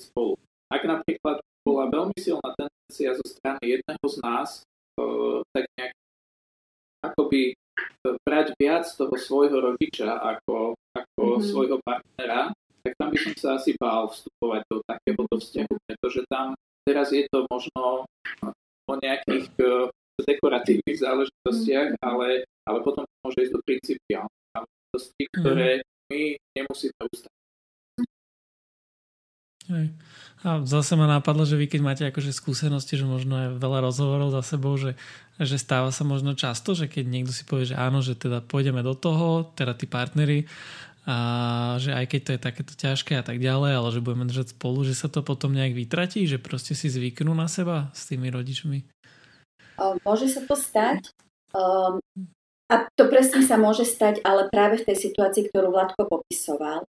spolu. 0.00 0.32
Ak 0.72 0.82
napríklad 0.84 1.40
bola 1.64 1.88
veľmi 1.92 2.16
silná 2.16 2.48
tendencia 2.56 3.12
zo 3.16 3.24
strany 3.28 3.60
jedného 3.76 4.06
z 4.08 4.16
nás, 4.24 4.48
e, 4.96 5.04
tak 5.52 5.64
nejak 5.76 5.92
akoby 7.10 7.54
brať 8.24 8.54
viac 8.56 8.86
toho 8.94 9.14
svojho 9.18 9.58
rodiča 9.60 10.08
ako, 10.16 10.78
ako 10.96 11.22
mm-hmm. 11.22 11.46
svojho 11.46 11.76
partnera, 11.82 12.50
tak 12.86 12.92
tam 12.96 13.08
by 13.10 13.18
som 13.18 13.34
sa 13.34 13.48
asi 13.58 13.74
bál 13.76 14.06
vstupovať 14.08 14.60
do 14.70 14.76
takéhoto 14.86 15.34
vzťahu, 15.42 15.74
pretože 15.90 16.20
tam 16.30 16.54
teraz 16.86 17.10
je 17.10 17.26
to 17.28 17.42
možno 17.50 18.06
o 18.86 18.94
nejakých 19.02 19.50
uh, 19.58 19.90
dekoratívnych 20.22 20.98
záležitostiach, 21.02 21.98
mm-hmm. 21.98 22.06
ale, 22.06 22.46
ale 22.64 22.78
potom 22.86 23.02
môže 23.26 23.42
ísť 23.42 23.54
do 23.58 23.60
principiálnych 23.66 24.46
záležitostí, 24.54 25.22
ktoré 25.34 25.70
mm-hmm. 25.82 26.06
my 26.14 26.22
nemusíme 26.54 27.00
ustať. 27.10 27.35
Hej. 29.66 29.90
A 30.46 30.62
zase 30.62 30.94
ma 30.94 31.10
napadlo, 31.10 31.42
že 31.42 31.58
vy 31.58 31.66
keď 31.66 31.80
máte 31.82 32.04
akože 32.06 32.30
skúsenosti, 32.30 32.94
že 32.94 33.08
možno 33.08 33.34
aj 33.34 33.48
veľa 33.58 33.82
rozhovorov 33.82 34.30
za 34.30 34.46
sebou, 34.46 34.78
že, 34.78 34.94
že 35.42 35.58
stáva 35.58 35.90
sa 35.90 36.06
možno 36.06 36.38
často, 36.38 36.76
že 36.76 36.86
keď 36.86 37.04
niekto 37.08 37.32
si 37.34 37.42
povie, 37.42 37.66
že 37.66 37.74
áno, 37.74 37.98
že 37.98 38.14
teda 38.14 38.44
pôjdeme 38.46 38.84
do 38.86 38.94
toho, 38.94 39.50
teda 39.58 39.74
tí 39.74 39.90
partnery, 39.90 40.46
a 41.06 41.16
že 41.78 41.94
aj 41.94 42.06
keď 42.10 42.20
to 42.20 42.30
je 42.34 42.40
takéto 42.42 42.74
ťažké 42.74 43.14
a 43.14 43.22
tak 43.22 43.38
ďalej, 43.38 43.78
ale 43.78 43.88
že 43.94 44.02
budeme 44.02 44.26
držať 44.26 44.58
spolu, 44.58 44.82
že 44.82 44.98
sa 44.98 45.06
to 45.06 45.22
potom 45.22 45.54
nejak 45.54 45.78
vytratí, 45.78 46.26
že 46.26 46.42
proste 46.42 46.74
si 46.74 46.90
zvyknú 46.90 47.30
na 47.30 47.46
seba 47.46 47.94
s 47.94 48.10
tými 48.10 48.26
rodičmi? 48.26 48.82
Môže 50.02 50.26
sa 50.26 50.42
to 50.42 50.58
stať. 50.58 51.14
Um, 51.54 52.02
a 52.66 52.90
to 52.98 53.06
presne 53.06 53.46
sa 53.46 53.54
môže 53.54 53.86
stať, 53.86 54.18
ale 54.26 54.50
práve 54.50 54.82
v 54.82 54.90
tej 54.90 54.98
situácii, 54.98 55.46
ktorú 55.46 55.70
Vladko 55.70 56.10
popisoval, 56.10 56.82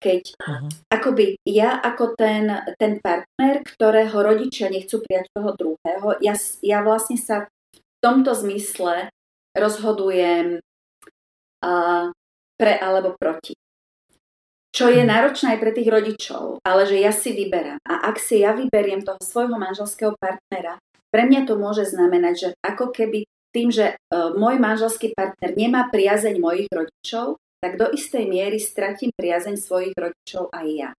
keď 0.00 0.22
uh-huh. 0.36 0.68
akoby 0.92 1.40
ja 1.48 1.80
ako 1.80 2.14
ten, 2.18 2.50
ten 2.76 3.00
partner, 3.00 3.64
ktorého 3.64 4.14
rodičia 4.14 4.68
nechcú 4.68 5.00
prijať 5.00 5.32
toho 5.32 5.50
druhého, 5.56 6.20
ja, 6.20 6.34
ja 6.60 6.78
vlastne 6.84 7.16
sa 7.16 7.46
v 7.46 7.78
tomto 8.04 8.36
zmysle 8.36 9.08
rozhodujem 9.56 10.60
uh, 11.64 12.06
pre 12.58 12.72
alebo 12.76 13.16
proti. 13.16 13.56
Čo 14.74 14.90
je 14.90 15.06
mhm. 15.06 15.08
náročné 15.08 15.46
aj 15.54 15.60
pre 15.62 15.70
tých 15.70 15.86
rodičov, 15.86 16.58
ale 16.66 16.82
že 16.82 16.98
ja 16.98 17.14
si 17.14 17.30
vyberám. 17.30 17.78
A 17.86 18.10
ak 18.10 18.18
si 18.18 18.42
ja 18.42 18.50
vyberiem 18.52 19.06
toho 19.06 19.22
svojho 19.22 19.54
manželského 19.54 20.18
partnera, 20.18 20.82
pre 21.14 21.30
mňa 21.30 21.46
to 21.46 21.54
môže 21.54 21.94
znamenať, 21.94 22.34
že 22.34 22.48
ako 22.58 22.90
keby 22.90 23.22
tým, 23.54 23.70
že 23.70 23.94
uh, 23.94 24.34
môj 24.34 24.58
manželský 24.58 25.14
partner 25.14 25.54
nemá 25.54 25.86
priazeň 25.86 26.42
mojich 26.42 26.66
rodičov, 26.74 27.38
tak 27.64 27.80
do 27.80 27.88
istej 27.88 28.28
miery 28.28 28.60
stratím 28.60 29.08
priazeň 29.16 29.56
svojich 29.56 29.96
rodičov 29.96 30.52
aj 30.52 30.66
ja. 30.68 30.90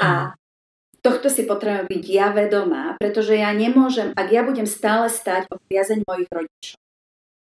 A 0.00 0.32
tohto 1.04 1.28
si 1.28 1.44
potrebujem 1.44 1.84
byť 1.84 2.04
ja 2.08 2.32
vedomá, 2.32 2.96
pretože 2.96 3.36
ja 3.36 3.52
nemôžem, 3.52 4.16
ak 4.16 4.28
ja 4.32 4.40
budem 4.40 4.64
stále 4.64 5.12
stať 5.12 5.52
o 5.52 5.60
priazeň 5.68 6.00
mojich 6.08 6.32
rodičov, 6.32 6.80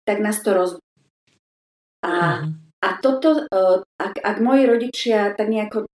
tak 0.07 0.23
nás 0.23 0.39
to 0.47 0.55
rozbudí. 0.55 1.03
A, 2.07 2.47
mhm. 2.47 2.51
a 2.79 2.89
toto, 3.03 3.51
e, 3.51 3.83
ak, 3.99 4.15
ak 4.23 4.37
moji 4.39 4.63
rodičia 4.71 5.35
tak 5.35 5.51
nejako 5.51 5.91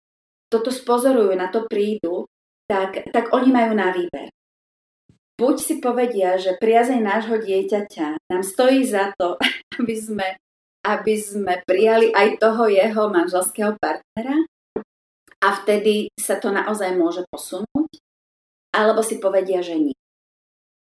toto 0.52 0.76
spozorujú, 0.76 1.32
na 1.40 1.48
to 1.48 1.64
prídu, 1.72 2.28
tak, 2.68 3.16
tak 3.16 3.32
oni 3.32 3.50
majú 3.50 3.72
na 3.80 3.96
výber. 3.96 4.28
Buď 5.40 5.56
si 5.60 5.76
povedia, 5.80 6.36
že 6.36 6.60
priazeň 6.60 7.00
nášho 7.00 7.40
dieťaťa 7.40 8.28
nám 8.28 8.44
stojí 8.44 8.84
za 8.84 9.16
to, 9.16 9.40
aby 9.80 9.96
sme 9.96 10.28
aby 10.86 11.18
sme 11.18 11.66
prijali 11.66 12.14
aj 12.14 12.38
toho 12.38 12.70
jeho 12.70 13.10
manželského 13.10 13.74
partnera 13.82 14.46
a 15.42 15.48
vtedy 15.62 16.14
sa 16.14 16.38
to 16.38 16.54
naozaj 16.54 16.94
môže 16.94 17.26
posunúť, 17.34 17.90
alebo 18.70 19.02
si 19.02 19.18
povedia, 19.18 19.66
že 19.66 19.78
nie. 19.82 19.98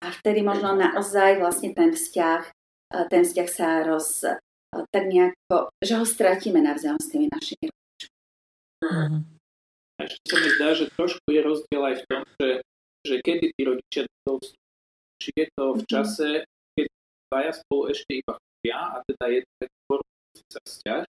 A 0.01 0.09
vtedy 0.09 0.41
možno 0.41 0.73
naozaj 0.73 1.37
vlastne 1.37 1.77
ten 1.77 1.93
vzťah, 1.93 2.43
e, 2.49 2.99
ten 3.13 3.23
vzťah 3.29 3.49
sa 3.53 3.85
roz, 3.85 4.25
e, 4.25 4.37
tak 4.89 5.05
nejako, 5.05 5.69
že 5.85 6.01
ho 6.01 6.05
stratíme 6.09 6.65
navzájom 6.65 6.97
s 6.97 7.09
tými 7.13 7.27
našimi 7.29 7.69
rodičmi. 7.69 8.19
Mm-hmm. 8.81 9.21
Ešte 10.01 10.25
sa 10.25 10.37
mi 10.41 10.49
zdá, 10.57 10.69
že 10.73 10.85
trošku 10.97 11.29
je 11.29 11.41
rozdiel 11.45 11.83
aj 11.85 11.97
v 12.01 12.05
tom, 12.09 12.23
že, 12.41 12.49
že 13.05 13.15
kedy 13.21 13.53
tí 13.53 13.63
rodičia 13.69 14.09
do 14.25 14.41
či 15.21 15.37
je 15.37 15.47
to 15.53 15.77
v 15.77 15.85
mhm. 15.85 15.89
čase, 15.93 16.29
keď 16.73 16.87
dvaja 17.29 17.53
spolu 17.53 17.83
ešte 17.93 18.11
iba 18.25 18.35
a 18.69 19.01
teda 19.09 19.25
je 19.33 19.41
to 19.41 19.49
taký 19.65 19.81
sa 20.53 20.61
vzťah, 20.63 21.03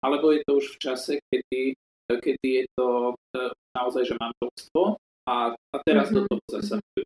alebo 0.00 0.26
je 0.32 0.40
to 0.48 0.52
už 0.56 0.66
v 0.74 0.78
čase, 0.80 1.12
kedy, 1.28 1.76
kedy 2.08 2.48
je 2.62 2.64
to 2.78 2.88
e, 3.12 3.14
naozaj, 3.76 4.02
že 4.08 4.14
manželstvo 4.16 4.82
a, 5.28 5.36
a 5.52 5.76
teraz 5.84 6.08
mm-hmm. 6.08 6.24
do 6.24 6.30
toho 6.30 6.42
zasahujú. 6.48 7.04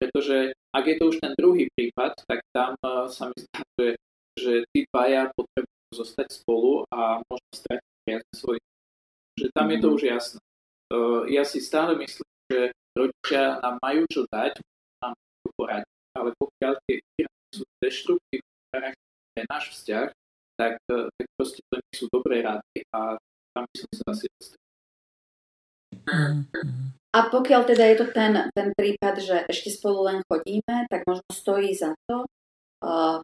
Pretože 0.00 0.36
ak 0.72 0.84
je 0.86 0.96
to 0.96 1.04
už 1.12 1.16
ten 1.20 1.32
druhý 1.36 1.68
prípad, 1.76 2.24
tak 2.24 2.40
tam 2.56 2.72
uh, 2.80 3.04
sa 3.04 3.28
mi 3.28 3.36
zdá, 3.36 3.60
že, 3.76 3.88
že 4.32 4.52
tí 4.72 4.88
dvaja 4.88 5.28
potrebujú 5.36 5.92
zostať 5.92 6.28
spolu 6.40 6.88
a 6.88 7.20
možno 7.20 7.50
stratiť 7.52 7.92
viac 8.08 8.24
svojich. 8.32 8.66
Že 9.36 9.46
tam 9.52 9.68
mm-hmm. 9.68 9.70
je 9.70 9.78
to 9.78 9.88
mhm. 9.88 9.94
už 9.94 10.02
jasné. 10.08 10.40
Uh, 10.90 11.22
ja 11.28 11.44
si 11.44 11.60
stále 11.60 12.00
myslím, 12.00 12.32
že 12.48 12.60
rodičia 12.96 13.60
nám 13.60 13.76
majú 13.84 14.02
čo 14.08 14.24
dať, 14.24 14.52
nám 15.04 15.12
poradiť, 15.54 15.96
ale 16.16 16.30
pokiaľ 16.34 16.72
tie 16.88 17.24
sú 17.54 17.62
deštruktívne 17.82 18.94
pre 19.40 19.48
náš 19.48 19.72
vzťah, 19.72 20.06
tak, 20.60 20.76
e, 20.92 21.08
tak 21.16 21.26
proste 21.40 21.64
to 21.72 21.80
nie 21.80 21.94
sú 21.96 22.04
dobré 22.12 22.44
rady 22.44 22.84
a 22.92 23.16
tam 23.56 23.64
by 23.64 23.76
som 23.80 23.90
sa 23.96 24.04
asi 24.12 24.26
dostal. 24.36 24.60
A 27.10 27.18
pokiaľ 27.32 27.60
teda 27.64 27.84
je 27.88 27.96
to 28.04 28.06
ten, 28.12 28.32
ten 28.52 28.68
prípad, 28.76 29.14
že 29.18 29.36
ešte 29.48 29.72
spolu 29.72 30.12
len 30.12 30.18
chodíme, 30.28 30.86
tak 30.92 31.08
možno 31.08 31.26
stojí 31.32 31.74
za 31.74 31.96
to 32.06 32.28
uh, 32.84 33.18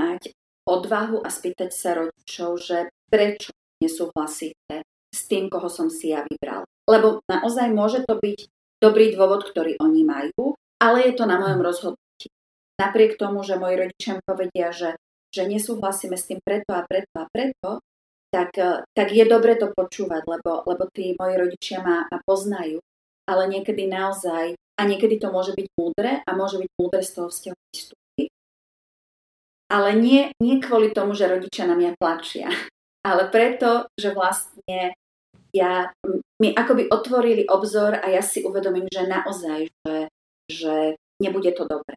mať 0.00 0.32
odvahu 0.64 1.20
a 1.20 1.28
spýtať 1.28 1.68
sa 1.68 1.98
rodičov, 1.98 2.56
že 2.56 2.88
prečo 3.12 3.52
nesúhlasíte 3.84 4.86
s 5.12 5.20
tým, 5.28 5.52
koho 5.52 5.68
som 5.68 5.92
si 5.92 6.16
ja 6.16 6.24
vybral. 6.24 6.64
Lebo 6.88 7.20
naozaj 7.28 7.68
môže 7.68 8.00
to 8.08 8.16
byť 8.16 8.48
dobrý 8.80 9.12
dôvod, 9.12 9.44
ktorý 9.44 9.76
oni 9.76 10.08
majú, 10.08 10.56
ale 10.80 11.12
je 11.12 11.12
to 11.12 11.28
na 11.28 11.36
mojom 11.36 11.60
rozhodnutí. 11.60 12.32
Napriek 12.80 13.20
tomu, 13.20 13.44
že 13.44 13.60
moji 13.60 13.76
rodičia 13.76 14.16
mi 14.16 14.22
povedia, 14.24 14.72
že 14.72 14.96
že 15.28 15.44
nesúhlasíme 15.44 16.16
s 16.16 16.28
tým 16.28 16.40
preto 16.40 16.72
a 16.72 16.84
preto 16.88 17.14
a 17.20 17.26
preto, 17.28 17.70
tak, 18.28 18.50
eh, 18.58 18.84
tak 18.92 19.08
je 19.12 19.24
dobre 19.24 19.56
to 19.56 19.72
počúvať, 19.72 20.22
lebo, 20.28 20.64
lebo 20.68 20.82
tí 20.92 21.16
moji 21.16 21.34
rodičia 21.36 21.80
ma, 21.80 22.04
poznajú, 22.28 22.80
ale 23.28 23.48
niekedy 23.48 23.88
naozaj, 23.88 24.56
a 24.56 24.82
niekedy 24.84 25.18
to 25.18 25.32
môže 25.32 25.56
byť 25.56 25.66
múdre 25.74 26.22
a 26.22 26.30
môže 26.36 26.60
byť 26.60 26.70
múdre 26.76 27.02
z 27.02 27.10
toho 27.16 27.28
vzťahu 27.28 27.58
vystúpiť. 27.72 28.28
Ale 29.68 29.88
nie, 29.96 30.32
nie 30.40 30.60
kvôli 30.64 30.96
tomu, 30.96 31.12
že 31.12 31.28
rodičia 31.28 31.68
na 31.68 31.76
mňa 31.76 31.96
plačia, 31.96 32.48
ale 33.08 33.28
preto, 33.32 33.88
že 33.96 34.12
vlastne 34.12 34.96
ja, 35.56 35.88
mi 36.40 36.52
akoby 36.52 36.92
otvorili 36.92 37.48
obzor 37.48 37.96
a 37.96 38.06
ja 38.12 38.20
si 38.20 38.44
uvedomím, 38.44 38.84
že 38.92 39.08
naozaj, 39.08 39.72
že, 39.72 39.96
že 40.52 40.74
nebude 41.16 41.56
to 41.56 41.64
dobre 41.64 41.96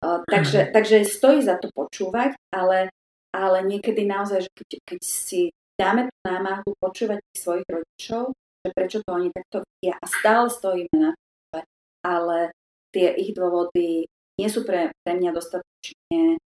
takže, 0.00 0.72
takže 0.72 1.04
stojí 1.04 1.44
za 1.44 1.60
to 1.60 1.68
počúvať, 1.72 2.32
ale, 2.48 2.88
ale 3.36 3.58
niekedy 3.68 4.08
naozaj, 4.08 4.48
že 4.48 4.50
keď, 4.56 4.68
keď 4.88 5.00
si 5.04 5.52
dáme 5.76 6.08
tú 6.08 6.16
námahu 6.24 6.70
počúvať 6.80 7.20
tých 7.20 7.40
svojich 7.40 7.68
rodičov, 7.68 8.22
že 8.64 8.68
prečo 8.76 8.98
to 9.04 9.10
oni 9.12 9.28
takto 9.32 9.64
vidia 9.64 9.96
a 9.96 10.04
stále 10.08 10.48
stojíme 10.48 10.96
na 10.96 11.12
to, 11.52 11.58
ale 12.04 12.52
tie 12.92 13.12
ich 13.16 13.32
dôvody 13.32 14.04
nie 14.40 14.48
sú 14.48 14.64
pre, 14.64 14.92
pre 15.04 15.12
mňa 15.16 15.30
dostatočne 15.36 16.40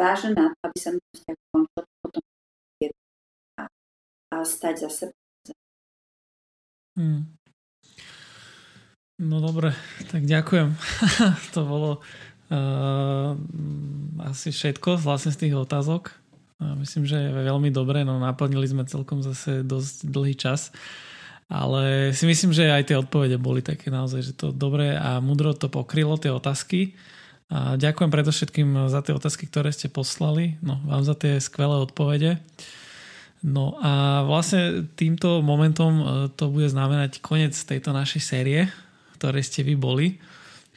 vážne 0.00 0.32
na 0.32 0.52
to, 0.52 0.58
aby 0.64 0.76
to 0.80 0.90
vzťah 0.96 1.38
končil 1.52 1.84
potom 2.00 2.22
a, 3.60 3.62
a 4.32 4.36
stať 4.44 4.74
za 4.88 4.90
sebou. 4.90 5.20
Hmm. 6.94 7.34
No 9.18 9.38
dobre, 9.38 9.74
tak 10.10 10.26
ďakujem. 10.26 10.74
to 11.54 11.60
bolo 11.62 12.02
Uh, 12.54 13.34
asi 14.22 14.54
všetko 14.54 15.02
vlastne 15.02 15.34
z 15.34 15.46
tých 15.46 15.54
otázok. 15.58 16.14
Myslím, 16.78 17.04
že 17.04 17.18
je 17.18 17.30
veľmi 17.34 17.68
dobre, 17.74 18.06
no 18.06 18.22
naplnili 18.22 18.64
sme 18.70 18.86
celkom 18.86 19.20
zase 19.20 19.66
dosť 19.66 20.06
dlhý 20.06 20.34
čas. 20.38 20.70
Ale 21.50 22.14
si 22.16 22.24
myslím, 22.24 22.56
že 22.56 22.72
aj 22.72 22.88
tie 22.88 22.96
odpovede 22.96 23.36
boli 23.36 23.60
také 23.60 23.92
naozaj, 23.92 24.20
že 24.22 24.32
to 24.32 24.48
dobre 24.48 24.96
a 24.96 25.20
mudro 25.20 25.52
to 25.52 25.68
pokrylo, 25.68 26.16
tie 26.16 26.32
otázky. 26.32 26.96
A 27.52 27.76
ďakujem 27.76 28.08
predovšetkým 28.08 28.88
za 28.88 29.04
tie 29.04 29.12
otázky, 29.12 29.44
ktoré 29.44 29.68
ste 29.74 29.92
poslali. 29.92 30.56
No, 30.64 30.80
vám 30.88 31.04
za 31.04 31.12
tie 31.12 31.36
skvelé 31.42 31.76
odpovede. 31.84 32.40
No 33.44 33.76
a 33.84 34.24
vlastne 34.24 34.88
týmto 34.96 35.44
momentom 35.44 35.92
uh, 36.00 36.06
to 36.32 36.48
bude 36.48 36.72
znamenať 36.72 37.20
koniec 37.20 37.52
tejto 37.52 37.92
našej 37.92 38.22
série, 38.24 38.72
ktorej 39.20 39.44
ste 39.44 39.60
vy 39.60 39.76
boli 39.76 40.16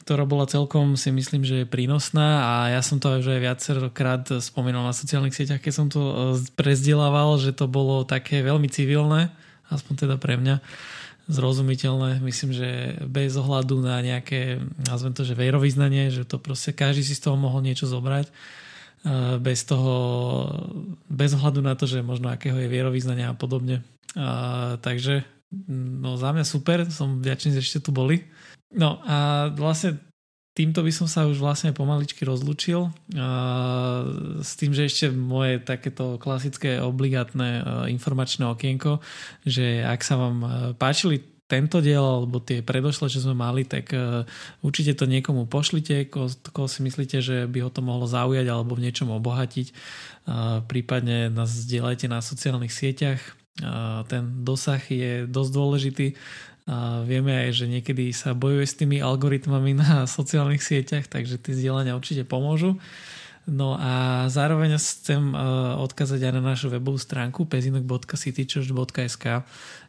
ktorá 0.08 0.24
bola 0.24 0.48
celkom 0.48 0.96
si 0.96 1.12
myslím, 1.12 1.44
že 1.44 1.54
je 1.60 1.66
prínosná 1.68 2.40
a 2.40 2.52
ja 2.72 2.80
som 2.80 2.96
to 2.96 3.20
aj 3.20 3.28
viacerokrát 3.28 4.24
spomínal 4.40 4.80
na 4.80 4.96
sociálnych 4.96 5.36
sieťach, 5.36 5.60
keď 5.60 5.72
som 5.76 5.92
to 5.92 6.00
e, 6.00 6.14
prezdielával, 6.56 7.36
že 7.36 7.52
to 7.52 7.68
bolo 7.68 8.08
také 8.08 8.40
veľmi 8.40 8.72
civilné, 8.72 9.28
aspoň 9.68 10.08
teda 10.08 10.16
pre 10.16 10.40
mňa 10.40 10.64
zrozumiteľné. 11.28 12.24
Myslím, 12.24 12.56
že 12.56 12.96
bez 13.04 13.36
ohľadu 13.36 13.84
na 13.84 14.00
nejaké, 14.00 14.64
nazvem 14.88 15.12
to, 15.12 15.28
že 15.28 15.36
vejrovýznanie, 15.36 16.08
že 16.08 16.24
to 16.24 16.40
proste 16.40 16.72
každý 16.72 17.04
si 17.04 17.12
z 17.12 17.28
toho 17.28 17.36
mohol 17.36 17.60
niečo 17.60 17.84
zobrať. 17.84 18.32
E, 18.32 19.36
bez 19.44 19.68
toho, 19.68 19.92
bez 21.04 21.36
ohľadu 21.36 21.60
na 21.60 21.76
to, 21.76 21.84
že 21.84 22.00
možno 22.00 22.32
akého 22.32 22.56
je 22.56 22.72
vierovýznania 22.72 23.28
a 23.28 23.36
podobne. 23.36 23.84
A, 24.16 24.80
takže 24.80 25.28
no 25.68 26.16
za 26.16 26.32
mňa 26.32 26.48
super, 26.48 26.88
som 26.88 27.20
vďačný, 27.20 27.52
že 27.52 27.60
ešte 27.60 27.84
tu 27.84 27.92
boli. 27.92 28.24
No 28.74 29.00
a 29.06 29.48
vlastne 29.56 29.96
týmto 30.52 30.82
by 30.82 30.90
som 30.90 31.06
sa 31.06 31.24
už 31.24 31.38
vlastne 31.38 31.70
pomaličky 31.70 32.26
rozlúčil 32.26 32.90
s 34.42 34.50
tým, 34.58 34.74
že 34.74 34.90
ešte 34.90 35.06
moje 35.14 35.62
takéto 35.62 36.18
klasické 36.18 36.82
obligátne 36.82 37.62
informačné 37.88 38.44
okienko, 38.44 38.98
že 39.46 39.86
ak 39.86 40.02
sa 40.02 40.18
vám 40.18 40.36
páčili 40.76 41.22
tento 41.48 41.80
diel 41.80 42.04
alebo 42.04 42.44
tie 42.44 42.60
predošle, 42.60 43.08
čo 43.08 43.24
sme 43.24 43.32
mali, 43.32 43.64
tak 43.64 43.88
určite 44.60 44.92
to 44.98 45.08
niekomu 45.08 45.48
pošlite, 45.48 46.12
koho 46.52 46.68
si 46.68 46.84
myslíte, 46.84 47.24
že 47.24 47.48
by 47.48 47.64
ho 47.64 47.70
to 47.72 47.80
mohlo 47.80 48.04
zaujať 48.04 48.44
alebo 48.52 48.76
v 48.76 48.84
niečom 48.84 49.08
obohatiť. 49.14 49.72
Prípadne 50.68 51.32
nás 51.32 51.48
zdieľajte 51.48 52.04
na 52.12 52.20
sociálnych 52.20 52.74
sieťach. 52.74 53.22
Ten 54.12 54.44
dosah 54.44 54.82
je 54.92 55.24
dosť 55.24 55.50
dôležitý 55.54 56.06
a 56.68 57.00
vieme 57.00 57.32
aj, 57.32 57.64
že 57.64 57.66
niekedy 57.66 58.12
sa 58.12 58.36
bojuje 58.36 58.68
s 58.68 58.76
tými 58.76 59.00
algoritmami 59.00 59.72
na 59.72 60.04
sociálnych 60.16 60.60
sieťach, 60.60 61.08
takže 61.08 61.40
tie 61.40 61.56
zdieľania 61.56 61.96
určite 61.96 62.28
pomôžu. 62.28 62.76
No 63.48 63.80
a 63.80 64.28
zároveň 64.28 64.76
chcem 64.76 65.32
odkázať 65.80 66.20
aj 66.20 66.32
na 66.36 66.52
našu 66.52 66.68
webovú 66.68 67.00
stránku 67.00 67.48
pezinok.citychurch.sk 67.48 69.24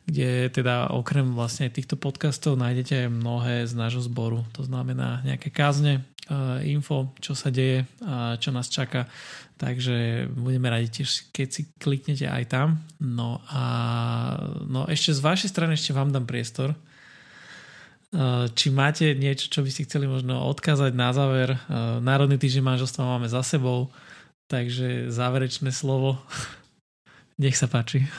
kde 0.09 0.49
teda 0.49 0.89
okrem 0.89 1.37
vlastne 1.37 1.69
týchto 1.69 1.93
podcastov 1.93 2.57
nájdete 2.57 3.05
aj 3.05 3.13
mnohé 3.13 3.55
z 3.69 3.73
nášho 3.77 4.01
zboru. 4.01 4.41
To 4.57 4.65
znamená 4.65 5.21
nejaké 5.21 5.53
kázne, 5.53 6.01
info, 6.63 7.13
čo 7.17 7.33
sa 7.33 7.49
deje, 7.49 7.89
čo 8.37 8.49
nás 8.53 8.69
čaká. 8.69 9.09
Takže 9.57 10.29
budeme 10.31 10.69
radi 10.69 11.01
tiež, 11.01 11.33
keď 11.33 11.47
si 11.51 11.61
kliknete 11.75 12.29
aj 12.29 12.43
tam. 12.47 12.79
No 13.01 13.41
a 13.49 13.63
no 14.65 14.85
ešte 14.85 15.11
z 15.11 15.21
vašej 15.25 15.49
strany 15.49 15.73
ešte 15.75 15.91
vám 15.91 16.13
dám 16.13 16.29
priestor 16.29 16.77
Eh, 18.09 18.49
či 18.57 18.73
máte 18.73 19.13
niečo, 19.13 19.53
čo 19.53 19.61
by 19.61 19.69
si 19.69 19.85
chceli 19.85 20.09
možno 20.09 20.41
odkázať 20.49 20.97
na 20.97 21.13
záver. 21.13 21.53
Eh, 21.53 22.01
Národný 22.01 22.41
týždeň 22.41 22.65
manželstva 22.65 23.05
máme 23.05 23.29
za 23.29 23.45
sebou, 23.45 23.93
takže 24.49 25.13
záverečné 25.13 25.69
slovo. 25.69 26.17
Nech 27.41 27.53
sa 27.53 27.69
páči. 27.69 28.09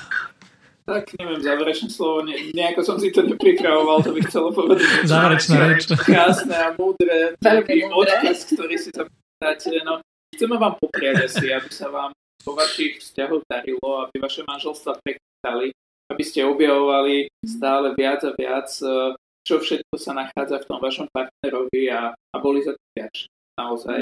Tak 0.90 1.06
neviem, 1.22 1.38
záverečné 1.38 1.88
slovo, 1.94 2.26
ne, 2.26 2.34
nejako 2.50 2.82
som 2.82 2.96
si 2.98 3.14
to 3.14 3.22
nepripravoval, 3.22 4.02
to 4.02 4.10
by 4.10 4.20
chcelo 4.26 4.50
povedať. 4.50 5.06
Záverečná 5.06 5.56
reč. 5.70 5.86
Krásne 5.86 6.56
a 6.58 6.74
múdre, 6.74 7.38
veľký 7.38 7.94
odkaz, 7.94 8.50
ktorý 8.50 8.74
si 8.74 8.90
tam 8.90 9.06
dáte. 9.38 9.70
No, 9.86 10.02
chceme 10.34 10.58
vám 10.58 10.74
popriať 10.82 11.30
asi, 11.30 11.54
aby 11.54 11.70
sa 11.70 11.94
vám 11.94 12.10
po 12.42 12.58
vašich 12.58 12.98
vzťahoch 12.98 13.46
darilo, 13.46 14.02
aby 14.02 14.18
vaše 14.18 14.42
manželstva 14.42 14.98
prekvitali, 14.98 15.70
aby 16.10 16.22
ste 16.26 16.42
objavovali 16.42 17.30
stále 17.46 17.94
viac 17.94 18.26
a 18.26 18.34
viac 18.34 18.66
uh, 18.82 19.14
čo 19.44 19.58
všetko 19.60 19.94
sa 19.96 20.12
nachádza 20.12 20.60
v 20.60 20.68
tom 20.68 20.78
vašom 20.78 21.06
partnerovi 21.10 21.88
a, 21.90 22.12
a 22.12 22.36
boli 22.38 22.60
za 22.60 22.76
to 22.76 22.82
vďační. 22.94 23.32
Naozaj. 23.56 24.00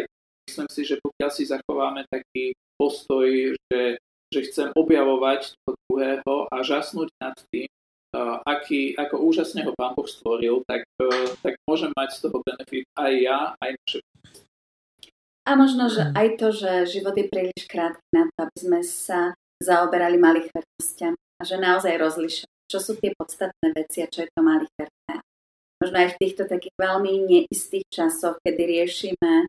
Myslím 0.49 0.69
si, 0.73 0.81
že 0.85 0.97
pokiaľ 1.01 1.31
si 1.31 1.43
zachováme 1.45 2.05
taký 2.09 2.57
postoj, 2.79 3.29
že, 3.69 4.01
že 4.29 4.41
chcem 4.49 4.69
objavovať 4.77 5.57
toho 5.65 5.73
druhého 5.89 6.35
a 6.53 6.57
žasnúť 6.61 7.09
nad 7.21 7.37
tým, 7.49 7.69
uh, 8.13 8.45
aký, 8.45 8.93
ako 8.97 9.25
úžasne 9.25 9.65
ho 9.65 9.73
Pán 9.73 9.97
Boh 9.97 10.09
stvoril, 10.09 10.65
tak, 10.69 10.85
uh, 11.01 11.33
tak 11.41 11.57
môžem 11.65 11.93
mať 11.97 12.09
z 12.17 12.19
toho 12.29 12.39
benefit 12.45 12.85
aj 12.97 13.13
ja, 13.17 13.39
aj 13.61 13.71
naše 13.73 13.99
a 15.49 15.57
možno, 15.57 15.89
že 15.89 16.13
aj 16.13 16.37
to, 16.37 16.53
že 16.53 17.01
život 17.01 17.17
je 17.17 17.25
príliš 17.25 17.65
krátky 17.65 18.05
na 18.13 18.29
to, 18.29 18.37
aby 18.45 18.57
sme 18.61 18.81
sa 18.85 19.33
zaoberali 19.65 20.21
malých 20.21 20.53
vernostiami 20.53 21.17
a 21.17 21.43
že 21.49 21.57
naozaj 21.57 21.97
rozlišovať, 21.97 22.69
čo 22.69 22.79
sú 22.85 22.93
tie 23.01 23.17
podstatné 23.17 23.73
veci 23.73 24.05
a 24.05 24.13
čo 24.13 24.29
je 24.29 24.29
to 24.29 24.41
malicherné. 24.45 25.15
Možno 25.81 25.97
aj 26.05 26.09
v 26.13 26.19
týchto 26.21 26.45
takých 26.45 26.77
veľmi 26.77 27.13
neistých 27.25 27.87
časoch, 27.89 28.37
kedy 28.45 28.63
riešime, 28.77 29.49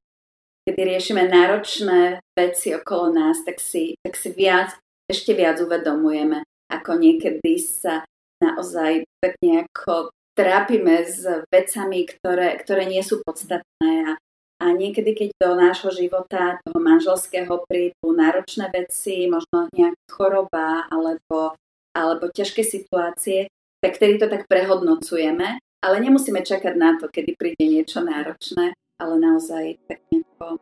kedy 0.69 0.85
riešime 0.85 1.25
náročné 1.25 2.21
veci 2.37 2.77
okolo 2.77 3.09
nás, 3.09 3.41
tak 3.41 3.57
si, 3.57 3.97
tak 4.05 4.13
si 4.13 4.29
viac, 4.29 4.77
ešte 5.09 5.33
viac 5.33 5.57
uvedomujeme, 5.57 6.45
ako 6.69 6.93
niekedy 7.01 7.57
sa 7.57 8.05
naozaj 8.37 9.01
tak 9.17 9.33
nejako 9.41 10.13
trápime 10.37 11.09
s 11.09 11.25
vecami, 11.49 12.05
ktoré, 12.05 12.53
ktoré 12.61 12.85
nie 12.85 13.01
sú 13.01 13.25
podstatné. 13.25 14.13
A, 14.13 14.21
a 14.61 14.65
niekedy, 14.77 15.17
keď 15.17 15.29
do 15.41 15.57
nášho 15.57 15.89
života, 15.89 16.61
toho 16.61 16.77
manželského 16.77 17.65
prídu 17.65 18.13
náročné 18.13 18.69
veci, 18.69 19.25
možno 19.25 19.73
nejaká 19.73 20.05
choroba 20.05 20.85
alebo, 20.93 21.57
alebo 21.97 22.29
ťažké 22.29 22.61
situácie, 22.61 23.49
tak 23.81 23.97
vtedy 23.97 24.21
to 24.21 24.29
tak 24.29 24.45
prehodnocujeme. 24.45 25.57
Ale 25.81 25.95
nemusíme 25.97 26.45
čakať 26.45 26.75
na 26.77 26.93
to, 27.01 27.09
kedy 27.09 27.33
príde 27.33 27.65
niečo 27.65 28.05
náročné, 28.05 28.77
ale 28.99 29.15
naozaj 29.17 29.79
tak 29.87 30.03
nejako 30.11 30.59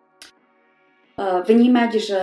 uh, 1.18 1.42
vnímať, 1.44 1.92
že 1.98 2.22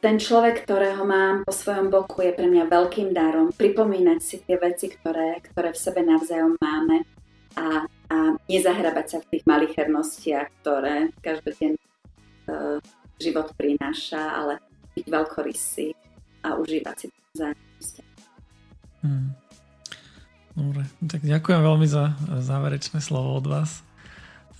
ten 0.00 0.16
človek, 0.16 0.64
ktorého 0.64 1.04
mám 1.04 1.44
po 1.44 1.52
svojom 1.52 1.92
boku, 1.92 2.24
je 2.24 2.32
pre 2.32 2.48
mňa 2.48 2.72
veľkým 2.72 3.12
darom. 3.12 3.52
Pripomínať 3.52 4.20
si 4.24 4.40
tie 4.40 4.56
veci, 4.56 4.88
ktoré, 4.88 5.44
ktoré 5.44 5.76
v 5.76 5.82
sebe 5.82 6.00
navzájom 6.00 6.56
máme 6.56 7.04
a, 7.60 7.84
a 7.84 8.16
nezahrabať 8.48 9.06
sa 9.10 9.18
v 9.20 9.28
tých 9.36 9.44
malých 9.44 9.76
hernostiach, 9.76 10.48
ktoré 10.62 11.12
každodenný 11.20 11.76
uh, 12.48 12.80
život 13.20 13.52
prináša, 13.58 14.22
ale 14.40 14.62
byť 14.96 15.06
veľkorysý 15.10 15.92
a 16.40 16.56
užívať 16.56 16.96
si 16.96 17.06
to 17.12 17.20
vzájomnosť. 17.36 17.94
Hmm. 19.04 19.36
Dobre, 20.56 20.82
tak 21.08 21.20
ďakujem 21.24 21.60
veľmi 21.60 21.86
za 21.88 22.16
záverečné 22.40 23.04
slovo 23.04 23.36
od 23.36 23.46
vás 23.48 23.84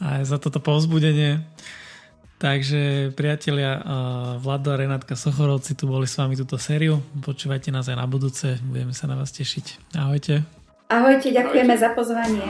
aj 0.01 0.27
za 0.27 0.41
toto 0.41 0.59
povzbudenie. 0.59 1.45
Takže 2.41 3.13
priatelia, 3.13 3.85
Vlado 4.41 4.73
a 4.73 4.81
Renátka 4.81 5.13
Sochorovci 5.13 5.77
tu 5.77 5.85
boli 5.85 6.09
s 6.09 6.17
vami 6.17 6.41
túto 6.41 6.57
sériu. 6.57 7.05
Počúvajte 7.21 7.69
nás 7.69 7.85
aj 7.93 8.01
na 8.01 8.09
budúce, 8.09 8.57
budeme 8.65 8.97
sa 8.97 9.05
na 9.05 9.21
vás 9.21 9.29
tešiť. 9.29 9.93
Ahojte. 10.01 10.41
Ahojte, 10.89 11.37
ďakujeme 11.37 11.77
Ahojte. 11.77 11.85
za 11.85 11.91
pozvanie. 11.93 12.49